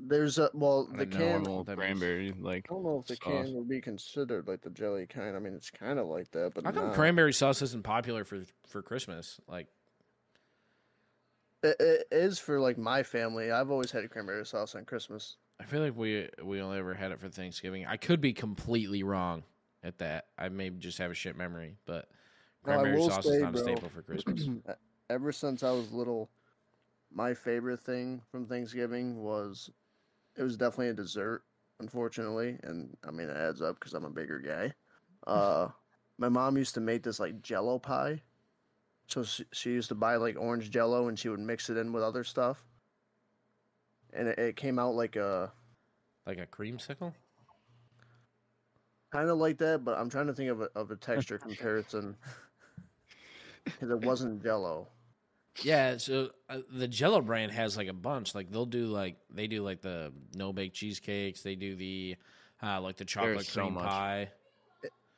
There's 0.00 0.38
a 0.38 0.50
well 0.52 0.88
I 0.92 0.96
the 0.96 1.06
don't 1.06 1.20
can. 1.20 1.42
normal 1.44 1.64
cranberry? 1.64 2.34
Like 2.36 2.66
I 2.68 2.74
don't 2.74 2.82
know 2.82 2.98
if 2.98 3.06
the 3.06 3.14
sauce. 3.14 3.46
can 3.46 3.54
would 3.54 3.68
be 3.68 3.80
considered 3.80 4.48
like 4.48 4.62
the 4.62 4.70
jelly 4.70 5.06
kind. 5.06 5.36
I 5.36 5.38
mean, 5.38 5.54
it's 5.54 5.70
kind 5.70 6.00
of 6.00 6.08
like 6.08 6.32
that, 6.32 6.54
but 6.56 6.64
How 6.64 6.72
come 6.72 6.86
not. 6.86 6.94
cranberry 6.94 7.32
sauce 7.32 7.62
isn't 7.62 7.84
popular 7.84 8.24
for 8.24 8.40
for 8.66 8.82
Christmas? 8.82 9.38
Like, 9.46 9.68
It, 11.62 11.76
it 11.78 12.08
is 12.10 12.40
for 12.40 12.58
like 12.58 12.78
my 12.78 13.04
family. 13.04 13.52
I've 13.52 13.70
always 13.70 13.92
had 13.92 14.10
cranberry 14.10 14.44
sauce 14.44 14.74
on 14.74 14.84
Christmas. 14.84 15.36
I 15.60 15.64
feel 15.64 15.82
like 15.82 15.96
we 15.96 16.28
we 16.42 16.60
only 16.60 16.78
ever 16.78 16.94
had 16.94 17.12
it 17.12 17.20
for 17.20 17.28
Thanksgiving. 17.28 17.86
I 17.86 17.96
could 17.96 18.20
be 18.20 18.32
completely 18.32 19.04
wrong 19.04 19.44
at 19.84 19.98
that. 19.98 20.26
I 20.36 20.48
may 20.48 20.70
just 20.70 20.98
have 20.98 21.12
a 21.12 21.14
shit 21.14 21.36
memory, 21.36 21.76
but 21.86 22.08
cranberry 22.64 22.98
will 22.98 23.08
sauce 23.08 23.24
say, 23.24 23.34
is 23.34 23.42
not 23.42 23.54
a 23.54 23.58
staple 23.58 23.88
for 23.88 24.02
Christmas. 24.02 24.48
Ever 25.10 25.30
since 25.30 25.62
I 25.62 25.70
was 25.70 25.92
little, 25.92 26.28
my 27.14 27.34
favorite 27.34 27.80
thing 27.80 28.22
from 28.30 28.46
Thanksgiving 28.46 29.22
was 29.22 29.70
it 30.36 30.42
was 30.42 30.56
definitely 30.56 30.88
a 30.88 30.94
dessert, 30.94 31.42
unfortunately, 31.80 32.58
and 32.62 32.96
I 33.06 33.10
mean 33.10 33.28
it 33.28 33.36
adds 33.36 33.62
up 33.62 33.78
because 33.78 33.94
I'm 33.94 34.04
a 34.04 34.10
bigger 34.10 34.38
guy. 34.38 34.72
Uh, 35.26 35.68
my 36.18 36.28
mom 36.28 36.56
used 36.56 36.74
to 36.74 36.80
make 36.80 37.02
this 37.02 37.20
like 37.20 37.42
Jello 37.42 37.78
pie. 37.78 38.22
So 39.08 39.22
she, 39.24 39.44
she 39.52 39.70
used 39.70 39.88
to 39.88 39.94
buy 39.94 40.16
like 40.16 40.36
orange 40.38 40.70
Jello 40.70 41.08
and 41.08 41.18
she 41.18 41.28
would 41.28 41.40
mix 41.40 41.68
it 41.68 41.76
in 41.76 41.92
with 41.92 42.02
other 42.02 42.24
stuff, 42.24 42.64
and 44.12 44.28
it, 44.28 44.38
it 44.38 44.56
came 44.56 44.78
out 44.78 44.94
like 44.94 45.16
a 45.16 45.52
like 46.26 46.38
a 46.38 46.46
creamsicle. 46.46 47.12
kind 49.12 49.28
of 49.28 49.38
like 49.38 49.58
that. 49.58 49.84
But 49.84 49.98
I'm 49.98 50.08
trying 50.08 50.28
to 50.28 50.32
think 50.34 50.50
of 50.50 50.62
a 50.62 50.68
of 50.74 50.90
a 50.90 50.96
texture 51.08 51.38
comparison 51.38 52.16
because 53.64 53.90
it 53.90 54.00
wasn't 54.00 54.42
Jello. 54.42 54.88
Yeah, 55.62 55.98
so 55.98 56.30
uh, 56.48 56.58
the 56.72 56.88
Jello 56.88 57.20
brand 57.20 57.52
has 57.52 57.76
like 57.76 57.88
a 57.88 57.92
bunch. 57.92 58.34
Like 58.34 58.50
they'll 58.50 58.64
do 58.66 58.86
like 58.86 59.16
they 59.30 59.46
do 59.46 59.62
like 59.62 59.82
the 59.82 60.12
no 60.34 60.52
bake 60.52 60.72
cheesecakes. 60.72 61.42
They 61.42 61.56
do 61.56 61.76
the 61.76 62.16
uh, 62.62 62.80
like 62.80 62.96
the 62.96 63.04
chocolate 63.04 63.34
There's 63.36 63.48
so 63.50 63.62
cream 63.62 63.74
much. 63.74 63.84
pie. 63.84 64.28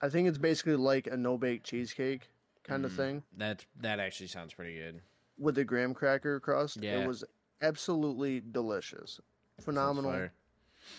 I 0.01 0.09
think 0.09 0.29
it's 0.29 0.39
basically 0.39 0.77
like 0.77 1.07
a 1.07 1.17
no 1.17 1.39
bake 1.39 1.63
cheesecake 1.63 2.29
kind 2.65 2.85
of 2.85 2.93
Mm. 2.93 2.97
thing 2.97 3.23
That 3.37 3.65
that 3.81 4.01
actually 4.01 4.27
sounds 4.27 4.53
pretty 4.55 4.75
good. 4.77 5.01
with 5.39 5.55
the 5.55 5.65
graham 5.65 5.95
cracker 5.95 6.41
crust. 6.41 6.79
Yeah. 6.83 7.01
It 7.03 7.07
was 7.09 7.23
absolutely 7.63 8.41
delicious. 8.41 9.21
Phenomenal. 9.61 10.11
fire. 10.11 10.33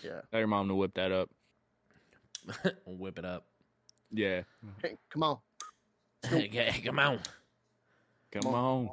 Yeah. 0.02 0.20
tell 0.30 0.40
your 0.40 0.48
mom 0.48 0.68
to 0.68 0.74
whip 0.74 0.94
that 0.94 1.12
up. 1.12 1.28
Whip 2.86 3.18
it 3.18 3.24
up. 3.24 3.44
Yeah. 4.10 4.42
Hey, 4.82 4.96
come 5.10 5.22
on. 5.24 5.38
Okay, 6.32 6.80
come 6.84 6.98
on. 6.98 7.18
Come 8.32 8.42
Come 8.42 8.54
on. 8.54 8.88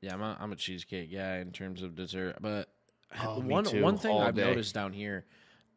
Yeah, 0.00 0.14
I'm 0.14 0.22
a, 0.22 0.36
I'm 0.40 0.52
a 0.52 0.56
cheesecake 0.56 1.12
guy 1.12 1.38
in 1.38 1.50
terms 1.52 1.82
of 1.82 1.94
dessert, 1.96 2.36
but 2.40 2.68
Oh, 3.24 3.40
me 3.40 3.48
one 3.54 3.64
too, 3.64 3.82
one 3.82 3.96
thing 3.98 4.12
all 4.12 4.20
I've 4.22 4.34
day. 4.34 4.44
noticed 4.44 4.74
down 4.74 4.92
here, 4.92 5.24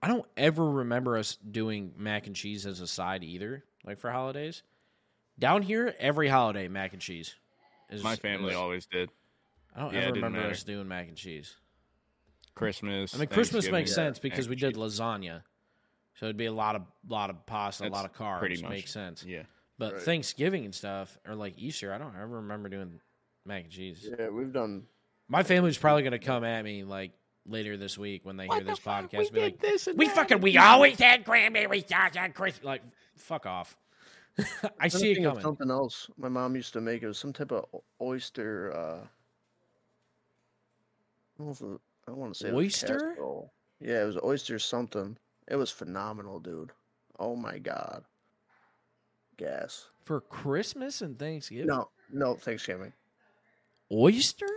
I 0.01 0.07
don't 0.09 0.25
ever 0.35 0.69
remember 0.69 1.17
us 1.17 1.37
doing 1.37 1.93
mac 1.97 2.27
and 2.27 2.35
cheese 2.35 2.65
as 2.65 2.81
a 2.81 2.87
side 2.87 3.23
either, 3.23 3.63
like 3.85 3.99
for 3.99 4.11
holidays. 4.11 4.63
Down 5.39 5.61
here, 5.61 5.95
every 5.97 6.27
holiday 6.27 6.67
mac 6.67 6.93
and 6.93 7.01
cheese. 7.01 7.35
Is, 7.89 8.03
My 8.03 8.15
family 8.15 8.51
is- 8.51 8.57
always 8.57 8.85
did. 8.85 9.09
I 9.75 9.79
don't 9.79 9.93
yeah, 9.93 9.99
ever 10.01 10.13
remember 10.15 10.39
matter. 10.39 10.51
us 10.51 10.63
doing 10.63 10.87
mac 10.87 11.07
and 11.07 11.15
cheese. 11.15 11.55
Christmas. 12.55 13.15
I 13.15 13.19
mean, 13.19 13.27
Christmas 13.27 13.65
Thanksgiving, 13.65 13.71
makes 13.79 13.95
sense 13.95 14.19
because 14.19 14.49
we 14.49 14.55
did 14.57 14.75
and 14.75 14.83
lasagna, 14.83 15.43
so 16.15 16.25
it'd 16.25 16.35
be 16.37 16.45
a 16.47 16.51
lot 16.53 16.75
of 16.75 16.81
lot 17.07 17.29
of 17.29 17.45
pasta, 17.45 17.85
a 17.85 17.89
lot 17.89 18.03
of 18.05 18.11
That's 18.11 18.19
carbs. 18.21 18.39
pretty 18.39 18.61
much- 18.61 18.71
Makes 18.71 18.91
sense. 18.91 19.23
Yeah. 19.23 19.43
But 19.77 19.93
Right. 19.93 20.01
Thanksgiving 20.03 20.65
and 20.65 20.75
stuff, 20.75 21.17
or 21.25 21.33
like 21.35 21.53
Easter, 21.57 21.93
I 21.93 21.97
don't 21.97 22.15
ever 22.15 22.27
remember 22.41 22.67
doing 22.69 22.99
mac 23.45 23.63
and 23.63 23.71
cheese. 23.71 24.07
Yeah, 24.17 24.29
we've 24.29 24.51
done. 24.53 24.83
My 25.27 25.43
family's 25.43 25.77
probably 25.77 26.03
gonna 26.03 26.19
come 26.19 26.43
at 26.43 26.63
me 26.63 26.83
like 26.83 27.11
later 27.45 27.77
this 27.77 27.97
week 27.97 28.25
when 28.25 28.37
they 28.37 28.47
hear 28.47 28.63
this 28.63 28.79
podcast. 28.79 29.11
We 29.13 29.25
and 29.25 29.31
be 29.33 29.39
did 29.39 29.43
like, 29.53 29.59
this 29.59 29.87
and 29.87 29.97
we 29.97 30.07
that 30.07 30.15
fucking 30.15 30.35
and 30.35 30.43
we 30.43 30.51
we 30.51 30.57
always 30.57 30.99
had 30.99 31.25
cranberry 31.25 31.81
sauce 31.87 32.15
on 32.17 32.31
Christmas. 32.33 32.63
Like, 32.65 32.81
fuck 33.15 33.45
off. 33.45 33.77
I 34.39 34.43
I'm 34.79 34.89
see 34.89 34.99
trying 34.99 35.11
it 35.11 35.13
to 35.13 35.15
think 35.15 35.25
of 35.25 35.31
coming. 35.33 35.41
Something 35.43 35.71
else 35.71 36.09
my 36.17 36.29
mom 36.29 36.55
used 36.55 36.73
to 36.73 36.81
make. 36.81 37.03
It 37.03 37.07
was 37.07 37.17
some 37.17 37.33
type 37.33 37.51
of 37.51 37.65
oyster. 38.01 38.73
Uh, 38.75 39.05
I 41.35 41.37
don't 41.37 41.47
know 41.47 41.51
if 41.51 41.61
it- 41.61 41.81
I 42.07 42.11
want 42.11 42.33
to 42.33 42.39
say 42.47 42.51
Oyster? 42.51 43.11
casserole. 43.11 43.53
Yeah, 43.79 44.01
it 44.01 44.05
was 44.05 44.17
oyster 44.23 44.57
something. 44.59 45.17
It 45.47 45.55
was 45.55 45.69
phenomenal, 45.71 46.39
dude. 46.39 46.71
Oh 47.19 47.35
my 47.35 47.57
god. 47.59 48.03
Gas. 49.37 49.89
For 50.03 50.19
Christmas 50.21 51.01
and 51.01 51.17
Thanksgiving, 51.17 51.67
No, 51.67 51.89
no, 52.11 52.35
Thanksgiving. 52.35 52.91
Oyster. 53.91 54.47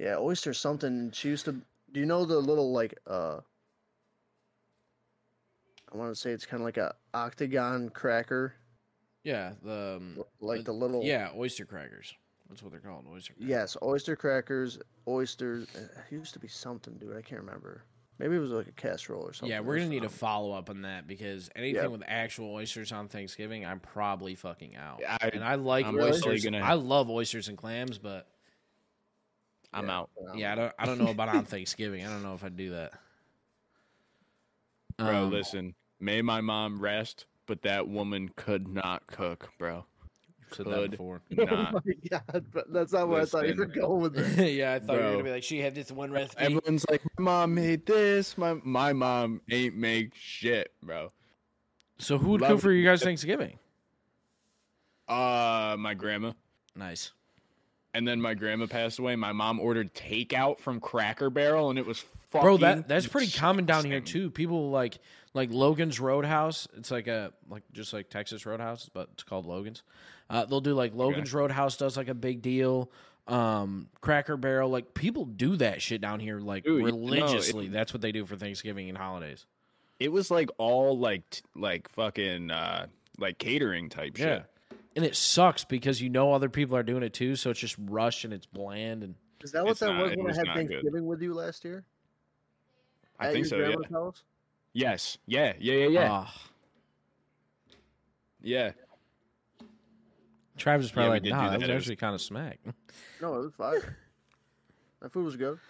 Yeah, 0.00 0.16
oyster 0.18 0.54
something. 0.54 0.88
and 0.88 1.14
She 1.14 1.28
used 1.28 1.44
to. 1.46 1.52
Do 1.92 2.00
you 2.00 2.06
know 2.06 2.24
the 2.24 2.38
little 2.38 2.72
like 2.72 2.94
uh? 3.06 3.40
I 5.92 5.96
want 5.96 6.14
to 6.14 6.20
say 6.20 6.30
it's 6.32 6.44
kind 6.46 6.60
of 6.60 6.64
like 6.66 6.76
a 6.76 6.94
octagon 7.14 7.88
cracker, 7.88 8.54
Yeah, 9.24 9.52
the 9.62 9.96
um, 9.96 10.22
like 10.40 10.58
the- 10.58 10.64
the 10.64 10.72
little. 10.72 11.02
yeah 11.02 11.30
oyster 11.34 11.64
crackers. 11.64 12.14
That's 12.48 12.62
what 12.62 12.72
they're 12.72 12.80
called. 12.80 13.06
Oyster. 13.10 13.32
Crackers. 13.34 13.48
Yes, 13.48 13.76
oyster 13.82 14.16
crackers, 14.16 14.78
oysters. 15.06 15.66
uh, 15.74 15.80
It 15.80 16.12
used 16.14 16.32
to 16.34 16.38
be 16.38 16.48
something, 16.48 16.94
dude. 16.94 17.16
I 17.16 17.22
can't 17.22 17.40
remember. 17.42 17.82
Maybe 18.18 18.36
it 18.36 18.40
was 18.40 18.50
like 18.50 18.66
a 18.68 18.72
casserole 18.72 19.22
or 19.22 19.32
something. 19.32 19.50
Yeah, 19.50 19.60
we're 19.60 19.76
gonna 19.78 19.88
need 19.90 20.04
a 20.04 20.08
follow 20.08 20.52
up 20.52 20.68
on 20.70 20.82
that 20.82 21.06
because 21.06 21.50
anything 21.56 21.82
Yep. 21.82 21.90
with 21.90 22.02
actual 22.06 22.52
oysters 22.52 22.90
on 22.92 23.08
Thanksgiving, 23.08 23.64
I'm 23.64 23.80
probably 23.80 24.34
fucking 24.34 24.76
out. 24.76 24.98
Yeah, 25.00 25.16
I- 25.20 25.28
and 25.28 25.44
I 25.44 25.54
like 25.54 25.86
I'm 25.86 25.94
Really? 25.96 26.10
oysters. 26.12 26.44
gonna- 26.44 26.58
I 26.58 26.74
love 26.74 27.08
oysters 27.10 27.48
and 27.48 27.56
clams, 27.56 27.96
but 27.98 28.26
I'm 29.72 29.86
Yeah. 29.86 29.98
out, 29.98 30.10
Yeah, 30.34 30.52
I 30.52 30.54
don't. 30.54 30.72
I 30.78 30.86
don't 30.86 30.98
know 30.98 31.08
about 31.10 31.28
on 31.28 31.44
Thanksgiving. 31.44 32.04
I 32.04 32.08
don't 32.08 32.22
know 32.22 32.34
if 32.34 32.42
I'd 32.44 32.56
do 32.56 32.70
that. 32.70 32.92
bro. 34.96 35.24
Um, 35.24 35.30
listen, 35.30 35.74
may 36.00 36.22
my 36.22 36.40
mom 36.40 36.80
rest, 36.80 37.26
but 37.46 37.62
that 37.62 37.88
woman 37.88 38.30
could 38.34 38.66
not 38.68 39.06
cook, 39.06 39.50
bro. 39.58 39.84
I've 40.50 40.56
said 40.56 40.66
that 40.66 40.72
could 40.72 40.90
before. 40.92 41.20
Oh 41.38 41.44
Not. 41.44 41.72
my 41.74 41.80
god, 42.10 42.46
but 42.52 42.72
that's 42.72 42.92
not 42.92 43.08
where 43.08 43.20
I 43.20 43.24
thought 43.26 43.46
you 43.46 43.54
were 43.54 43.66
going 43.66 44.00
with 44.02 44.16
it. 44.18 44.52
yeah, 44.54 44.72
I 44.74 44.78
thought 44.78 44.94
you 44.94 44.98
were 45.04 45.10
gonna 45.12 45.22
be 45.24 45.30
like, 45.30 45.42
she 45.42 45.58
had 45.58 45.74
this 45.74 45.92
one 45.92 46.10
recipe. 46.10 46.42
Everyone's 46.42 46.84
like, 46.90 47.02
my 47.18 47.24
mom 47.24 47.54
made 47.54 47.84
this. 47.84 48.38
My 48.38 48.54
my 48.64 48.92
mom 48.94 49.42
ain't 49.50 49.76
make 49.76 50.14
shit, 50.14 50.72
bro. 50.82 51.10
so 51.98 52.16
who 52.16 52.30
would 52.30 52.40
Love 52.40 52.52
cook 52.52 52.60
for 52.62 52.72
you 52.72 52.84
guys 52.84 53.02
Thanksgiving? 53.02 53.58
Uh, 55.06 55.76
my 55.78 55.94
grandma. 55.94 56.32
Nice. 56.74 57.12
And 57.94 58.06
then 58.06 58.20
my 58.20 58.34
grandma 58.34 58.66
passed 58.66 58.98
away. 58.98 59.16
My 59.16 59.32
mom 59.32 59.58
ordered 59.60 59.94
takeout 59.94 60.58
from 60.58 60.78
Cracker 60.78 61.30
Barrel, 61.30 61.70
and 61.70 61.78
it 61.78 61.86
was 61.86 61.98
fucking. 62.28 62.44
Bro, 62.44 62.56
that 62.58 62.86
that's 62.88 63.06
pretty 63.06 63.32
common 63.32 63.64
down 63.64 63.84
here 63.84 64.00
too. 64.00 64.30
People 64.30 64.70
like 64.70 64.98
like 65.34 65.50
Logan's 65.50 65.98
Roadhouse. 65.98 66.68
It's 66.76 66.90
like 66.90 67.06
a 67.06 67.32
like 67.48 67.62
just 67.72 67.92
like 67.92 68.10
Texas 68.10 68.44
Roadhouse, 68.44 68.90
but 68.92 69.08
it's 69.14 69.22
called 69.22 69.46
Logan's. 69.46 69.82
Uh, 70.28 70.44
they'll 70.44 70.60
do 70.60 70.74
like 70.74 70.94
Logan's 70.94 71.32
Roadhouse 71.32 71.76
does 71.78 71.96
like 71.96 72.08
a 72.08 72.14
big 72.14 72.42
deal. 72.42 72.90
Um, 73.26 73.88
Cracker 74.00 74.36
Barrel, 74.36 74.68
like 74.70 74.92
people 74.94 75.24
do 75.24 75.56
that 75.56 75.80
shit 75.82 76.00
down 76.00 76.20
here 76.20 76.38
like 76.40 76.64
Dude, 76.64 76.74
you 76.76 76.80
know, 76.82 76.86
it- 76.88 76.92
religiously. 76.92 77.68
That's 77.68 77.92
what 77.94 78.02
they 78.02 78.12
do 78.12 78.26
for 78.26 78.36
Thanksgiving 78.36 78.88
and 78.90 78.96
holidays. 78.98 79.46
It 79.98 80.12
was 80.12 80.30
like 80.30 80.50
all 80.58 80.98
like 80.98 81.28
t- 81.30 81.42
like 81.56 81.88
fucking 81.88 82.50
uh 82.50 82.86
like 83.18 83.38
catering 83.38 83.88
type 83.88 84.16
shit. 84.16 84.44
And 84.98 85.06
it 85.06 85.14
sucks 85.14 85.62
because 85.64 86.02
you 86.02 86.08
know 86.08 86.32
other 86.32 86.48
people 86.48 86.76
are 86.76 86.82
doing 86.82 87.04
it 87.04 87.12
too, 87.14 87.36
so 87.36 87.50
it's 87.50 87.60
just 87.60 87.76
rushed 87.78 88.24
and 88.24 88.32
it's 88.34 88.46
bland 88.46 89.04
and 89.04 89.14
Is 89.44 89.52
that 89.52 89.62
what 89.62 89.70
It's 89.70 89.78
that 89.80 89.92
not- 89.92 90.02
was 90.02 90.16
when 90.16 90.26
was 90.26 90.36
I 90.36 90.40
had 90.40 90.46
not 90.48 90.56
good. 90.56 90.68
Thanksgiving 90.70 91.06
with 91.06 91.22
you 91.22 91.34
last 91.34 91.64
year? 91.64 91.84
I 93.20 93.28
At 93.28 93.32
think 93.34 93.48
your 93.48 93.72
so. 93.72 93.78
Yeah. 93.80 93.88
house? 93.96 94.24
Yes. 94.72 95.18
Yeah. 95.24 95.52
Yeah. 95.60 95.74
Yeah. 95.74 95.86
Yeah. 95.86 96.08
Ah, 96.10 96.42
yeah. 98.42 98.72
Travis 100.56 100.86
is 100.86 100.90
probably 100.92 101.10
we 101.10 101.14
like, 101.14 101.22
did 101.22 101.30
nah, 101.30 101.42
that 101.44 101.50
that. 101.52 101.60
was 101.60 101.68
was- 101.68 101.76
actually 101.76 101.96
kind 101.96 102.14
of 102.16 102.20
smack. 102.20 102.58
No, 103.22 103.34
it 103.36 103.44
was 103.44 103.52
fire. 103.54 103.96
that 105.00 105.12
food 105.12 105.26
was 105.26 105.36
good. 105.36 105.60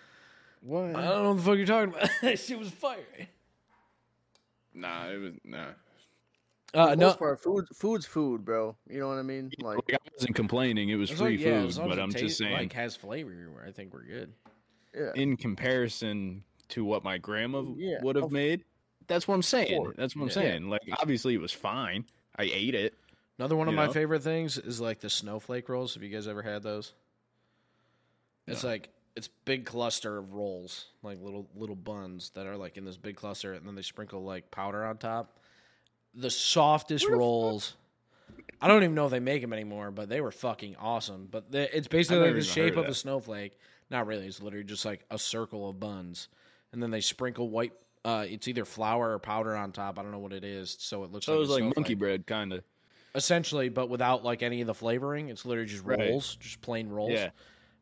What? 0.63 0.85
I 0.97 1.05
don't 1.05 1.23
know 1.23 1.29
what 1.33 1.37
the 1.37 1.43
fuck 1.43 1.57
you're 1.59 1.67
talking 1.67 1.95
about. 1.95 2.11
that 2.23 2.39
shit 2.39 2.59
was 2.59 2.71
fire. 2.71 3.05
Nah. 4.73 5.09
It 5.11 5.19
was 5.19 5.33
nah. 5.45 5.67
Uh, 6.75 6.91
For 6.91 6.97
no, 6.97 7.13
part, 7.15 7.41
food, 7.41 7.67
food's 7.75 8.05
food, 8.05 8.45
bro. 8.45 8.77
You 8.91 9.01
know 9.01 9.09
what 9.09 9.19
I 9.19 9.23
mean? 9.23 9.51
Like, 9.61 9.77
Like, 9.77 9.95
I 9.95 10.11
wasn't 10.13 10.37
complaining. 10.37 10.91
It 10.91 10.97
was 10.97 11.11
As 11.11 11.19
long- 11.21 11.29
free 11.29 11.37
yeah, 11.37 11.61
food, 11.63 11.69
as 11.69 11.79
but 11.79 11.99
I'm 11.99 12.11
tastes- 12.11 12.27
just 12.29 12.39
saying. 12.39 12.53
like 12.53 12.73
has 12.75 12.95
flavor. 12.95 13.65
I 13.67 13.71
think 13.73 13.93
we're 13.95 14.05
good. 14.05 14.33
yeah. 14.95 15.13
in 15.15 15.37
comparison 15.37 16.43
to 16.69 16.85
what 16.85 17.05
my 17.05 17.19
grandma 17.19 17.63
Yeah, 17.77 18.03
would 18.03 18.17
have 18.17 18.27
of- 18.27 18.33
made. 18.33 18.65
That's 19.07 19.27
what 19.29 19.35
I'm 19.35 19.43
saying. 19.43 19.77
course. 19.81 19.95
That's 19.97 20.15
what 20.17 20.23
I'm 20.23 20.29
Yeah. 20.29 20.35
saying. 20.35 20.69
Like 20.71 20.83
obviously 21.01 21.35
it 21.35 21.41
was 21.41 21.53
fine. 21.53 22.05
I 22.39 22.45
ate 22.45 22.75
it. 22.75 22.95
Another 23.39 23.55
one 23.57 23.69
of 23.69 23.73
You 23.73 23.77
my 23.77 23.89
favorite 23.89 24.23
things 24.23 24.59
is 24.59 24.81
like 24.81 25.01
the 25.01 25.09
snowflake 25.11 25.69
rolls. 25.69 25.95
Have 25.95 26.03
you 26.03 26.09
guys 26.11 26.27
ever 26.29 26.43
had 26.43 26.63
those? 26.63 26.93
It's 28.47 28.63
No. 28.65 28.71
like 28.71 28.89
it's 29.17 29.29
big 29.45 29.65
cluster 29.67 30.17
of 30.19 30.33
rolls, 30.33 30.87
like 31.03 31.21
little 31.21 31.49
little 31.55 31.77
buns 31.77 32.31
that 32.31 32.47
are 32.47 32.57
like 32.57 32.77
in 32.77 32.85
this 32.85 32.97
big 32.97 33.17
cluster, 33.17 33.53
and 33.55 33.67
then 33.67 33.75
they 33.75 33.83
sprinkle 33.83 34.23
like 34.25 34.51
powder 34.51 34.85
on 34.85 34.99
top. 34.99 35.39
The 36.21 36.31
softest 36.31 37.05
Where 37.05 37.13
the 37.13 37.17
fuck- 37.17 37.21
rolls. 37.21 37.75
I 38.61 38.67
don't 38.67 38.83
even 38.83 38.95
know 38.97 39.05
if 39.05 39.13
they 39.13 39.21
make 39.21 39.41
them 39.41 39.53
anymore, 39.53 39.93
but 39.93 40.09
they 40.09 40.21
were 40.21 40.33
fucking 40.33 40.75
awesome. 40.81 41.29
But 41.31 41.53
they, 41.53 41.69
it's 41.73 41.87
basically 41.87 42.27
like 42.27 42.35
the 42.35 42.43
shape 42.43 42.73
of 42.77 42.85
of 42.85 42.91
a 42.91 42.95
snowflake. 42.95 43.57
Not 43.89 44.07
really. 44.09 44.27
It's 44.27 44.43
literally 44.43 44.65
just 44.65 44.85
like 44.85 45.05
a 45.11 45.19
circle 45.19 45.69
of 45.71 45.79
buns, 45.79 46.29
and 46.73 46.83
then 46.83 46.91
they 46.91 47.01
sprinkle 47.01 47.49
white. 47.49 47.73
Uh, 48.05 48.25
it's 48.29 48.49
either 48.49 48.65
flour 48.65 49.13
or 49.13 49.19
powder 49.21 49.55
on 49.57 49.71
top. 49.71 49.99
I 49.99 50.03
don't 50.03 50.11
know 50.13 50.19
what 50.19 50.33
it 50.33 50.45
is, 50.45 50.77
so 50.81 51.05
it 51.05 51.13
looks 51.13 51.27
So 51.27 51.33
like 51.33 51.37
it 51.37 51.41
was 51.41 51.49
a 51.49 51.53
like 51.53 51.59
snowflake 51.61 51.77
monkey 51.77 51.95
bread 51.95 52.27
kind 52.27 52.53
of. 52.53 52.65
essentially, 53.15 53.69
but 53.69 53.89
without 53.89 54.25
like 54.25 54.43
any 54.43 54.61
of 54.61 54.67
the 54.67 54.75
flavoring. 54.75 55.29
It's 55.29 55.45
literally 55.45 55.69
just 55.69 55.85
Right. 55.85 55.99
rolls, 56.11 56.37
just 56.37 56.61
plain 56.61 56.89
rolls. 56.89 57.13
Yeah. 57.13 57.31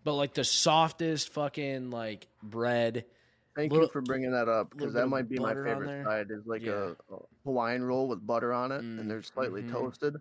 But 0.04 0.14
like 0.14 0.34
the 0.34 0.44
softest 0.44 1.30
fucking 1.32 1.90
like 1.90 2.28
bread. 2.42 3.06
Thank 3.56 3.72
little- 3.72 3.86
you 3.86 3.92
for 3.92 4.02
bringing 4.02 4.30
that 4.32 4.48
up 4.48 4.70
because 4.70 4.92
that 4.94 5.08
might 5.08 5.28
be 5.28 5.38
my 5.38 5.54
favorite 5.54 6.04
side. 6.04 6.30
Is 6.30 6.46
like 6.46 6.62
Yeah. 6.62 6.92
a, 7.10 7.14
a 7.14 7.18
Hawaiian 7.44 7.82
roll 7.82 8.06
with 8.06 8.24
butter 8.26 8.52
on 8.52 8.70
it, 8.70 8.82
Mm, 8.82 9.00
and 9.00 9.10
they're 9.10 9.22
slightly 9.22 9.62
mhm. 9.62 9.72
toasted. 9.72 10.16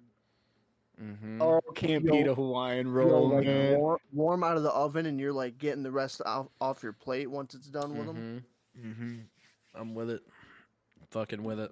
Mm-hmm. 1.02 1.41
Oh, 1.41 1.60
can't 1.76 2.06
Yo- 2.06 2.12
beat 2.13 2.28
a 2.28 2.34
Hawaiian 2.34 2.88
Yo, 2.88 2.93
roll, 2.93 3.30
like 3.30 3.45
man. 3.45 3.78
warm, 3.78 4.00
warm 4.13 4.43
out 4.45 4.56
of 4.56 4.63
the 4.63 4.71
oven, 4.71 5.06
and 5.06 5.19
you're 5.19 5.34
like 5.34 5.58
getting 5.58 5.84
the 5.84 5.91
rest 5.91 6.21
off, 6.26 6.48
off 6.62 6.82
your 6.82 6.93
plate 6.93 7.30
once 7.30 7.54
it's 7.54 7.67
done 7.67 7.98
with 7.98 8.08
them. 8.08 8.45
Mm-hmm. 8.80 8.89
Mm-hmm. 9.04 9.15
I'm 9.76 9.93
with 9.93 10.10
it. 10.10 10.21
Fucking 11.12 11.43
with 11.43 11.60
it. 11.60 11.71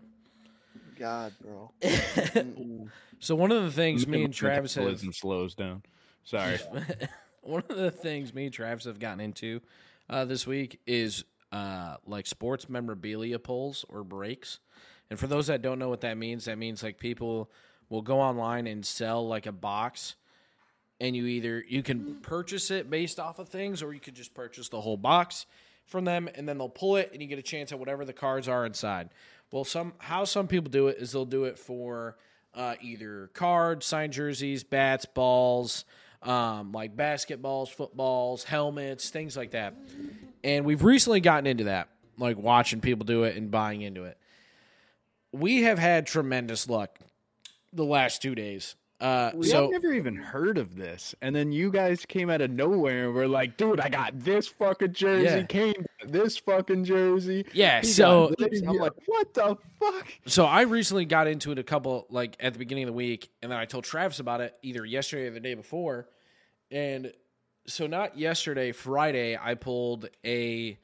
God, 1.00 1.34
bro. 1.42 1.72
So 3.20 3.36
one 3.36 3.54
of 3.54 3.64
the 3.64 3.72
things 3.72 4.06
me 4.06 4.26
and 4.26 4.34
Travis 4.34 4.76
have 4.76 4.84
metabolism 4.84 5.14
slows 5.14 5.56
down. 5.56 5.84
Sorry. 6.26 6.60
one 7.42 7.64
of 7.70 7.78
the 7.78 7.90
things 7.92 8.34
me 8.34 8.46
and 8.46 8.54
Travis 8.54 8.84
have 8.84 9.00
gotten 9.00 9.22
into 9.22 9.62
uh, 10.10 10.26
this 10.26 10.46
week 10.46 10.82
is 10.86 11.24
uh, 11.54 11.98
like 12.08 12.26
sports 12.26 12.68
memorabilia 12.68 13.38
polls 13.38 13.86
or 13.88 14.04
breaks. 14.04 14.60
And 15.10 15.20
for 15.20 15.28
those 15.28 15.48
that 15.48 15.62
don't 15.62 15.78
know 15.78 15.88
what 15.88 16.02
that 16.02 16.18
means, 16.18 16.46
that 16.46 16.58
means 16.58 16.82
like 16.82 16.98
people 16.98 17.52
will 17.90 18.02
go 18.02 18.20
online 18.20 18.66
and 18.66 18.84
sell 18.84 19.28
like 19.28 19.46
a 19.46 19.52
box 19.52 20.16
and 21.00 21.16
you 21.16 21.28
either 21.28 21.64
you 21.68 21.84
can 21.84 22.16
purchase 22.22 22.72
it 22.72 22.90
based 22.90 23.20
off 23.20 23.38
of 23.38 23.50
things 23.50 23.84
or 23.84 23.94
you 23.94 24.00
could 24.00 24.16
just 24.16 24.34
purchase 24.34 24.70
the 24.70 24.82
whole 24.82 24.98
box 24.98 25.46
from 25.86 26.06
them 26.06 26.28
and 26.34 26.50
then 26.50 26.58
they'll 26.58 26.70
pull 26.70 26.96
it 26.96 27.12
and 27.14 27.22
you 27.22 27.28
get 27.28 27.38
a 27.38 27.44
chance 27.44 27.72
at 27.72 27.78
whatever 27.78 28.04
the 28.04 28.14
cards 28.14 28.48
are 28.48 28.66
inside. 28.66 29.10
Well, 29.52 29.64
some 29.64 29.94
how 30.00 30.26
some 30.26 30.48
people 30.48 30.72
do 30.72 30.88
it 30.88 30.98
is 30.98 31.12
they'll 31.12 31.26
do 31.26 31.44
it 31.44 31.60
for 31.60 32.18
uh, 32.56 32.76
either 32.82 33.30
cards, 33.34 33.86
signed 33.86 34.14
jerseys, 34.14 34.64
bats, 34.64 35.06
balls, 35.06 35.86
um, 36.24 36.72
like 36.72 36.96
basketballs, 36.96 37.70
footballs, 37.70 38.44
helmets, 38.44 39.12
things 39.12 39.38
like 39.38 39.52
that. 39.52 39.76
And 40.44 40.66
we've 40.66 40.84
recently 40.84 41.20
gotten 41.22 41.48
into 41.48 41.66
that, 41.66 41.90
like 42.18 42.38
watching 42.38 42.82
people 42.82 43.06
do 43.06 43.24
it 43.24 43.36
and 43.38 43.50
buying 43.50 43.82
into 43.82 44.04
it. 44.04 44.18
We 45.32 45.64
have 45.64 45.80
had 45.80 46.06
tremendous 46.06 46.70
luck 46.70 47.00
the 47.72 47.86
last 47.86 48.22
two 48.22 48.36
days. 48.36 48.76
Uh, 49.02 49.32
We 49.34 49.48
so 49.48 49.66
I've 49.66 49.72
never 49.72 49.92
even 49.92 50.16
heard 50.16 50.58
of 50.58 50.76
this, 50.78 51.14
and 51.22 51.36
then 51.36 51.52
you 51.52 51.72
guys 51.72 52.06
came 52.06 52.30
out 52.30 52.40
of 52.40 52.52
nowhere 52.52 53.06
and 53.08 53.14
were 53.14 53.28
like, 53.28 53.58
"Dude, 53.58 53.82
I 53.82 53.90
got 53.90 54.18
this 54.18 54.48
fucking 54.48 54.94
jersey. 54.94 55.46
Yeah. 55.54 55.74
Got 56.04 56.12
this 56.12 56.38
fucking 56.38 56.86
jersey." 56.86 57.46
Yeah, 57.52 57.82
so- 57.82 58.34
I'm 58.40 58.78
like, 58.78 58.94
"What 59.06 59.34
the 59.34 59.58
fuck?" 59.80 60.08
So 60.26 60.46
I 60.46 60.62
recently 60.62 61.04
got 61.04 61.28
into 61.28 61.52
it 61.52 61.60
a 61.60 61.64
couple 61.64 62.06
like 62.12 62.38
at 62.40 62.54
the 62.54 62.60
beginning 62.60 62.86
of 62.86 62.88
the 62.88 62.94
week, 62.94 63.30
and 63.42 63.52
then 63.52 63.60
I 63.60 63.66
told 63.66 63.84
Travis 63.84 64.20
about 64.20 64.40
it 64.40 64.56
either 64.62 64.86
yesterday 64.86 65.28
or 65.28 65.32
the 65.32 65.40
day 65.42 65.56
before. 65.56 66.08
And 66.72 67.12
so 67.66 67.88
not 67.88 68.18
yesterday, 68.18 68.72
Friday, 68.72 69.38
I 69.38 69.56
pulled 69.56 70.10
a. 70.26 70.78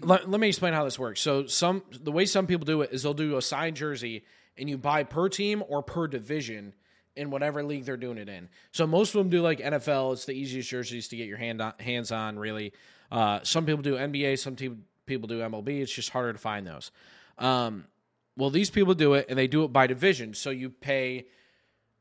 Let, 0.00 0.28
let 0.28 0.40
me 0.40 0.48
explain 0.48 0.72
how 0.72 0.84
this 0.84 0.98
works. 0.98 1.20
So 1.20 1.46
some 1.46 1.82
the 1.90 2.12
way 2.12 2.26
some 2.26 2.46
people 2.46 2.64
do 2.64 2.82
it 2.82 2.90
is 2.92 3.02
they'll 3.02 3.14
do 3.14 3.36
a 3.36 3.42
signed 3.42 3.76
jersey, 3.76 4.24
and 4.56 4.68
you 4.68 4.78
buy 4.78 5.04
per 5.04 5.28
team 5.28 5.62
or 5.68 5.82
per 5.82 6.06
division 6.06 6.74
in 7.16 7.30
whatever 7.30 7.62
league 7.64 7.84
they're 7.84 7.96
doing 7.96 8.18
it 8.18 8.28
in. 8.28 8.48
So 8.72 8.86
most 8.86 9.14
of 9.14 9.18
them 9.18 9.28
do 9.28 9.42
like 9.42 9.58
NFL. 9.58 10.12
It's 10.12 10.24
the 10.24 10.32
easiest 10.32 10.68
jerseys 10.68 11.08
to 11.08 11.16
get 11.16 11.26
your 11.26 11.36
hand 11.36 11.60
on, 11.60 11.74
hands 11.80 12.12
on. 12.12 12.38
Really, 12.38 12.72
uh, 13.10 13.40
some 13.42 13.66
people 13.66 13.82
do 13.82 13.94
NBA. 13.94 14.38
Some 14.38 14.56
te- 14.56 14.76
people 15.06 15.28
do 15.28 15.40
MLB. 15.40 15.80
It's 15.80 15.92
just 15.92 16.10
harder 16.10 16.32
to 16.32 16.38
find 16.38 16.66
those. 16.66 16.90
Um, 17.38 17.86
well, 18.36 18.50
these 18.50 18.70
people 18.70 18.94
do 18.94 19.14
it, 19.14 19.26
and 19.28 19.36
they 19.36 19.48
do 19.48 19.64
it 19.64 19.72
by 19.72 19.88
division. 19.88 20.34
So 20.34 20.50
you 20.50 20.70
pay. 20.70 21.26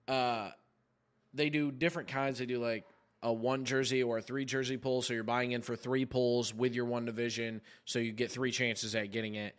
Uh, 0.07 0.51
they 1.33 1.49
do 1.49 1.71
different 1.71 2.09
kinds. 2.09 2.39
They 2.39 2.45
do 2.45 2.59
like 2.59 2.85
a 3.23 3.33
one 3.33 3.65
jersey 3.65 4.03
or 4.03 4.19
a 4.19 4.21
three 4.21 4.45
jersey 4.45 4.77
pull. 4.77 5.01
So 5.01 5.13
you're 5.13 5.23
buying 5.23 5.51
in 5.51 5.61
for 5.61 5.75
three 5.75 6.05
pulls 6.05 6.53
with 6.53 6.75
your 6.75 6.85
one 6.85 7.05
division, 7.05 7.61
so 7.85 7.99
you 7.99 8.11
get 8.11 8.31
three 8.31 8.51
chances 8.51 8.95
at 8.95 9.11
getting 9.11 9.35
it. 9.35 9.55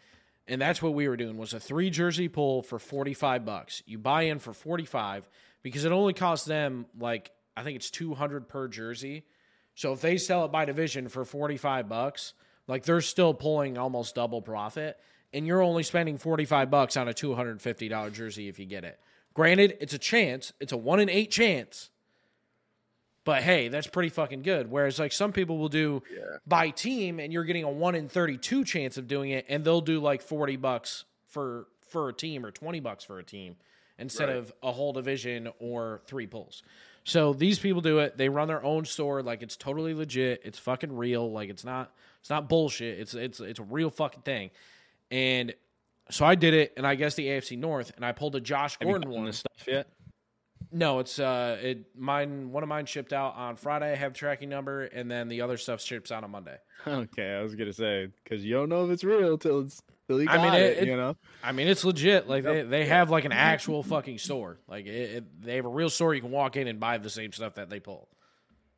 And 0.47 0.61
that's 0.61 0.81
what 0.81 0.95
we 0.95 1.09
were 1.09 1.17
doing 1.17 1.37
was 1.37 1.53
a 1.53 1.61
three 1.61 1.91
jersey 1.91 2.29
pull 2.29 2.63
for 2.63 2.79
45 2.79 3.45
bucks. 3.45 3.83
You 3.87 3.99
buy 3.99 4.23
in 4.23 4.39
for 4.39 4.53
45 4.55 5.29
because 5.63 5.85
it 5.85 5.93
only 5.93 6.15
costs 6.15 6.47
them 6.47 6.87
like 6.99 7.31
I 7.57 7.65
think 7.65 7.77
it's 7.77 7.91
200 7.91 8.49
per 8.49 8.69
jersey. 8.69 9.25
So 9.75 9.93
if 9.93 10.01
they 10.01 10.17
sell 10.17 10.45
it 10.45 10.53
by 10.53 10.65
division 10.65 11.09
for 11.09 11.25
45 11.25 11.89
bucks, 11.89 12.35
like 12.67 12.85
they're 12.85 13.01
still 13.01 13.35
pulling 13.35 13.77
almost 13.79 14.15
double 14.15 14.41
profit 14.41 14.99
and 15.33 15.47
you're 15.47 15.63
only 15.63 15.83
spending 15.83 16.19
45 16.19 16.71
bucks 16.71 16.97
on 16.97 17.09
a 17.09 17.13
$250 17.13 18.13
jersey 18.13 18.49
if 18.49 18.59
you 18.59 18.67
get 18.67 18.85
it. 18.85 18.99
Granted, 19.35 19.77
it's 19.81 19.95
a 19.95 19.99
chance, 19.99 20.53
it's 20.61 20.73
a 20.73 20.77
1 20.77 21.01
in 21.01 21.09
8 21.09 21.31
chance. 21.31 21.91
But 23.29 23.43
hey, 23.43 23.69
that's 23.69 23.87
pretty 23.87 24.09
fucking 24.09 24.41
good. 24.41 24.71
Whereas 24.71 24.99
like 24.99 25.13
some 25.13 25.33
people 25.33 25.59
will 25.59 25.69
do 25.69 26.03
by 26.47 26.71
team 26.71 27.21
and 27.21 27.31
you're 27.31 27.45
getting 27.45 27.65
a 27.65 27.71
1 27.71 27.95
in 27.95 28.09
32 28.09 28.65
chance 28.65 28.97
of 28.97 29.07
doing 29.07 29.33
it 29.33 29.45
and 29.51 29.63
they'll 29.65 29.83
do 29.83 30.01
like 30.01 30.23
40 30.23 30.57
bucks 30.57 31.05
for 31.27 31.67
for 31.91 32.09
a 32.09 32.15
team 32.15 32.47
or 32.47 32.51
20 32.51 32.81
bucks 32.81 33.05
for 33.05 33.19
a 33.19 33.23
team 33.23 33.57
instead 33.99 34.29
Right. 34.29 34.39
of 34.39 34.51
a 34.63 34.73
whole 34.73 34.95
division 34.95 35.51
or 35.59 36.01
three 36.07 36.27
pulls. 36.27 36.63
So 37.05 37.35
these 37.35 37.59
people 37.59 37.83
do 37.83 37.99
it. 37.99 38.17
They 38.17 38.31
run 38.31 38.49
their 38.49 38.65
own 38.65 38.87
store. 38.87 39.23
Like 39.23 39.43
it's 39.43 39.59
totally 39.59 39.93
legit. 39.93 40.41
It's 40.43 40.59
fucking 40.59 40.97
real. 40.97 41.31
Like 41.31 41.51
it's 41.51 41.65
not. 41.65 41.93
It's 42.21 42.31
not 42.31 42.49
bullshit. 42.49 42.99
It's 42.99 43.13
it's 43.13 43.41
it's 43.41 43.59
a 43.61 43.63
real 43.65 43.91
fucking 43.91 44.23
thing. 44.23 44.51
And 45.11 45.53
so 46.11 46.25
I 46.25 46.35
did 46.35 46.55
it, 46.55 46.73
and 46.79 46.87
I 46.87 46.95
guess 46.95 47.15
the 47.15 47.27
AFC 47.27 47.59
North, 47.59 47.93
and 47.97 48.05
I 48.07 48.13
pulled 48.13 48.35
a 48.37 48.41
Josh 48.41 48.79
Gordon 48.79 49.11
one. 49.11 49.27
this 49.27 49.41
stuff 49.41 49.67
yet? 49.67 49.87
No, 50.71 50.99
it's 50.99 51.19
uh, 51.19 51.59
it 51.63 51.97
mine. 51.97 52.53
One 52.53 52.63
of 52.63 52.69
mine 52.69 52.87
shipped 52.87 53.13
out 53.13 53.35
on 53.37 53.57
Friday. 53.57 53.93
I 53.93 53.95
have 53.97 54.13
tracking 54.13 54.49
number, 54.49 54.83
and 54.85 55.11
then 55.11 55.29
the 55.29 55.41
other 55.41 55.57
stuff 55.57 55.81
ships 55.81 56.13
out 56.13 56.25
on 56.25 56.31
Monday. 56.31 56.57
Okay, 56.87 57.35
I 57.35 57.43
was 57.43 57.55
gonna 57.55 57.73
say 57.73 58.09
because 58.23 58.45
you 58.45 58.55
don't 58.55 58.69
know 58.69 58.85
if 58.85 58.91
it's 58.91 59.03
real 59.05 59.39
till 59.39 59.61
it's 59.61 59.83
till 60.09 60.21
you 60.23 60.29
I 60.29 60.37
mean, 60.43 60.55
it, 60.55 60.79
it- 60.79 60.87
You 60.87 60.97
know. 60.97 61.17
I 61.43 61.53
mean, 61.53 61.69
it's 61.69 61.85
legit. 61.85 62.29
Like 62.29 62.45
they, 62.45 62.63
they 62.63 62.85
have 62.87 63.09
like 63.11 63.25
an 63.25 63.33
actual 63.33 63.83
fucking 63.83 64.19
store. 64.19 64.59
Like 64.69 64.87
it, 64.87 64.91
it, 65.17 65.43
they 65.43 65.57
have 65.57 65.65
a 65.65 65.71
real 65.71 65.91
store. 65.91 66.15
You 66.15 66.21
can 66.21 66.31
walk 66.31 66.57
in 66.57 66.69
and 66.69 66.79
buy 66.79 66.99
the 66.99 67.11
same 67.11 67.33
stuff 67.33 67.55
that 67.55 67.71
they 67.71 67.81
pull. 67.81 68.09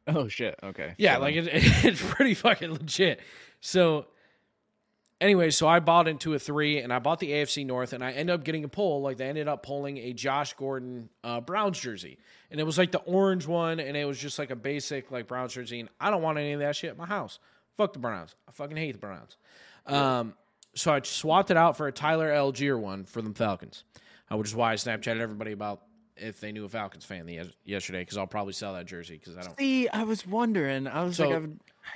Oh 0.06 0.28
shit. 0.28 0.58
Okay. 0.62 0.94
Yeah, 0.96 1.16
So 1.16 1.20
like 1.22 1.34
it's 1.38 2.02
pretty 2.02 2.34
fucking 2.34 2.72
legit. 2.72 3.20
So, 3.60 4.06
anyway, 5.20 5.50
so 5.50 5.68
I 5.68 5.80
bought 5.80 6.08
into 6.08 6.34
a 6.34 6.38
three, 6.38 6.78
and 6.80 6.92
I 6.92 6.98
bought 6.98 7.18
the 7.20 7.30
AFC 7.30 7.64
North, 7.66 7.92
and 7.92 8.02
I 8.04 8.12
ended 8.12 8.34
up 8.34 8.44
getting 8.44 8.64
a 8.64 8.68
pull. 8.68 9.02
Like 9.02 9.16
they 9.16 9.28
ended 9.28 9.48
up 9.48 9.62
pulling 9.62 9.98
a 9.98 10.12
Josh 10.12 10.52
Gordon 10.54 11.08
uh, 11.22 11.40
Browns 11.40 11.78
jersey, 11.78 12.18
and 12.50 12.58
it 12.60 12.64
was 12.64 12.78
like 12.78 12.92
the 12.92 13.00
orange 13.00 13.46
one, 13.46 13.80
and 13.80 13.96
it 13.96 14.04
was 14.04 14.18
just 14.18 14.38
like 14.38 14.50
a 14.50 14.56
basic 14.56 15.10
like 15.10 15.26
Browns 15.26 15.52
jersey. 15.54 15.80
And 15.80 15.88
I 16.00 16.10
don't 16.10 16.22
want 16.22 16.38
any 16.38 16.52
of 16.52 16.60
that 16.60 16.76
shit 16.76 16.90
at 16.90 16.96
my 16.98 17.06
house. 17.06 17.38
Fuck 17.76 17.92
the 17.92 17.98
Browns. 17.98 18.34
I 18.48 18.52
fucking 18.52 18.76
hate 18.76 18.92
the 18.92 18.98
Browns. 18.98 19.36
Um, 19.86 20.34
so 20.74 20.92
I 20.92 21.00
swapped 21.02 21.50
it 21.50 21.56
out 21.56 21.76
for 21.76 21.86
a 21.86 21.92
Tyler 21.92 22.30
Allgeier 22.30 22.78
one 22.78 23.04
for 23.04 23.22
the 23.22 23.32
Falcons, 23.32 23.84
uh, 24.30 24.36
which 24.36 24.48
is 24.48 24.54
why 24.54 24.72
I 24.72 24.74
Snapchatted 24.76 25.20
everybody 25.20 25.52
about 25.52 25.82
if 26.16 26.38
they 26.38 26.52
knew 26.52 26.64
a 26.66 26.68
Falcons 26.68 27.04
fan 27.04 27.24
the, 27.24 27.40
yesterday 27.64 28.00
because 28.02 28.18
I'll 28.18 28.26
probably 28.26 28.52
sell 28.52 28.74
that 28.74 28.84
jersey 28.86 29.14
because 29.18 29.36
I 29.38 29.42
don't. 29.42 29.58
See, 29.58 29.88
I 29.88 30.04
was 30.04 30.26
wondering. 30.26 30.86
I 30.86 31.02
was 31.04 31.16
So- 31.16 31.28
like, 31.28 31.36
I've, 31.36 31.50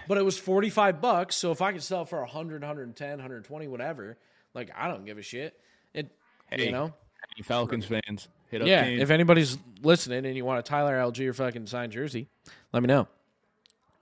But 0.09 0.18
it 0.18 0.24
was 0.24 0.39
45 0.39 1.01
bucks, 1.01 1.37
so 1.37 1.51
if 1.51 1.62
I 1.62 1.72
could 1.72 1.82
sell 1.82 2.05
for 2.05 2.20
100, 2.20 2.62
110, 2.62 3.09
120, 3.11 3.68
whatever, 3.68 4.16
like 4.55 4.70
I 4.76 4.89
don't 4.89 5.05
give 5.05 5.18
a 5.18 5.22
shit. 5.22 5.59
It 5.93 6.11
Hey, 6.51 6.66
you 6.66 6.72
know? 6.72 6.93
any 7.37 7.43
Falcons 7.43 7.87
fans 7.87 8.28
hit 8.51 8.62
up. 8.62 8.68
Yeah, 8.68 8.85
Kane. 8.85 9.01
if 9.01 9.11
anybody's 9.11 9.57
listening 9.82 10.26
and 10.26 10.37
you 10.37 10.45
want 10.45 10.59
a 10.59 10.62
Tyler 10.62 10.95
Allgeier 10.97 11.35
fucking 11.35 11.66
signed 11.66 11.93
jersey, 11.93 12.28
let 12.72 12.82
me 12.82 12.87
know. 12.87 13.09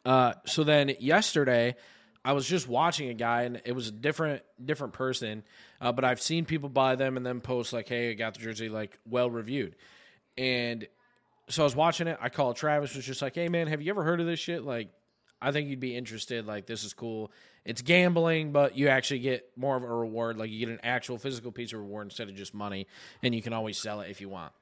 Uh 0.05 0.35
so 0.47 0.65
then 0.65 0.93
yesterday 0.99 1.77
I 2.25 2.33
was 2.33 2.47
just 2.47 2.69
watching 2.69 3.09
a 3.09 3.15
guy 3.15 3.43
and 3.43 3.61
it 3.65 3.73
was 3.73 3.89
a 3.89 3.93
different 3.93 4.43
different 4.65 4.93
person, 4.93 5.43
uh, 5.81 5.93
but 5.93 6.05
I've 6.05 6.21
seen 6.21 6.45
people 6.45 6.69
buy 6.69 6.95
them 6.97 7.17
and 7.17 7.27
then 7.27 7.41
post 7.41 7.73
like, 7.73 7.89
"Hey, 7.89 8.11
I 8.11 8.15
got 8.15 8.35
the 8.35 8.41
jersey 8.41 8.69
like 8.69 8.99
well 9.09 9.29
reviewed," 9.31 9.75
and 10.39 10.87
so 11.49 11.63
I 11.63 11.65
was 11.65 11.75
watching 11.75 12.07
it. 12.07 12.19
I 12.21 12.29
called 12.29 12.57
Travis, 12.57 12.95
was 12.95 13.05
just 13.05 13.23
like, 13.23 13.35
"Hey, 13.35 13.49
man, 13.49 13.67
have 13.67 13.83
you 13.83 13.91
ever 13.91 14.05
heard 14.05 14.21
of 14.21 14.27
this 14.27 14.39
shit? 14.39 14.63
Like, 14.63 14.89
I 15.43 15.53
think 15.53 15.69
you'd 15.69 15.81
be 15.81 15.97
interested. 15.97 16.47
Like, 16.47 16.67
this 16.67 16.85
is 16.85 16.95
cool. 16.95 17.33
It's 17.65 17.83
gambling, 17.83 18.53
but 18.53 18.77
you 18.77 18.89
actually 18.89 19.21
get 19.21 19.51
more 19.57 19.77
of 19.77 19.83
a 19.83 19.87
reward. 19.87 20.39
Like, 20.39 20.51
you 20.51 20.59
get 20.61 20.69
an 20.69 20.81
actual 20.83 21.19
physical 21.19 21.53
piece 21.53 21.73
of 21.73 21.81
reward 21.81 22.07
instead 22.07 22.29
of 22.29 22.35
just 22.35 22.55
money, 22.55 22.87
and 23.23 23.35
you 23.35 23.43
can 23.43 23.53
always 23.53 23.77
sell 23.79 24.01
it 24.01 24.11
if 24.11 24.21
you 24.21 24.29
want." 24.29 24.53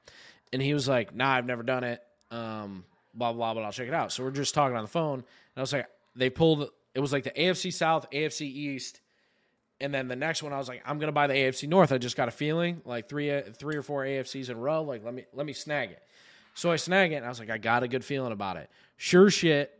And 0.51 0.61
he 0.61 0.73
was 0.73 0.87
like, 0.87 1.15
"Nah, 1.15 1.33
I've 1.33 1.45
never 1.45 1.63
done 1.63 1.83
it. 1.83 2.03
Um, 2.31 2.83
blah 3.13 3.31
blah, 3.31 3.53
but 3.53 3.63
I'll 3.63 3.71
check 3.71 3.87
it 3.87 3.93
out." 3.93 4.11
So 4.11 4.23
we're 4.23 4.31
just 4.31 4.53
talking 4.53 4.75
on 4.75 4.83
the 4.83 4.89
phone, 4.89 5.19
and 5.19 5.57
I 5.57 5.61
was 5.61 5.73
like, 5.73 5.87
"They 6.15 6.29
pulled." 6.29 6.69
It 6.93 6.99
was 6.99 7.13
like 7.13 7.23
the 7.23 7.31
AFC 7.31 7.71
South, 7.71 8.09
AFC 8.11 8.41
East, 8.47 8.99
and 9.81 9.93
then 9.93 10.07
the 10.07 10.15
next 10.15 10.43
one, 10.43 10.53
I 10.53 10.57
was 10.57 10.67
like, 10.67 10.81
I'm 10.85 10.99
gonna 10.99 11.11
buy 11.11 11.27
the 11.27 11.33
AFC 11.33 11.67
North. 11.67 11.91
I 11.91 11.97
just 11.97 12.15
got 12.15 12.27
a 12.27 12.31
feeling, 12.31 12.81
like 12.85 13.09
three, 13.09 13.41
three 13.57 13.75
or 13.75 13.81
four 13.81 14.03
AFCs 14.05 14.49
in 14.49 14.57
a 14.57 14.59
row. 14.59 14.83
Like, 14.83 15.03
let 15.03 15.13
me 15.13 15.25
let 15.33 15.45
me 15.45 15.53
snag 15.53 15.91
it. 15.91 16.03
So 16.53 16.71
I 16.71 16.75
snag 16.75 17.11
it, 17.11 17.15
and 17.15 17.25
I 17.25 17.29
was 17.29 17.39
like, 17.39 17.49
I 17.49 17.57
got 17.57 17.81
a 17.83 17.87
good 17.87 18.05
feeling 18.05 18.31
about 18.31 18.57
it. 18.57 18.69
Sure 18.97 19.29
shit, 19.29 19.77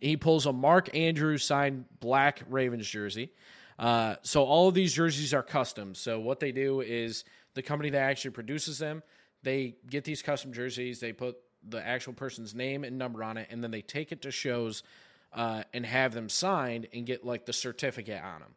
he 0.00 0.16
pulls 0.16 0.46
a 0.46 0.52
Mark 0.52 0.94
Andrews 0.96 1.44
signed 1.44 1.84
black 2.00 2.42
Ravens 2.48 2.88
jersey. 2.88 3.30
Uh, 3.78 4.16
so 4.22 4.44
all 4.44 4.68
of 4.68 4.74
these 4.74 4.92
jerseys 4.92 5.32
are 5.32 5.42
custom. 5.42 5.94
So 5.94 6.20
what 6.20 6.40
they 6.40 6.52
do 6.52 6.80
is 6.80 7.24
the 7.54 7.62
company 7.62 7.90
that 7.90 7.98
actually 8.02 8.32
produces 8.32 8.78
them, 8.78 9.02
they 9.42 9.76
get 9.88 10.04
these 10.04 10.22
custom 10.22 10.52
jerseys, 10.52 11.00
they 11.00 11.12
put 11.12 11.36
the 11.68 11.84
actual 11.86 12.12
person's 12.12 12.54
name 12.54 12.84
and 12.84 12.98
number 12.98 13.22
on 13.24 13.36
it, 13.36 13.48
and 13.50 13.62
then 13.62 13.70
they 13.70 13.82
take 13.82 14.12
it 14.12 14.22
to 14.22 14.30
shows 14.30 14.82
uh, 15.32 15.62
and 15.72 15.86
have 15.86 16.12
them 16.12 16.28
signed 16.28 16.88
and 16.92 17.06
get 17.06 17.24
like 17.24 17.46
the 17.46 17.52
certificate 17.52 18.22
on 18.22 18.40
them. 18.40 18.54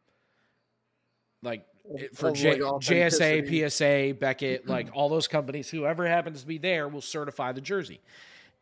Like 1.42 1.66
it- 1.96 2.16
for 2.16 2.32
J- 2.32 2.62
like, 2.62 2.82
JSA. 2.82 3.70
PSA, 3.70 4.16
Beckett, 4.20 4.68
like 4.68 4.90
all 4.94 5.10
those 5.10 5.28
companies, 5.28 5.70
whoever 5.70 6.08
happens 6.08 6.42
to 6.42 6.48
be 6.48 6.58
there 6.58 6.88
will 6.88 7.02
certify 7.02 7.52
the 7.52 7.62
jersey. 7.62 8.00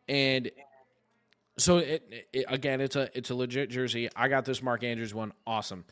And 0.08 0.50
so 1.62 1.78
it, 1.78 2.28
it 2.32 2.44
again, 2.48 2.80
it's 2.80 2.96
a 2.96 3.08
it's 3.16 3.30
a 3.30 3.34
legit 3.34 3.70
jersey. 3.70 4.08
I 4.14 4.28
got 4.28 4.44
this 4.44 4.62
Mark 4.62 4.84
Andrews 4.84 5.14
one, 5.14 5.32
awesome. 5.46 5.84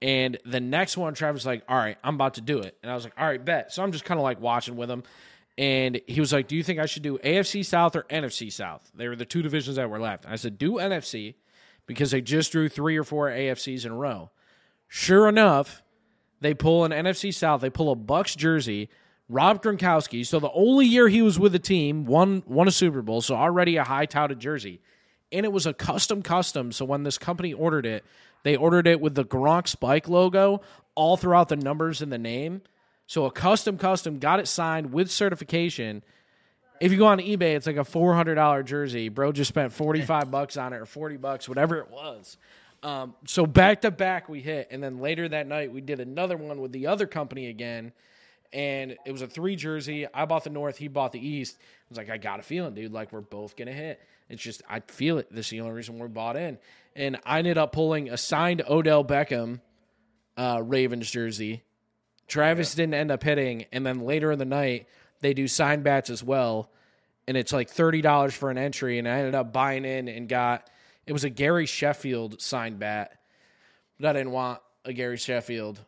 And 0.00 0.38
the 0.44 0.60
next 0.60 0.96
one, 0.96 1.14
Travis 1.14 1.46
like, 1.46 1.62
"All 1.68 1.76
right, 1.76 1.96
I'm 2.02 2.16
about 2.16 2.34
to 2.34 2.40
do 2.40 2.58
it," 2.58 2.76
and 2.82 2.90
I 2.90 2.94
was 2.94 3.04
like, 3.04 3.14
"All 3.16 3.26
right, 3.26 3.42
bet." 3.42 3.72
So 3.72 3.82
I'm 3.82 3.92
just 3.92 4.04
kind 4.04 4.18
of 4.18 4.24
like 4.24 4.40
watching 4.40 4.76
with 4.76 4.90
him, 4.90 5.04
and 5.56 6.00
he 6.06 6.18
was 6.20 6.32
like, 6.32 6.48
"Do 6.48 6.56
you 6.56 6.62
think 6.62 6.80
I 6.80 6.86
should 6.86 7.02
do 7.02 7.18
AFC 7.18 7.64
South 7.64 7.94
or 7.94 8.02
NFC 8.04 8.50
South?" 8.50 8.90
They 8.94 9.08
were 9.08 9.16
the 9.16 9.24
two 9.24 9.42
divisions 9.42 9.76
that 9.76 9.88
were 9.88 10.00
left. 10.00 10.24
And 10.24 10.32
I 10.32 10.36
said, 10.36 10.58
"Do 10.58 10.72
NFC," 10.72 11.34
because 11.86 12.10
they 12.10 12.20
just 12.20 12.52
drew 12.52 12.68
three 12.68 12.96
or 12.96 13.04
four 13.04 13.28
AFCs 13.28 13.86
in 13.86 13.92
a 13.92 13.96
row. 13.96 14.30
Sure 14.88 15.28
enough, 15.28 15.82
they 16.40 16.52
pull 16.52 16.84
an 16.84 16.90
NFC 16.90 17.32
South. 17.32 17.60
They 17.60 17.70
pull 17.70 17.92
a 17.92 17.96
Bucs 17.96 18.36
jersey. 18.36 18.88
Rob 19.28 19.62
Gronkowski. 19.62 20.26
So 20.26 20.38
the 20.40 20.50
only 20.52 20.84
year 20.84 21.08
he 21.08 21.22
was 21.22 21.38
with 21.38 21.52
the 21.52 21.58
team, 21.58 22.04
won 22.04 22.42
won 22.46 22.68
a 22.68 22.72
Super 22.72 23.02
Bowl. 23.02 23.22
So 23.22 23.34
already 23.34 23.76
a 23.76 23.84
high 23.84 24.06
touted 24.06 24.40
jersey, 24.40 24.80
and 25.32 25.44
it 25.46 25.52
was 25.52 25.66
a 25.66 25.74
custom 25.74 26.22
custom. 26.22 26.72
So 26.72 26.84
when 26.84 27.02
this 27.02 27.18
company 27.18 27.52
ordered 27.52 27.86
it, 27.86 28.04
they 28.42 28.56
ordered 28.56 28.86
it 28.86 29.00
with 29.00 29.14
the 29.14 29.24
Gronk 29.24 29.68
Spike 29.68 30.08
logo 30.08 30.62
all 30.94 31.16
throughout 31.16 31.48
the 31.48 31.56
numbers 31.56 32.02
and 32.02 32.12
the 32.12 32.18
name. 32.18 32.62
So 33.06 33.24
a 33.24 33.30
custom 33.30 33.78
custom 33.78 34.18
got 34.18 34.40
it 34.40 34.48
signed 34.48 34.92
with 34.92 35.10
certification. 35.10 36.02
If 36.80 36.92
you 36.92 36.98
go 36.98 37.06
on 37.06 37.18
eBay, 37.18 37.56
it's 37.56 37.66
like 37.66 37.76
a 37.76 37.84
four 37.84 38.14
hundred 38.14 38.36
dollar 38.36 38.62
jersey. 38.62 39.08
Bro 39.08 39.32
just 39.32 39.48
spent 39.48 39.72
forty 39.72 40.02
five 40.02 40.30
bucks 40.30 40.56
on 40.56 40.72
it 40.72 40.76
or 40.76 40.86
forty 40.86 41.16
bucks, 41.16 41.48
whatever 41.48 41.78
it 41.78 41.90
was. 41.90 42.36
Um, 42.82 43.14
so 43.26 43.46
back 43.46 43.82
to 43.82 43.90
back 43.90 44.28
we 44.28 44.40
hit, 44.40 44.68
and 44.70 44.82
then 44.82 44.98
later 44.98 45.28
that 45.28 45.46
night 45.46 45.72
we 45.72 45.80
did 45.80 46.00
another 46.00 46.36
one 46.36 46.60
with 46.60 46.72
the 46.72 46.88
other 46.88 47.06
company 47.06 47.46
again, 47.46 47.92
and 48.52 48.96
it 49.04 49.12
was 49.12 49.22
a 49.22 49.26
three 49.26 49.56
jersey. 49.56 50.06
I 50.12 50.24
bought 50.24 50.44
the 50.44 50.50
North, 50.50 50.76
he 50.76 50.88
bought 50.88 51.12
the 51.12 51.26
East. 51.26 51.56
I 51.60 51.64
was 51.88 51.98
like, 51.98 52.10
I 52.10 52.18
got 52.18 52.40
a 52.40 52.42
feeling, 52.42 52.74
dude, 52.74 52.92
like 52.92 53.12
we're 53.12 53.20
both 53.20 53.56
gonna 53.56 53.72
hit. 53.72 54.00
It's 54.28 54.42
just 54.42 54.62
I 54.68 54.80
feel 54.80 55.18
it. 55.18 55.32
This 55.32 55.46
is 55.46 55.50
the 55.50 55.60
only 55.60 55.74
reason 55.74 55.98
we're 55.98 56.08
bought 56.08 56.36
in, 56.36 56.58
and 56.96 57.18
I 57.24 57.38
ended 57.38 57.58
up 57.58 57.72
pulling 57.72 58.10
a 58.10 58.16
signed 58.16 58.62
Odell 58.68 59.04
Beckham 59.04 59.60
uh, 60.36 60.62
Ravens 60.64 61.10
jersey. 61.10 61.62
Travis 62.28 62.74
didn't 62.74 62.94
end 62.94 63.10
up 63.10 63.22
hitting, 63.22 63.66
and 63.72 63.84
then 63.84 64.00
later 64.00 64.32
in 64.32 64.38
the 64.38 64.44
night 64.44 64.86
they 65.20 65.34
do 65.34 65.46
signed 65.46 65.84
bats 65.84 66.08
as 66.08 66.22
well, 66.22 66.70
and 67.28 67.36
it's 67.36 67.52
like 67.52 67.68
thirty 67.68 68.00
dollars 68.00 68.34
for 68.34 68.50
an 68.50 68.58
entry, 68.58 68.98
and 68.98 69.08
I 69.08 69.18
ended 69.18 69.34
up 69.34 69.52
buying 69.52 69.84
in 69.84 70.08
and 70.08 70.28
got 70.28 70.68
it 71.06 71.12
was 71.12 71.24
a 71.24 71.30
Gary 71.30 71.66
Sheffield 71.66 72.40
signed 72.40 72.78
bat, 72.78 73.18
but 73.98 74.08
I 74.08 74.12
didn't 74.14 74.32
want 74.32 74.60
a 74.84 74.92
Gary 74.92 75.16
Sheffield 75.16 75.80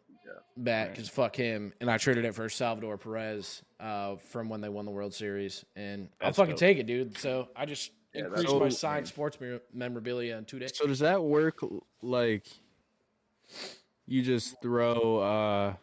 bat 0.57 0.91
because 0.91 1.09
fuck 1.09 1.37
him, 1.37 1.73
and 1.81 1.91
I 1.91 1.99
traded 1.99 2.25
it 2.25 2.35
for 2.35 2.49
Salvador 2.49 2.97
Perez 2.99 3.63
uh, 3.81 4.17
from 4.17 4.49
when 4.49 4.61
they 4.61 4.69
won 4.69 4.85
the 4.85 4.91
World 4.91 5.15
Series, 5.15 5.65
and 5.77 6.09
I'll 6.21 6.33
fucking 6.33 6.53
dope. 6.53 6.59
take 6.61 6.79
it, 6.79 6.87
dude. 6.87 7.19
So 7.19 7.49
I 7.57 7.67
just 7.67 7.93
that's 8.13 8.27
increased 8.27 8.53
my 8.55 8.59
dope, 8.61 8.73
signed 8.73 9.09
sports 9.09 9.39
memorabilia 9.73 10.37
in 10.37 10.45
two 10.45 10.59
days. 10.59 10.77
So 10.77 10.87
does 10.87 11.01
that 11.01 11.23
work 11.23 11.61
like 12.03 12.47
you 14.07 14.23
just 14.23 14.61
throw 14.63 15.19
uh 15.19 15.75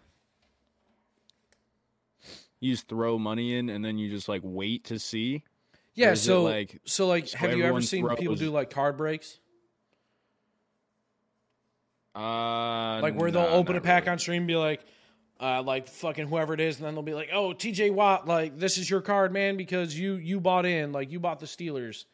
you 2.59 2.73
just 2.73 2.87
throw 2.87 3.17
money 3.17 3.55
in 3.55 3.69
and 3.69 3.83
then 3.83 3.97
you 3.97 4.09
just 4.09 4.29
like 4.29 4.41
wait 4.43 4.85
to 4.85 4.99
see? 4.99 5.43
Yeah, 5.93 6.13
so 6.13 6.43
like- 6.43 6.79
so 6.85 7.07
like, 7.07 7.27
so 7.27 7.37
have 7.37 7.49
you 7.51 7.57
ever 7.57 7.63
everyone 7.63 7.81
seen 7.81 8.07
people 8.15 8.35
do 8.35 8.49
like 8.51 8.69
card 8.69 8.97
breaks? 8.97 9.39
Uh 12.15 12.99
Like 13.01 13.15
where 13.15 13.31
they'll 13.31 13.43
nah, 13.43 13.55
open 13.55 13.75
a 13.75 13.79
not 13.79 13.83
pack 13.85 14.03
really. 14.03 14.11
on 14.13 14.19
stream, 14.19 14.41
and 14.43 14.47
be 14.47 14.55
like, 14.55 14.81
uh, 15.39 15.61
like 15.63 15.87
fucking 15.87 16.27
whoever 16.27 16.53
it 16.53 16.59
is, 16.59 16.77
and 16.77 16.85
then 16.85 16.93
they'll 16.93 17.03
be 17.03 17.13
like, 17.13 17.29
"Oh, 17.33 17.53
T.J. 17.53 17.89
Watt, 17.91 18.27
like 18.27 18.59
this 18.59 18.77
is 18.77 18.89
your 18.89 19.01
card, 19.01 19.31
man, 19.33 19.57
because 19.57 19.97
you 19.97 20.15
you 20.15 20.39
bought 20.39 20.65
in, 20.65 20.91
like 20.91 21.11
you 21.11 21.19
bought 21.19 21.39
the 21.39 21.45
Steelers." 21.45 22.05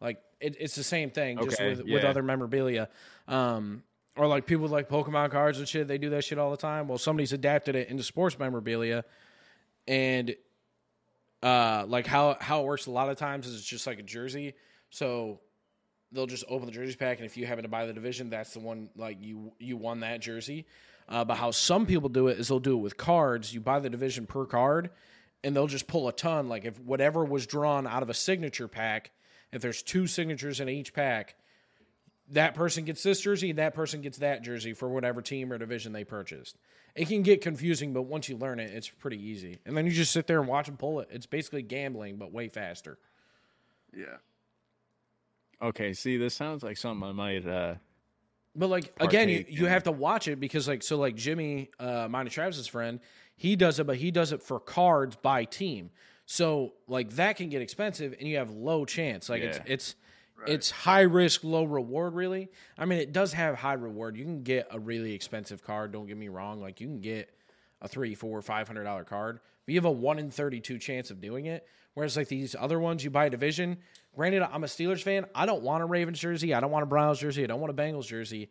Like 0.00 0.22
it, 0.40 0.56
it's 0.58 0.76
the 0.76 0.82
same 0.84 1.10
thing, 1.10 1.38
just 1.38 1.60
Okay, 1.60 1.70
with 1.70 1.78
with 1.80 2.02
yeah. 2.04 2.08
other 2.08 2.22
memorabilia. 2.22 2.88
Um, 3.28 3.82
or 4.16 4.26
like 4.26 4.46
people 4.46 4.62
with 4.62 4.72
like 4.72 4.88
Pokemon 4.88 5.30
cards 5.30 5.58
and 5.58 5.68
shit, 5.68 5.88
they 5.88 5.98
do 5.98 6.10
that 6.10 6.24
shit 6.24 6.38
all 6.38 6.50
the 6.50 6.56
time. 6.56 6.88
Well, 6.88 6.98
somebody's 6.98 7.32
adapted 7.32 7.74
it 7.76 7.88
into 7.88 8.02
sports 8.02 8.38
memorabilia, 8.38 9.04
and 9.86 10.34
uh, 11.42 11.84
like 11.86 12.06
how 12.06 12.36
how 12.40 12.60
it 12.62 12.66
works 12.66 12.86
a 12.86 12.90
lot 12.90 13.08
of 13.10 13.18
times 13.18 13.46
is 13.46 13.56
it's 13.56 13.64
just 13.66 13.86
like 13.86 13.98
a 13.98 14.02
jersey. 14.02 14.54
So 14.90 15.40
they'll 16.12 16.26
just 16.26 16.44
open 16.48 16.66
the 16.66 16.72
jerseys 16.72 16.96
pack, 16.96 17.18
and 17.18 17.26
if 17.26 17.36
you 17.36 17.46
happen 17.46 17.62
to 17.62 17.68
buy 17.68 17.86
the 17.86 17.92
division, 17.92 18.30
that's 18.30 18.52
the 18.52 18.60
one 18.60 18.88
like 18.96 19.18
you 19.20 19.52
you 19.58 19.76
won 19.76 20.00
that 20.00 20.20
jersey. 20.20 20.66
Uh, 21.08 21.24
but 21.24 21.36
how 21.36 21.50
some 21.50 21.86
people 21.86 22.08
do 22.08 22.28
it 22.28 22.38
is 22.38 22.48
they'll 22.48 22.60
do 22.60 22.74
it 22.74 22.80
with 22.80 22.96
cards. 22.96 23.52
You 23.52 23.60
buy 23.60 23.80
the 23.80 23.90
division 23.90 24.26
per 24.26 24.46
card, 24.46 24.90
and 25.42 25.54
they'll 25.54 25.66
just 25.66 25.86
pull 25.88 26.08
a 26.08 26.12
ton. 26.12 26.48
Like 26.48 26.64
if 26.64 26.78
whatever 26.80 27.24
was 27.24 27.46
drawn 27.46 27.86
out 27.86 28.02
of 28.02 28.10
a 28.10 28.14
signature 28.14 28.68
pack 28.68 29.10
If 29.52 29.62
there's 29.62 29.82
two 29.82 30.06
signatures 30.06 30.60
in 30.60 30.68
each 30.68 30.92
pack, 30.92 31.34
that 32.30 32.54
person 32.54 32.84
gets 32.84 33.02
this 33.02 33.20
jersey, 33.20 33.50
and 33.50 33.58
that 33.58 33.74
person 33.74 34.00
gets 34.00 34.18
that 34.18 34.42
jersey 34.42 34.72
for 34.72 34.88
whatever 34.88 35.20
team 35.20 35.52
or 35.52 35.58
division 35.58 35.92
they 35.92 36.04
purchased. 36.04 36.56
It 36.94 37.08
can 37.08 37.22
get 37.22 37.40
confusing, 37.40 37.92
but 37.92 38.02
once 38.02 38.28
you 38.28 38.36
learn 38.36 38.60
it, 38.60 38.70
it's 38.72 38.88
pretty 38.88 39.20
easy. 39.20 39.58
And 39.66 39.76
then 39.76 39.86
you 39.86 39.92
just 39.92 40.12
sit 40.12 40.26
there 40.26 40.40
and 40.40 40.48
watch 40.48 40.66
them 40.66 40.76
pull 40.76 41.00
it. 41.00 41.08
It's 41.10 41.26
basically 41.26 41.62
gambling, 41.62 42.16
but 42.16 42.32
way 42.32 42.48
faster. 42.48 42.98
Yeah. 43.96 44.16
Okay, 45.62 45.92
see, 45.92 46.16
this 46.16 46.34
sounds 46.34 46.62
like 46.62 46.76
something 46.76 47.08
I 47.08 47.12
might. 47.12 47.46
uh 47.46 47.74
But 48.54 48.68
like 48.68 48.92
again, 49.00 49.28
you, 49.28 49.44
you 49.48 49.66
have 49.66 49.84
to 49.84 49.92
watch 49.92 50.28
it 50.28 50.40
because 50.40 50.66
like 50.66 50.82
so 50.82 50.96
like 50.96 51.16
Jimmy, 51.16 51.70
uh, 51.78 52.08
and 52.12 52.30
Travis's 52.30 52.66
friend, 52.66 53.00
he 53.36 53.56
does 53.56 53.78
it, 53.78 53.86
but 53.86 53.96
he 53.96 54.10
does 54.10 54.32
it 54.32 54.42
for 54.42 54.58
cards 54.60 55.16
by 55.16 55.44
team. 55.44 55.90
So 56.26 56.74
like 56.86 57.10
that 57.16 57.36
can 57.36 57.48
get 57.48 57.60
expensive, 57.62 58.14
and 58.18 58.28
you 58.28 58.36
have 58.36 58.50
low 58.50 58.84
chance. 58.84 59.28
Like 59.28 59.42
it's 59.42 59.58
Yeah. 59.58 59.64
it's 59.66 59.94
it's 60.46 60.70
high 60.70 61.02
risk, 61.02 61.44
low 61.44 61.64
reward. 61.64 62.14
Really, 62.14 62.48
I 62.78 62.84
mean, 62.86 62.98
it 62.98 63.12
does 63.12 63.32
have 63.34 63.56
high 63.56 63.74
reward. 63.74 64.16
You 64.16 64.24
can 64.24 64.42
get 64.42 64.68
a 64.70 64.78
really 64.78 65.12
expensive 65.12 65.62
card. 65.62 65.92
Don't 65.92 66.06
get 66.06 66.16
me 66.16 66.28
wrong. 66.28 66.60
Like 66.60 66.80
you 66.80 66.86
can 66.86 67.00
get 67.00 67.30
a 67.82 67.88
three, 67.88 68.14
four, 68.14 68.40
five 68.42 68.66
hundred 68.66 68.84
dollar 68.84 69.04
card, 69.04 69.40
but 69.66 69.72
you 69.74 69.78
have 69.78 69.84
a 69.84 69.90
one 69.90 70.18
in 70.18 70.30
thirty 70.30 70.60
two 70.60 70.78
chance 70.78 71.10
of 71.10 71.20
doing 71.20 71.46
it. 71.46 71.66
Whereas 71.94 72.16
like 72.16 72.28
these 72.28 72.54
other 72.58 72.78
ones, 72.78 73.02
you 73.02 73.10
buy 73.10 73.26
a 73.26 73.30
division. 73.30 73.78
Granted, 74.14 74.42
I'm 74.42 74.64
a 74.64 74.68
Steelers 74.68 75.02
fan. 75.02 75.26
I 75.34 75.46
don't 75.46 75.62
want 75.62 75.82
a 75.82 75.86
Ravens 75.86 76.18
jersey. 76.18 76.54
I 76.54 76.60
don't 76.60 76.70
want 76.70 76.82
a 76.82 76.86
Browns 76.86 77.18
jersey. 77.18 77.44
I 77.44 77.46
don't 77.46 77.60
want 77.60 77.70
a 77.72 77.82
Bengals 77.82 78.06
jersey. 78.06 78.50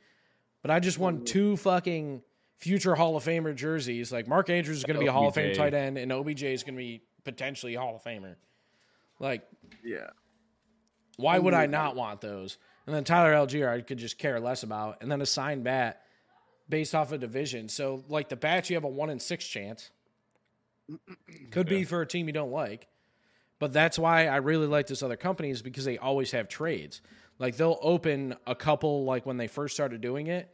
But 0.62 0.72
I 0.72 0.80
just 0.80 0.97
want 0.99 1.26
two 1.26 1.55
fucking 1.57 2.22
future 2.57 2.95
Hall 2.95 3.16
of 3.16 3.24
Famer 3.24 3.55
jerseys. 3.55 4.12
Like 4.12 4.28
Mark 4.28 4.49
Andrews 4.49 4.78
is 4.78 4.84
going 4.84 4.95
to 4.95 4.99
be 5.01 5.07
a 5.07 5.12
Hall 5.12 5.28
of 5.30 5.34
Fame 5.36 5.55
tight 5.55 5.74
end, 5.74 5.97
and 5.97 6.12
OBJ 6.12 6.43
is 6.43 6.64
going 6.64 6.76
to 6.76 6.80
be 6.80 7.01
potentially 7.24 7.76
a 7.76 7.80
Hall 7.80 7.95
of 7.95 8.03
Famer. 8.03 8.36
Like, 9.20 9.47
Yeah. 9.84 10.07
why 11.18 11.39
would 11.39 11.53
I 11.53 11.66
not 11.66 11.95
want 11.95 12.22
those? 12.22 12.57
And 12.86 12.95
then 12.95 13.03
Tyler 13.03 13.34
Allgeier, 13.34 13.70
I 13.70 13.82
could 13.82 13.97
just 13.97 14.18
care 14.18 14.39
less 14.39 14.64
about, 14.64 14.97
and 15.01 15.12
then 15.12 15.22
a 15.22 15.26
signed 15.26 15.64
bat 15.64 16.01
based 16.68 16.95
off 16.95 17.12
a 17.12 17.18
division. 17.18 17.70
So, 17.70 18.03
like 18.10 18.30
the 18.30 18.36
bats, 18.36 18.70
you 18.70 18.76
have 18.76 18.84
a 18.84 18.89
one 18.89 19.10
in 19.10 19.20
six 19.20 19.45
chance. 19.47 19.91
Could 21.51 21.67
be 21.67 21.83
for 21.83 22.01
a 22.01 22.07
team 22.07 22.27
you 22.27 22.33
don't 22.33 22.51
like, 22.51 22.87
but 23.59 23.73
that's 23.73 23.99
why 23.99 24.27
I 24.27 24.37
really 24.37 24.67
like 24.67 24.87
this 24.87 25.03
other 25.03 25.17
company 25.17 25.49
is 25.49 25.61
because 25.61 25.85
they 25.85 25.97
always 25.97 26.31
have 26.31 26.47
trades. 26.47 27.01
Like 27.37 27.57
they'll 27.57 27.79
open 27.81 28.35
a 28.45 28.55
couple 28.55 29.05
like 29.05 29.25
when 29.25 29.37
they 29.37 29.47
first 29.47 29.73
started 29.73 30.01
doing 30.01 30.27
it, 30.27 30.53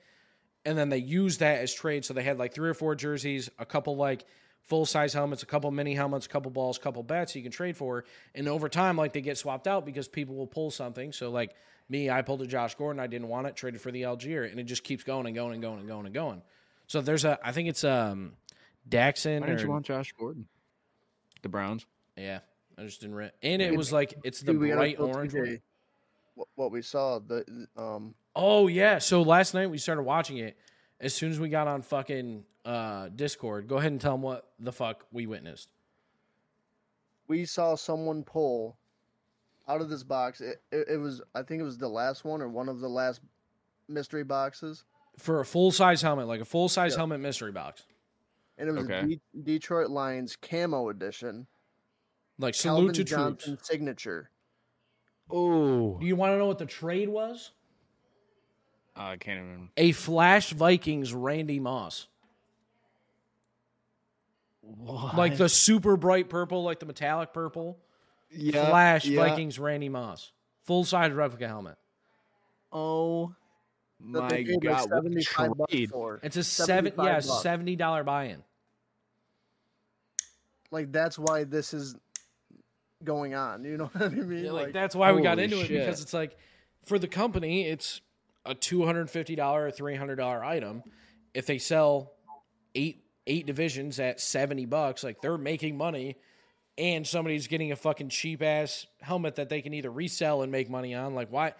and 0.65 0.77
then 0.77 0.89
they 0.89 0.97
use 0.97 1.39
that 1.39 1.59
as 1.59 1.73
trade. 1.73 2.05
So 2.05 2.13
they 2.13 2.23
had 2.23 2.37
like 2.37 2.53
three 2.53 2.69
or 2.69 2.73
four 2.73 2.95
jerseys, 2.95 3.49
a 3.59 3.65
couple 3.65 3.95
like 3.95 4.25
full 4.65 4.85
size 4.85 5.13
helmets, 5.13 5.43
a 5.43 5.45
couple 5.45 5.69
mini 5.71 5.93
helmets, 5.93 6.25
a 6.25 6.29
couple 6.29 6.51
balls, 6.51 6.77
a 6.77 6.81
couple 6.81 7.03
bats 7.03 7.35
you 7.35 7.43
can 7.43 7.51
trade 7.51 7.77
for. 7.77 8.05
And 8.33 8.47
over 8.47 8.67
time, 8.67 8.97
like 8.97 9.13
they 9.13 9.21
get 9.21 9.37
swapped 9.37 9.67
out 9.67 9.85
because 9.85 10.07
people 10.07 10.35
will 10.35 10.47
pull 10.47 10.71
something. 10.71 11.11
So 11.11 11.29
like 11.29 11.55
me, 11.87 12.09
I 12.09 12.21
pulled 12.23 12.41
a 12.41 12.47
Josh 12.47 12.75
Gordon, 12.75 12.99
I 12.99 13.07
didn't 13.07 13.27
want 13.27 13.47
it, 13.47 13.55
traded 13.55 13.81
for 13.81 13.91
the 13.91 14.03
Allgeier, 14.03 14.49
and 14.49 14.59
it 14.59 14.63
just 14.63 14.83
keeps 14.83 15.03
going 15.03 15.27
and 15.27 15.35
going 15.35 15.53
and 15.53 15.61
going 15.61 15.79
and 15.79 15.87
going 15.87 16.05
and 16.05 16.13
going. 16.13 16.41
So 16.87 17.01
there's 17.01 17.25
a, 17.25 17.39
I 17.43 17.51
think 17.51 17.69
it's 17.69 17.83
um, 17.83 18.33
Daxon. 18.89 19.41
Why 19.41 19.47
didn't 19.47 19.61
or- 19.61 19.63
you 19.65 19.69
want 19.71 19.85
Josh 19.85 20.13
Gordon? 20.17 20.47
The 21.41 21.49
Browns. 21.49 21.85
yeah, 22.17 22.39
I 22.77 22.83
just 22.83 23.01
didn't. 23.01 23.15
Re- 23.15 23.31
and 23.43 23.61
it 23.61 23.75
was 23.75 23.91
like 23.93 24.13
it's 24.23 24.41
the 24.41 24.53
Dude, 24.53 24.71
bright 24.73 24.99
orange. 24.99 25.31
TJ. 25.33 25.61
What, 26.33 26.47
what 26.55 26.71
we 26.71 26.81
saw 26.81 27.19
the 27.19 27.67
um 27.77 28.15
Oh 28.35 28.67
yeah. 28.67 28.97
So 28.97 29.21
last 29.21 29.53
night 29.53 29.67
we 29.69 29.77
started 29.77 30.01
watching 30.03 30.37
it. 30.37 30.57
As 30.99 31.13
soon 31.13 31.29
as 31.31 31.39
we 31.39 31.49
got 31.49 31.67
on 31.67 31.81
fucking 31.81 32.43
uh, 32.65 33.09
Discord, 33.15 33.67
go 33.67 33.77
ahead 33.77 33.91
and 33.91 33.99
tell 34.01 34.13
them 34.13 34.21
what 34.21 34.49
the 34.59 34.71
fuck 34.71 35.05
we 35.11 35.27
witnessed. 35.27 35.69
we 37.27 37.45
saw 37.45 37.75
someone 37.75 38.23
pull 38.23 38.77
out 39.67 39.81
of 39.81 39.89
this 39.89 40.03
box. 40.03 40.41
It, 40.41 40.61
it, 40.71 40.87
it 40.91 40.97
was 40.97 41.21
I 41.33 41.43
think 41.43 41.61
it 41.61 41.63
was 41.65 41.77
the 41.77 41.87
last 41.87 42.23
one 42.25 42.41
or 42.41 42.47
one 42.49 42.69
of 42.69 42.79
the 42.79 42.89
last 42.89 43.21
mystery 43.87 44.23
boxes, 44.23 44.83
for 45.17 45.39
a 45.41 45.45
full 45.45 45.71
size 45.71 46.01
helmet, 46.01 46.27
like 46.27 46.41
a 46.41 46.45
full 46.45 46.69
size 46.69 46.93
Yeah. 46.93 46.99
helmet 46.99 47.19
mystery 47.19 47.51
box. 47.51 47.83
And 48.57 48.69
it 48.69 48.71
was 48.73 48.85
Okay. 48.85 49.19
a 49.35 49.37
Detroit 49.43 49.89
Lions 49.89 50.35
camo 50.35 50.89
edition. 50.89 51.47
Like 52.37 52.53
salute 52.55 52.95
to 52.95 53.03
Johnson 53.03 53.53
troops. 53.53 53.67
signature. 53.67 54.29
Oh, 55.29 55.97
Do 55.99 56.05
you 56.05 56.15
want 56.15 56.33
to 56.33 56.37
know 56.37 56.45
what 56.47 56.59
the 56.59 56.65
trade 56.65 57.09
was? 57.09 57.51
Uh, 58.97 59.01
I 59.03 59.17
can't 59.17 59.39
even. 59.39 59.69
A 59.77 59.91
Flash 59.93 60.51
Vikings 60.51 61.13
Randy 61.13 61.59
Moss. 61.59 62.07
What? 64.61 65.15
Like 65.15 65.37
the 65.37 65.49
super 65.49 65.95
bright 65.97 66.29
purple, 66.29 66.63
like 66.63 66.79
the 66.79 66.85
metallic 66.85 67.33
purple. 67.33 67.77
yeah, 68.31 68.69
Flash 68.69 69.05
yeah. 69.05 69.27
Vikings 69.27 69.59
Randy 69.59 69.89
Moss. 69.89 70.31
Full 70.63 70.83
size 70.83 71.11
replica 71.11 71.47
helmet. 71.47 71.77
Oh 72.71 73.27
That 73.27 73.35
my 73.99 74.41
god! 74.43 74.63
like 74.63 74.89
seventy 74.89 75.23
five 75.23 75.57
bucks 75.57 75.71
trade. 75.71 75.89
for. 75.89 76.19
It's 76.23 76.37
a 76.37 76.43
seven 76.43 76.93
yeah, 76.97 77.15
bucks. 77.15 77.41
seventy 77.41 77.75
dollar 77.75 78.03
buy 78.03 78.25
in. 78.25 78.43
Like 80.71 80.91
that's 80.91 81.17
why 81.17 81.43
this 81.45 81.73
is 81.73 81.95
going 83.03 83.33
on. 83.35 83.63
You 83.63 83.77
know 83.77 83.85
what 83.93 84.03
I 84.03 84.09
mean? 84.09 84.45
Yeah, 84.45 84.51
like, 84.51 84.65
Like, 84.65 84.73
that's 84.73 84.95
why 84.95 85.11
we 85.13 85.21
got 85.21 85.37
holy 85.37 85.45
into 85.45 85.61
it 85.61 85.69
because 85.69 86.01
it's 86.01 86.13
like 86.13 86.37
for 86.85 86.99
the 86.99 87.07
company, 87.07 87.67
it's 87.67 88.01
a 88.45 88.53
two 88.53 88.85
hundred 88.85 89.09
fifty 89.09 89.35
dollar 89.35 89.67
or 89.67 89.71
three 89.71 89.95
hundred 89.95 90.17
dollar 90.17 90.43
item. 90.43 90.83
If 91.33 91.45
they 91.45 91.57
sell 91.57 92.13
eight 92.73 93.03
eight 93.27 93.45
divisions 93.45 93.99
at 93.99 94.19
seventy 94.19 94.65
bucks, 94.65 95.03
like 95.03 95.21
they're 95.21 95.37
making 95.37 95.77
money, 95.77 96.17
and 96.77 97.05
somebody's 97.07 97.47
getting 97.47 97.71
a 97.71 97.75
fucking 97.75 98.09
cheap 98.09 98.41
ass 98.41 98.85
helmet 99.01 99.35
that 99.35 99.49
they 99.49 99.61
can 99.61 99.73
either 99.73 99.89
resell 99.89 100.41
and 100.41 100.51
make 100.51 100.69
money 100.69 100.93
on. 100.93 101.15
Like 101.15 101.29
why? 101.31 101.53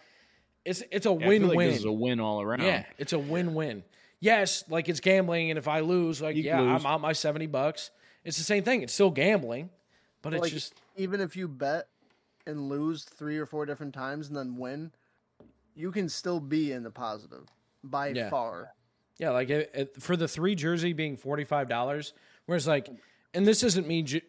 It's 0.65 0.83
it's 0.91 1.05
a 1.05 1.09
Yeah, 1.09 1.15
I 1.15 1.19
feel 1.19 1.27
win 1.29 1.47
like 1.47 1.57
win. 1.57 1.69
This 1.69 1.79
is 1.79 1.85
a 1.85 1.91
win 1.91 2.19
all 2.19 2.41
around. 2.41 2.61
Yeah, 2.63 2.85
it's 2.97 3.13
a 3.13 3.19
win-win. 3.19 3.83
Yes, 4.19 4.63
like 4.69 4.89
it's 4.89 4.99
gambling, 4.99 5.51
and 5.51 5.57
if 5.59 5.67
I 5.67 5.81
lose, 5.81 6.21
like 6.21 6.35
You 6.35 6.43
yeah, 6.43 6.59
lose. 6.61 6.81
I'm 6.81 6.85
out 6.85 7.01
my 7.01 7.13
seventy 7.13 7.47
bucks. 7.47 7.91
It's 8.23 8.37
the 8.37 8.43
same 8.43 8.63
thing. 8.63 8.81
It's 8.81 8.93
still 8.93 9.11
gambling, 9.11 9.69
but 10.23 10.33
it's 10.33 10.41
like 10.41 10.51
just 10.51 10.73
even 10.95 11.21
if 11.21 11.35
you 11.35 11.47
bet 11.47 11.87
and 12.47 12.69
lose 12.69 13.03
three 13.03 13.37
or 13.37 13.45
four 13.45 13.65
different 13.65 13.93
times 13.93 14.27
and 14.27 14.35
then 14.35 14.57
win, 14.57 14.91
you 15.75 15.91
can 15.91 16.09
still 16.09 16.39
be 16.39 16.71
in 16.71 16.83
the 16.83 16.91
positive 16.91 17.45
by 17.83 18.07
Yeah. 18.09 18.29
far. 18.29 18.71
yeah, 19.19 19.29
like 19.29 19.49
it, 19.51 19.71
it, 19.73 20.01
for 20.01 20.15
the 20.17 20.27
three 20.27 20.55
jersey 20.55 20.93
being 20.93 21.17
forty 21.17 21.43
five 21.43 21.69
dollars. 21.69 22.13
Whereas 22.47 22.67
like, 22.67 22.89
and 23.35 23.45
this 23.45 23.61
isn't 23.63 23.87
me. 23.87 24.01
Ji- 24.01 24.21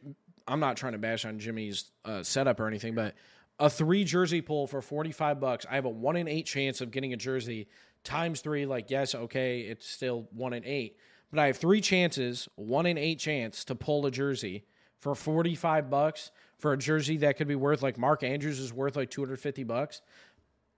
I'm 0.47 0.61
not 0.61 0.76
trying 0.76 0.93
to 0.93 0.99
bash 0.99 1.24
on 1.24 1.39
Jimmy's 1.39 1.91
uh, 2.05 2.22
setup 2.22 2.61
or 2.61 2.66
anything, 2.68 2.95
but 2.95 3.14
a 3.59 3.70
three 3.70 4.04
jersey 4.04 4.40
pull 4.40 4.66
for 4.66 4.82
forty 4.82 5.12
five 5.12 5.40
bucks, 5.40 5.66
I 5.70 5.74
have 5.76 5.84
a 5.84 5.90
one 5.90 6.16
in 6.16 6.28
eight 6.28 6.46
chance 6.46 6.80
of 6.80 6.90
getting 6.90 7.12
a 7.12 7.16
jersey 7.16 7.68
times 8.04 8.40
three. 8.40 8.66
Like 8.66 8.90
yes, 8.90 9.14
okay, 9.14 9.61
it's 9.61 9.88
still 9.88 10.28
one 10.32 10.52
in 10.52 10.64
eight, 10.64 10.96
but 11.30 11.38
I 11.40 11.46
have 11.46 11.57
three 11.57 11.80
chances, 11.80 12.48
one 12.57 12.86
in 12.86 12.98
eight 12.98 13.18
chance 13.18 13.64
to 13.64 13.74
pull 13.74 14.07
a 14.07 14.11
jersey 14.11 14.64
for 14.98 15.14
45 15.14 15.90
bucks 15.90 16.30
for 16.59 16.72
a 16.72 16.78
jersey 16.78 17.18
that 17.18 17.36
could 17.36 17.46
be 17.48 17.54
worth 17.54 17.82
like 17.82 17.98
Mark 17.98 18.22
Andrews 18.22 18.59
is 18.59 18.72
worth 18.72 18.96
like 18.96 19.11
250 19.11 19.62
bucks. 19.64 20.00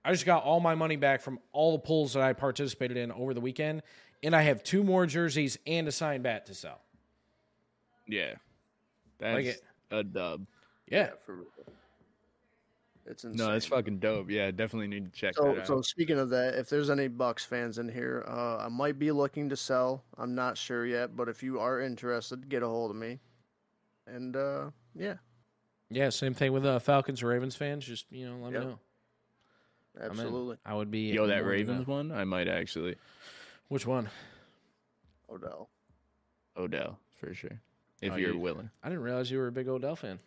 I 0.04 0.12
just 0.12 0.26
got 0.26 0.42
all 0.42 0.60
my 0.60 0.74
money 0.74 0.96
back 0.96 1.20
from 1.20 1.38
all 1.52 1.72
the 1.72 1.78
pulls 1.78 2.14
that 2.14 2.22
I 2.22 2.32
participated 2.32 2.96
in 2.96 3.12
over 3.12 3.32
the 3.34 3.40
weekend, 3.40 3.82
and 4.22 4.34
I 4.34 4.42
have 4.42 4.62
two 4.62 4.82
more 4.82 5.06
jerseys 5.06 5.58
and 5.66 5.86
a 5.86 5.92
signed 5.92 6.22
bat 6.24 6.46
to 6.46 6.54
sell. 6.54 6.80
yeah. 8.06 8.34
That's 9.18 9.46
Like 9.46 9.62
a 9.90 10.04
dub. 10.04 10.46
Yeah, 10.88 11.10
for 11.26 11.34
real. 11.34 11.46
It's 13.11 13.24
insane. 13.24 13.38
No, 13.46 13.52
that's 13.52 13.64
fucking 13.66 13.98
dope. 14.00 14.28
Yeah, 14.30 14.50
definitely 14.50 14.88
need 14.88 15.12
to 15.12 15.18
check 15.18 15.34
So, 15.34 15.44
that 15.44 15.61
out. 15.61 15.66
so 15.66 15.80
speaking 15.82 16.18
of 16.18 16.28
that, 16.30 16.54
if 16.56 16.68
there's 16.68 16.90
any 16.90 17.09
Bucs 17.09 17.44
fans 17.46 17.78
in 17.78 17.88
here, 17.88 18.24
uh, 18.28 18.59
I 18.59 18.68
might 18.68 18.98
be 18.98 19.11
looking 19.12 19.48
to 19.48 19.56
sell. 19.56 20.04
I'm 20.18 20.34
not 20.34 20.59
sure 20.59 20.84
yet, 20.84 21.16
but 21.16 21.28
if 21.28 21.42
you 21.42 21.59
are 21.59 21.80
interested, 21.80 22.48
get 22.48 22.62
a 22.62 22.68
hold 22.68 22.90
of 22.90 22.96
me. 22.96 23.18
And 24.06 24.36
uh, 24.36 24.70
yeah, 24.94 25.14
yeah. 25.90 26.11
Same 26.11 26.34
thing 26.34 26.52
with 26.52 26.66
uh, 26.66 26.78
Falcons 26.80 27.22
or 27.22 27.28
Ravens 27.28 27.56
fans. 27.56 27.84
Just 27.86 28.06
you 28.11 28.26
know, 28.28 28.36
let 28.44 28.52
Yep. 28.52 28.62
me 28.62 28.68
know. 28.68 28.78
Absolutely. 30.00 30.56
I 30.64 30.74
would 30.74 30.90
be. 30.90 31.11
Yo, 31.12 31.26
that 31.26 31.44
Ravens 31.44 31.86
down. 31.86 31.94
one, 32.09 32.12
I 32.12 32.24
might 32.24 32.46
actually 32.48 32.96
Which 33.68 33.86
one? 33.86 34.09
Odell. 35.30 35.68
Odell 36.56 36.98
for 37.12 37.32
sure, 37.34 37.61
if 38.00 38.12
Oh, 38.12 38.16
you're 38.16 38.32
you- 38.34 38.38
willing. 38.38 38.70
I 38.82 38.88
didn't 38.88 39.02
realize 39.02 39.30
you 39.30 39.38
were 39.38 39.46
a 39.48 39.52
big 39.52 39.68
Odell 39.68 39.96
fan. 39.96 40.18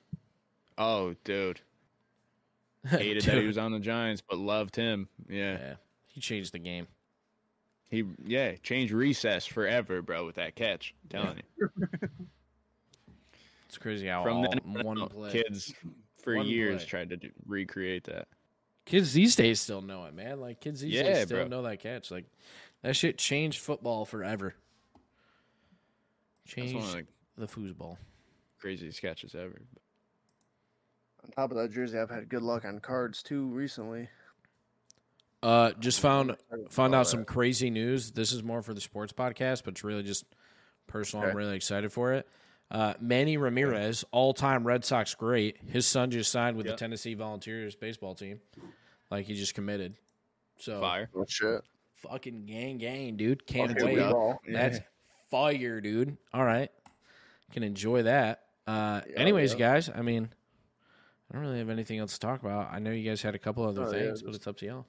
Oh, 0.78 1.16
dude, 1.24 1.62
hated 2.90 3.24
that 3.26 3.38
he 3.38 3.46
was 3.48 3.58
on 3.58 3.72
the 3.72 3.80
Giants, 3.80 4.22
but 4.28 4.38
loved 4.38 4.76
him. 4.76 5.08
Yeah, 5.30 5.58
Yeah, 5.60 5.74
he 6.08 6.22
changed 6.22 6.54
the 6.54 6.60
game. 6.60 6.88
he 7.90 8.06
yeah 8.26 8.56
changed 8.64 8.94
recess 8.94 9.46
forever, 9.46 10.02
bro, 10.02 10.26
with 10.26 10.36
that 10.36 10.56
catch. 10.56 10.94
I'm 11.04 11.10
telling 11.10 11.42
you, 11.60 11.70
It's 13.68 13.78
crazy 13.78 14.08
how 14.08 14.22
from 14.24 14.38
all, 14.38 14.52
then 14.52 14.84
one 14.84 15.08
play. 15.08 15.32
kids 15.32 15.74
for 16.16 16.36
One 16.36 16.46
years 16.46 16.82
play. 16.82 16.88
tried 16.88 17.10
to 17.12 17.18
do, 17.18 17.30
recreate 17.46 18.04
that. 18.06 18.28
Kids 18.86 19.14
these 19.14 19.36
days 19.36 19.62
still 19.62 19.82
know 19.82 20.06
it, 20.06 20.14
man. 20.14 20.42
Like 20.42 20.60
kids 20.60 20.82
these 20.82 20.92
Yeah, 20.94 21.04
days 21.04 21.26
still 21.28 21.38
bro. 21.38 21.48
know 21.48 21.62
that 21.62 21.80
catch. 21.80 22.12
Like 22.12 22.26
that 22.82 22.96
shit 22.98 23.18
changed 23.18 23.60
football 23.60 24.04
forever. 24.06 24.56
Changed 26.46 26.98
the 27.38 27.46
the 27.46 27.48
foosball. 27.48 27.98
craziest 28.60 29.02
catches 29.02 29.36
ever. 29.36 29.62
On 31.24 31.32
top 31.32 31.52
of 31.52 31.58
that 31.58 31.72
jersey, 31.72 31.98
I've 32.00 32.10
had 32.10 32.30
good 32.30 32.42
luck 32.42 32.66
on 32.66 32.80
cards 32.80 33.22
too 33.24 33.46
recently. 33.48 34.10
Uh, 35.44 35.72
just 35.80 36.00
found 36.00 36.36
found 36.70 36.94
out 36.94 37.08
some 37.08 37.26
crazy 37.26 37.70
news. 37.70 38.12
This 38.12 38.32
is 38.32 38.44
more 38.44 38.62
for 38.62 38.74
the 38.74 38.82
sports 38.82 39.12
podcast, 39.12 39.64
but 39.64 39.74
it's 39.74 39.84
really 39.84 40.04
just 40.04 40.26
personal. 40.88 41.28
I'm 41.28 41.36
really 41.36 41.56
excited 41.56 41.92
for 41.92 42.14
it. 42.14 42.28
Uh, 42.70 42.94
Manny 43.02 43.38
Ramirez, 43.38 44.06
all 44.12 44.34
time 44.34 44.66
Red 44.66 44.86
Sox 44.86 45.14
great. 45.16 45.58
His 45.68 45.86
son 45.88 46.12
just 46.12 46.32
signed 46.32 46.58
with 46.58 46.68
Yep. 46.68 46.76
the 46.76 46.80
Tennessee 46.80 47.16
Volunteers 47.16 47.76
baseball 47.76 48.14
team. 48.16 48.40
Like 49.10 49.26
he 49.26 49.34
just 49.36 49.56
committed. 49.56 49.96
So 50.60 50.80
Fire. 50.80 51.10
Oh 51.16 51.26
shit! 51.28 51.62
fucking 51.98 52.46
gang 52.46 52.78
gang, 52.78 53.18
dude. 53.18 53.46
Can't 53.46 53.72
Fucking 53.72 53.86
wait. 53.86 53.98
yeah. 53.98 54.34
That's 54.48 54.80
fire, 55.32 55.82
dude. 55.82 56.18
All 56.34 56.46
right. 56.46 56.70
Can 57.52 57.64
enjoy 57.64 58.04
that. 58.04 58.44
Uh 58.68 59.02
Yeah, 59.10 59.20
anyways, 59.20 59.54
yeah. 59.54 59.60
guys, 59.60 59.90
I 59.94 60.02
mean 60.04 60.30
I 61.32 61.36
don't 61.36 61.44
really 61.46 61.60
have 61.60 61.70
anything 61.70 62.00
else 62.00 62.14
to 62.14 62.20
talk 62.20 62.42
about. 62.42 62.74
I 62.74 62.80
know 62.80 62.92
you 62.92 63.08
guys 63.10 63.22
had 63.22 63.36
a 63.36 63.40
couple 63.40 63.64
other 63.64 63.84
Oh, 63.84 63.92
yeah, 63.92 64.08
things, 64.08 64.22
but 64.22 64.36
it's 64.36 64.48
up 64.48 64.58
to 64.58 64.66
y'all. 64.66 64.86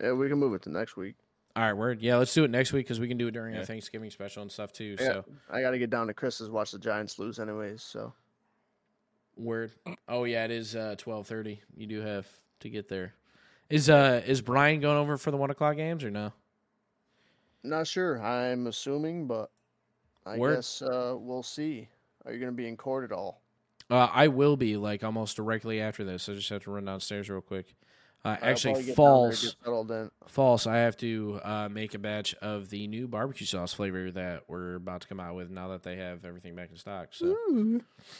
Yeah, 0.00 0.12
we 0.12 0.28
can 0.28 0.38
move 0.38 0.52
it 0.54 0.62
to 0.62 0.70
next 0.70 0.96
week. 0.96 1.16
All 1.56 1.64
right, 1.64 1.72
word. 1.72 2.00
Yeah, 2.02 2.16
let's 2.16 2.32
do 2.34 2.44
it 2.44 2.50
next 2.50 2.72
week 2.72 2.86
because 2.86 3.00
we 3.00 3.08
can 3.08 3.16
do 3.16 3.28
it 3.28 3.32
during 3.32 3.56
our 3.56 3.64
Thanksgiving 3.64 4.10
special 4.10 4.42
and 4.42 4.52
stuff 4.52 4.72
too. 4.72 4.96
Yeah, 5.00 5.06
So 5.06 5.24
I 5.50 5.62
got 5.62 5.70
to 5.70 5.78
get 5.78 5.90
down 5.90 6.06
to 6.06 6.14
Chris's 6.14 6.50
watch 6.50 6.70
the 6.70 6.78
Giants 6.78 7.18
lose, 7.18 7.38
anyways. 7.38 7.82
So 7.82 8.12
word. 9.36 9.72
Oh 10.08 10.24
yeah, 10.24 10.44
it 10.44 10.50
is 10.50 10.76
uh 10.76 10.94
twelve 10.96 11.26
thirty. 11.26 11.60
You 11.74 11.86
do 11.86 12.00
have 12.02 12.26
to 12.60 12.70
get 12.70 12.88
there. 12.88 13.14
Is 13.68 13.90
uh 13.90 14.22
is 14.26 14.42
Brian 14.42 14.80
going 14.80 14.96
over 14.98 15.16
for 15.16 15.30
the 15.30 15.36
one 15.36 15.50
o'clock 15.50 15.76
games 15.76 16.04
or 16.04 16.10
no? 16.10 16.32
not 17.62 17.86
sure. 17.86 18.22
I'm 18.22 18.66
assuming, 18.68 19.26
but 19.26 19.50
I 20.24 20.38
Word. 20.38 20.56
guess 20.56 20.82
uh, 20.82 21.14
we'll 21.18 21.42
see. 21.42 21.88
Are 22.24 22.32
you 22.32 22.38
going 22.38 22.52
to 22.52 22.56
be 22.56 22.66
in 22.68 22.76
court 22.76 23.04
at 23.04 23.12
all? 23.12 23.39
Uh, 23.90 24.08
I 24.12 24.28
will 24.28 24.56
be 24.56 24.76
like 24.76 25.02
almost 25.02 25.36
directly 25.36 25.80
after 25.80 26.04
this. 26.04 26.28
I 26.28 26.34
just 26.34 26.48
have 26.50 26.62
to 26.64 26.70
run 26.70 26.84
downstairs 26.84 27.28
real 27.28 27.40
quick. 27.40 27.74
Uh, 28.24 28.36
actually, 28.42 28.74
probably 28.74 28.86
get 28.86 28.86
down 28.86 28.86
there, 28.86 28.94
false. 28.94 29.44
in. 29.44 30.10
False. 30.28 30.66
I 30.66 30.76
have 30.78 30.96
to 30.98 31.40
uh, 31.42 31.68
make 31.70 31.94
a 31.94 31.98
batch 31.98 32.34
of 32.34 32.68
the 32.68 32.86
new 32.86 33.08
barbecue 33.08 33.46
sauce 33.46 33.72
flavor 33.72 34.10
that 34.10 34.44
we're 34.46 34.74
about 34.74 35.00
to 35.02 35.08
come 35.08 35.20
out 35.20 35.34
with 35.34 35.50
now 35.50 35.68
that 35.68 35.82
they 35.82 35.96
have 35.96 36.24
everything 36.26 36.54
back 36.54 36.70
in 36.70 36.76
stock. 36.76 37.08
So, 37.12 37.34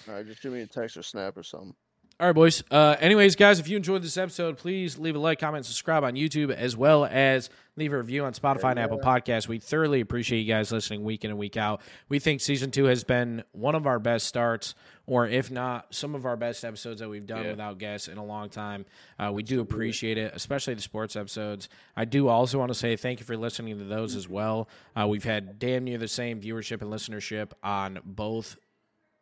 All 0.09 0.15
right, 0.15 0.27
just 0.27 0.43
give 0.43 0.53
me 0.53 0.63
a 0.63 0.67
text 0.67 0.97
or 0.97 1.03
snap 1.03 1.37
or 1.37 1.43
something. 1.43 1.75
All 2.21 2.27
right, 2.27 2.35
boys. 2.35 2.63
Uh, 2.71 2.97
anyways, 3.01 3.35
guys, 3.35 3.61
if 3.61 3.69
you 3.69 3.79
enjoyed 3.79 4.03
this 4.03 4.19
episode, 4.19 4.59
please 4.59 4.99
leave 4.99 5.17
a 5.17 5.19
like, 5.19 5.39
comment, 5.39 5.65
subscribe 5.65 6.05
on 6.05 6.15
YouTube, 6.15 6.51
as 6.51 6.77
well 6.77 7.07
as 7.07 7.49
leave 7.77 7.95
a 7.95 7.97
review 7.97 8.25
on 8.27 8.35
Spotify 8.35 8.73
and 8.73 8.79
Apple 8.79 8.99
Podcasts. 8.99 9.49
We 9.49 9.59
thoroughly 9.59 10.03
appreciate 10.03 10.41
you 10.41 10.53
guys 10.53 10.71
listening 10.71 11.03
week 11.03 11.25
in 11.25 11.31
and 11.31 11.39
week 11.39 11.57
out. 11.57 11.81
We 12.11 12.19
think 12.19 12.43
season 12.43 12.71
two 12.73 12.85
has 12.85 13.05
been 13.05 13.43
one 13.53 13.75
of 13.75 13.87
our 13.87 13.99
best 13.99 14.27
starts, 14.27 14.75
or 15.07 15.27
if 15.29 15.51
not, 15.51 15.95
some 15.95 16.15
of 16.15 16.27
our 16.27 16.37
best 16.37 16.63
episodes 16.63 17.01
that 17.01 17.09
we've 17.09 17.27
done 17.27 17.45
Yeah. 17.45 17.51
without 17.53 17.79
guests 17.79 18.07
in 18.07 18.19
a 18.19 18.25
long 18.25 18.51
time. 18.51 18.85
Uh, 19.19 19.31
we 19.33 19.43
do 19.43 19.61
appreciate 19.63 20.19
it, 20.19 20.33
especially 20.35 20.75
the 20.75 20.83
sports 20.83 21.17
episodes. 21.17 21.71
I 21.97 22.05
do 22.05 22.29
also 22.29 22.59
want 22.59 22.69
to 22.71 22.79
say 22.79 22.97
thank 22.97 23.21
you 23.21 23.25
for 23.25 23.37
listening 23.37 23.79
to 23.79 23.85
those 23.85 24.15
as 24.15 24.29
well. 24.29 24.69
Uh, 24.95 25.07
we've 25.09 25.25
had 25.25 25.59
damn 25.59 25.85
near 25.85 25.97
the 25.97 26.07
same 26.09 26.39
viewership 26.39 26.83
and 26.83 26.93
listenership 26.93 27.53
on 27.63 27.99
both 28.05 28.59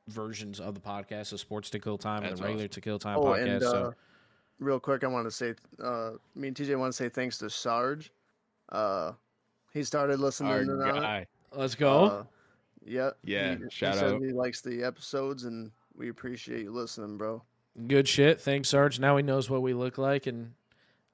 versions 0.09 0.61
of 0.61 0.74
the 0.74 0.80
podcast, 0.80 1.30
the 1.30 1.38
Sports 1.38 1.70
to 1.70 1.78
Kill 1.78 1.98
Time 1.98 2.22
and 2.22 2.30
That's 2.30 2.40
the 2.40 2.46
regular 2.46 2.68
To 2.68 2.80
Kill 2.80 2.98
Time 2.98 3.18
Oh, 3.18 3.24
podcast. 3.24 3.42
and 3.54 3.62
uh, 3.62 3.70
so 3.70 3.94
real 4.59 4.80
quick, 4.80 5.04
I 5.04 5.06
want 5.06 5.26
to 5.26 5.30
say, 5.30 5.54
uh, 5.82 6.11
me 6.34 6.48
and 6.48 6.56
TJ 6.56 6.78
want 6.78 6.92
to 6.92 6.96
say 6.96 7.09
thanks 7.09 7.38
to 7.38 7.50
Sarge. 7.50 8.11
Uh, 8.70 9.12
he 9.72 9.82
started 9.84 10.18
listening 10.20 10.52
Our 10.52 10.64
to 10.64 10.74
now. 10.76 10.92
guy. 10.92 11.26
let's 11.54 11.74
go. 11.74 12.04
Uh, 12.04 12.24
yeah, 12.84 13.11
Yeah, 13.22 13.56
he, 13.56 13.64
shout 13.70 13.94
he 13.94 14.00
said 14.00 14.12
out. 14.14 14.20
He 14.22 14.32
likes 14.32 14.61
the 14.62 14.82
episodes, 14.82 15.44
and 15.44 15.70
we 15.94 16.09
appreciate 16.09 16.62
you 16.62 16.70
listening, 16.72 17.16
bro. 17.18 17.42
Good 17.86 18.09
shit. 18.09 18.40
Thanks, 18.40 18.68
Sarge. 18.70 18.98
Now 18.98 19.16
he 19.16 19.22
knows 19.22 19.48
what 19.50 19.62
we 19.62 19.74
look 19.74 19.98
like, 19.98 20.26
and 20.26 20.52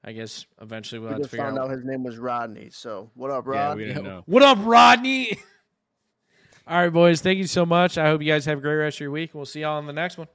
I 0.03 0.13
guess 0.13 0.45
eventually 0.61 0.99
we'll 0.99 1.09
We 1.09 1.13
have 1.13 1.17
to 1.17 1.23
just 1.23 1.31
figure 1.31 1.45
found 1.45 1.59
out. 1.59 1.65
out 1.65 1.71
his 1.71 1.83
name 1.85 2.03
was 2.03 2.17
Rodney. 2.17 2.69
So 2.71 3.09
what 3.13 3.29
up, 3.29 3.45
Yeah, 3.45 3.51
Rod? 3.67 3.77
we 3.77 3.85
didn't 3.85 4.03
know. 4.03 4.23
What 4.25 4.41
up, 4.43 4.57
Rodney? 4.61 5.37
All 6.67 6.77
right, 6.77 6.91
boys. 6.91 7.21
Thank 7.21 7.37
you 7.37 7.47
so 7.47 7.65
much. 7.65 7.97
I 7.97 8.07
hope 8.07 8.21
you 8.21 8.31
guys 8.31 8.45
have 8.45 8.57
a 8.57 8.61
great 8.61 8.75
rest 8.75 8.97
of 8.97 9.01
your 9.01 9.11
week. 9.11 9.33
We'll 9.33 9.45
see 9.45 9.61
y'all 9.61 9.79
in 9.79 9.85
the 9.85 9.93
next 9.93 10.17
one. 10.17 10.27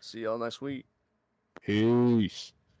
See 0.00 0.20
y'all 0.20 0.38
next 0.38 0.60
week. 0.60 0.86
Peace. 1.64 2.53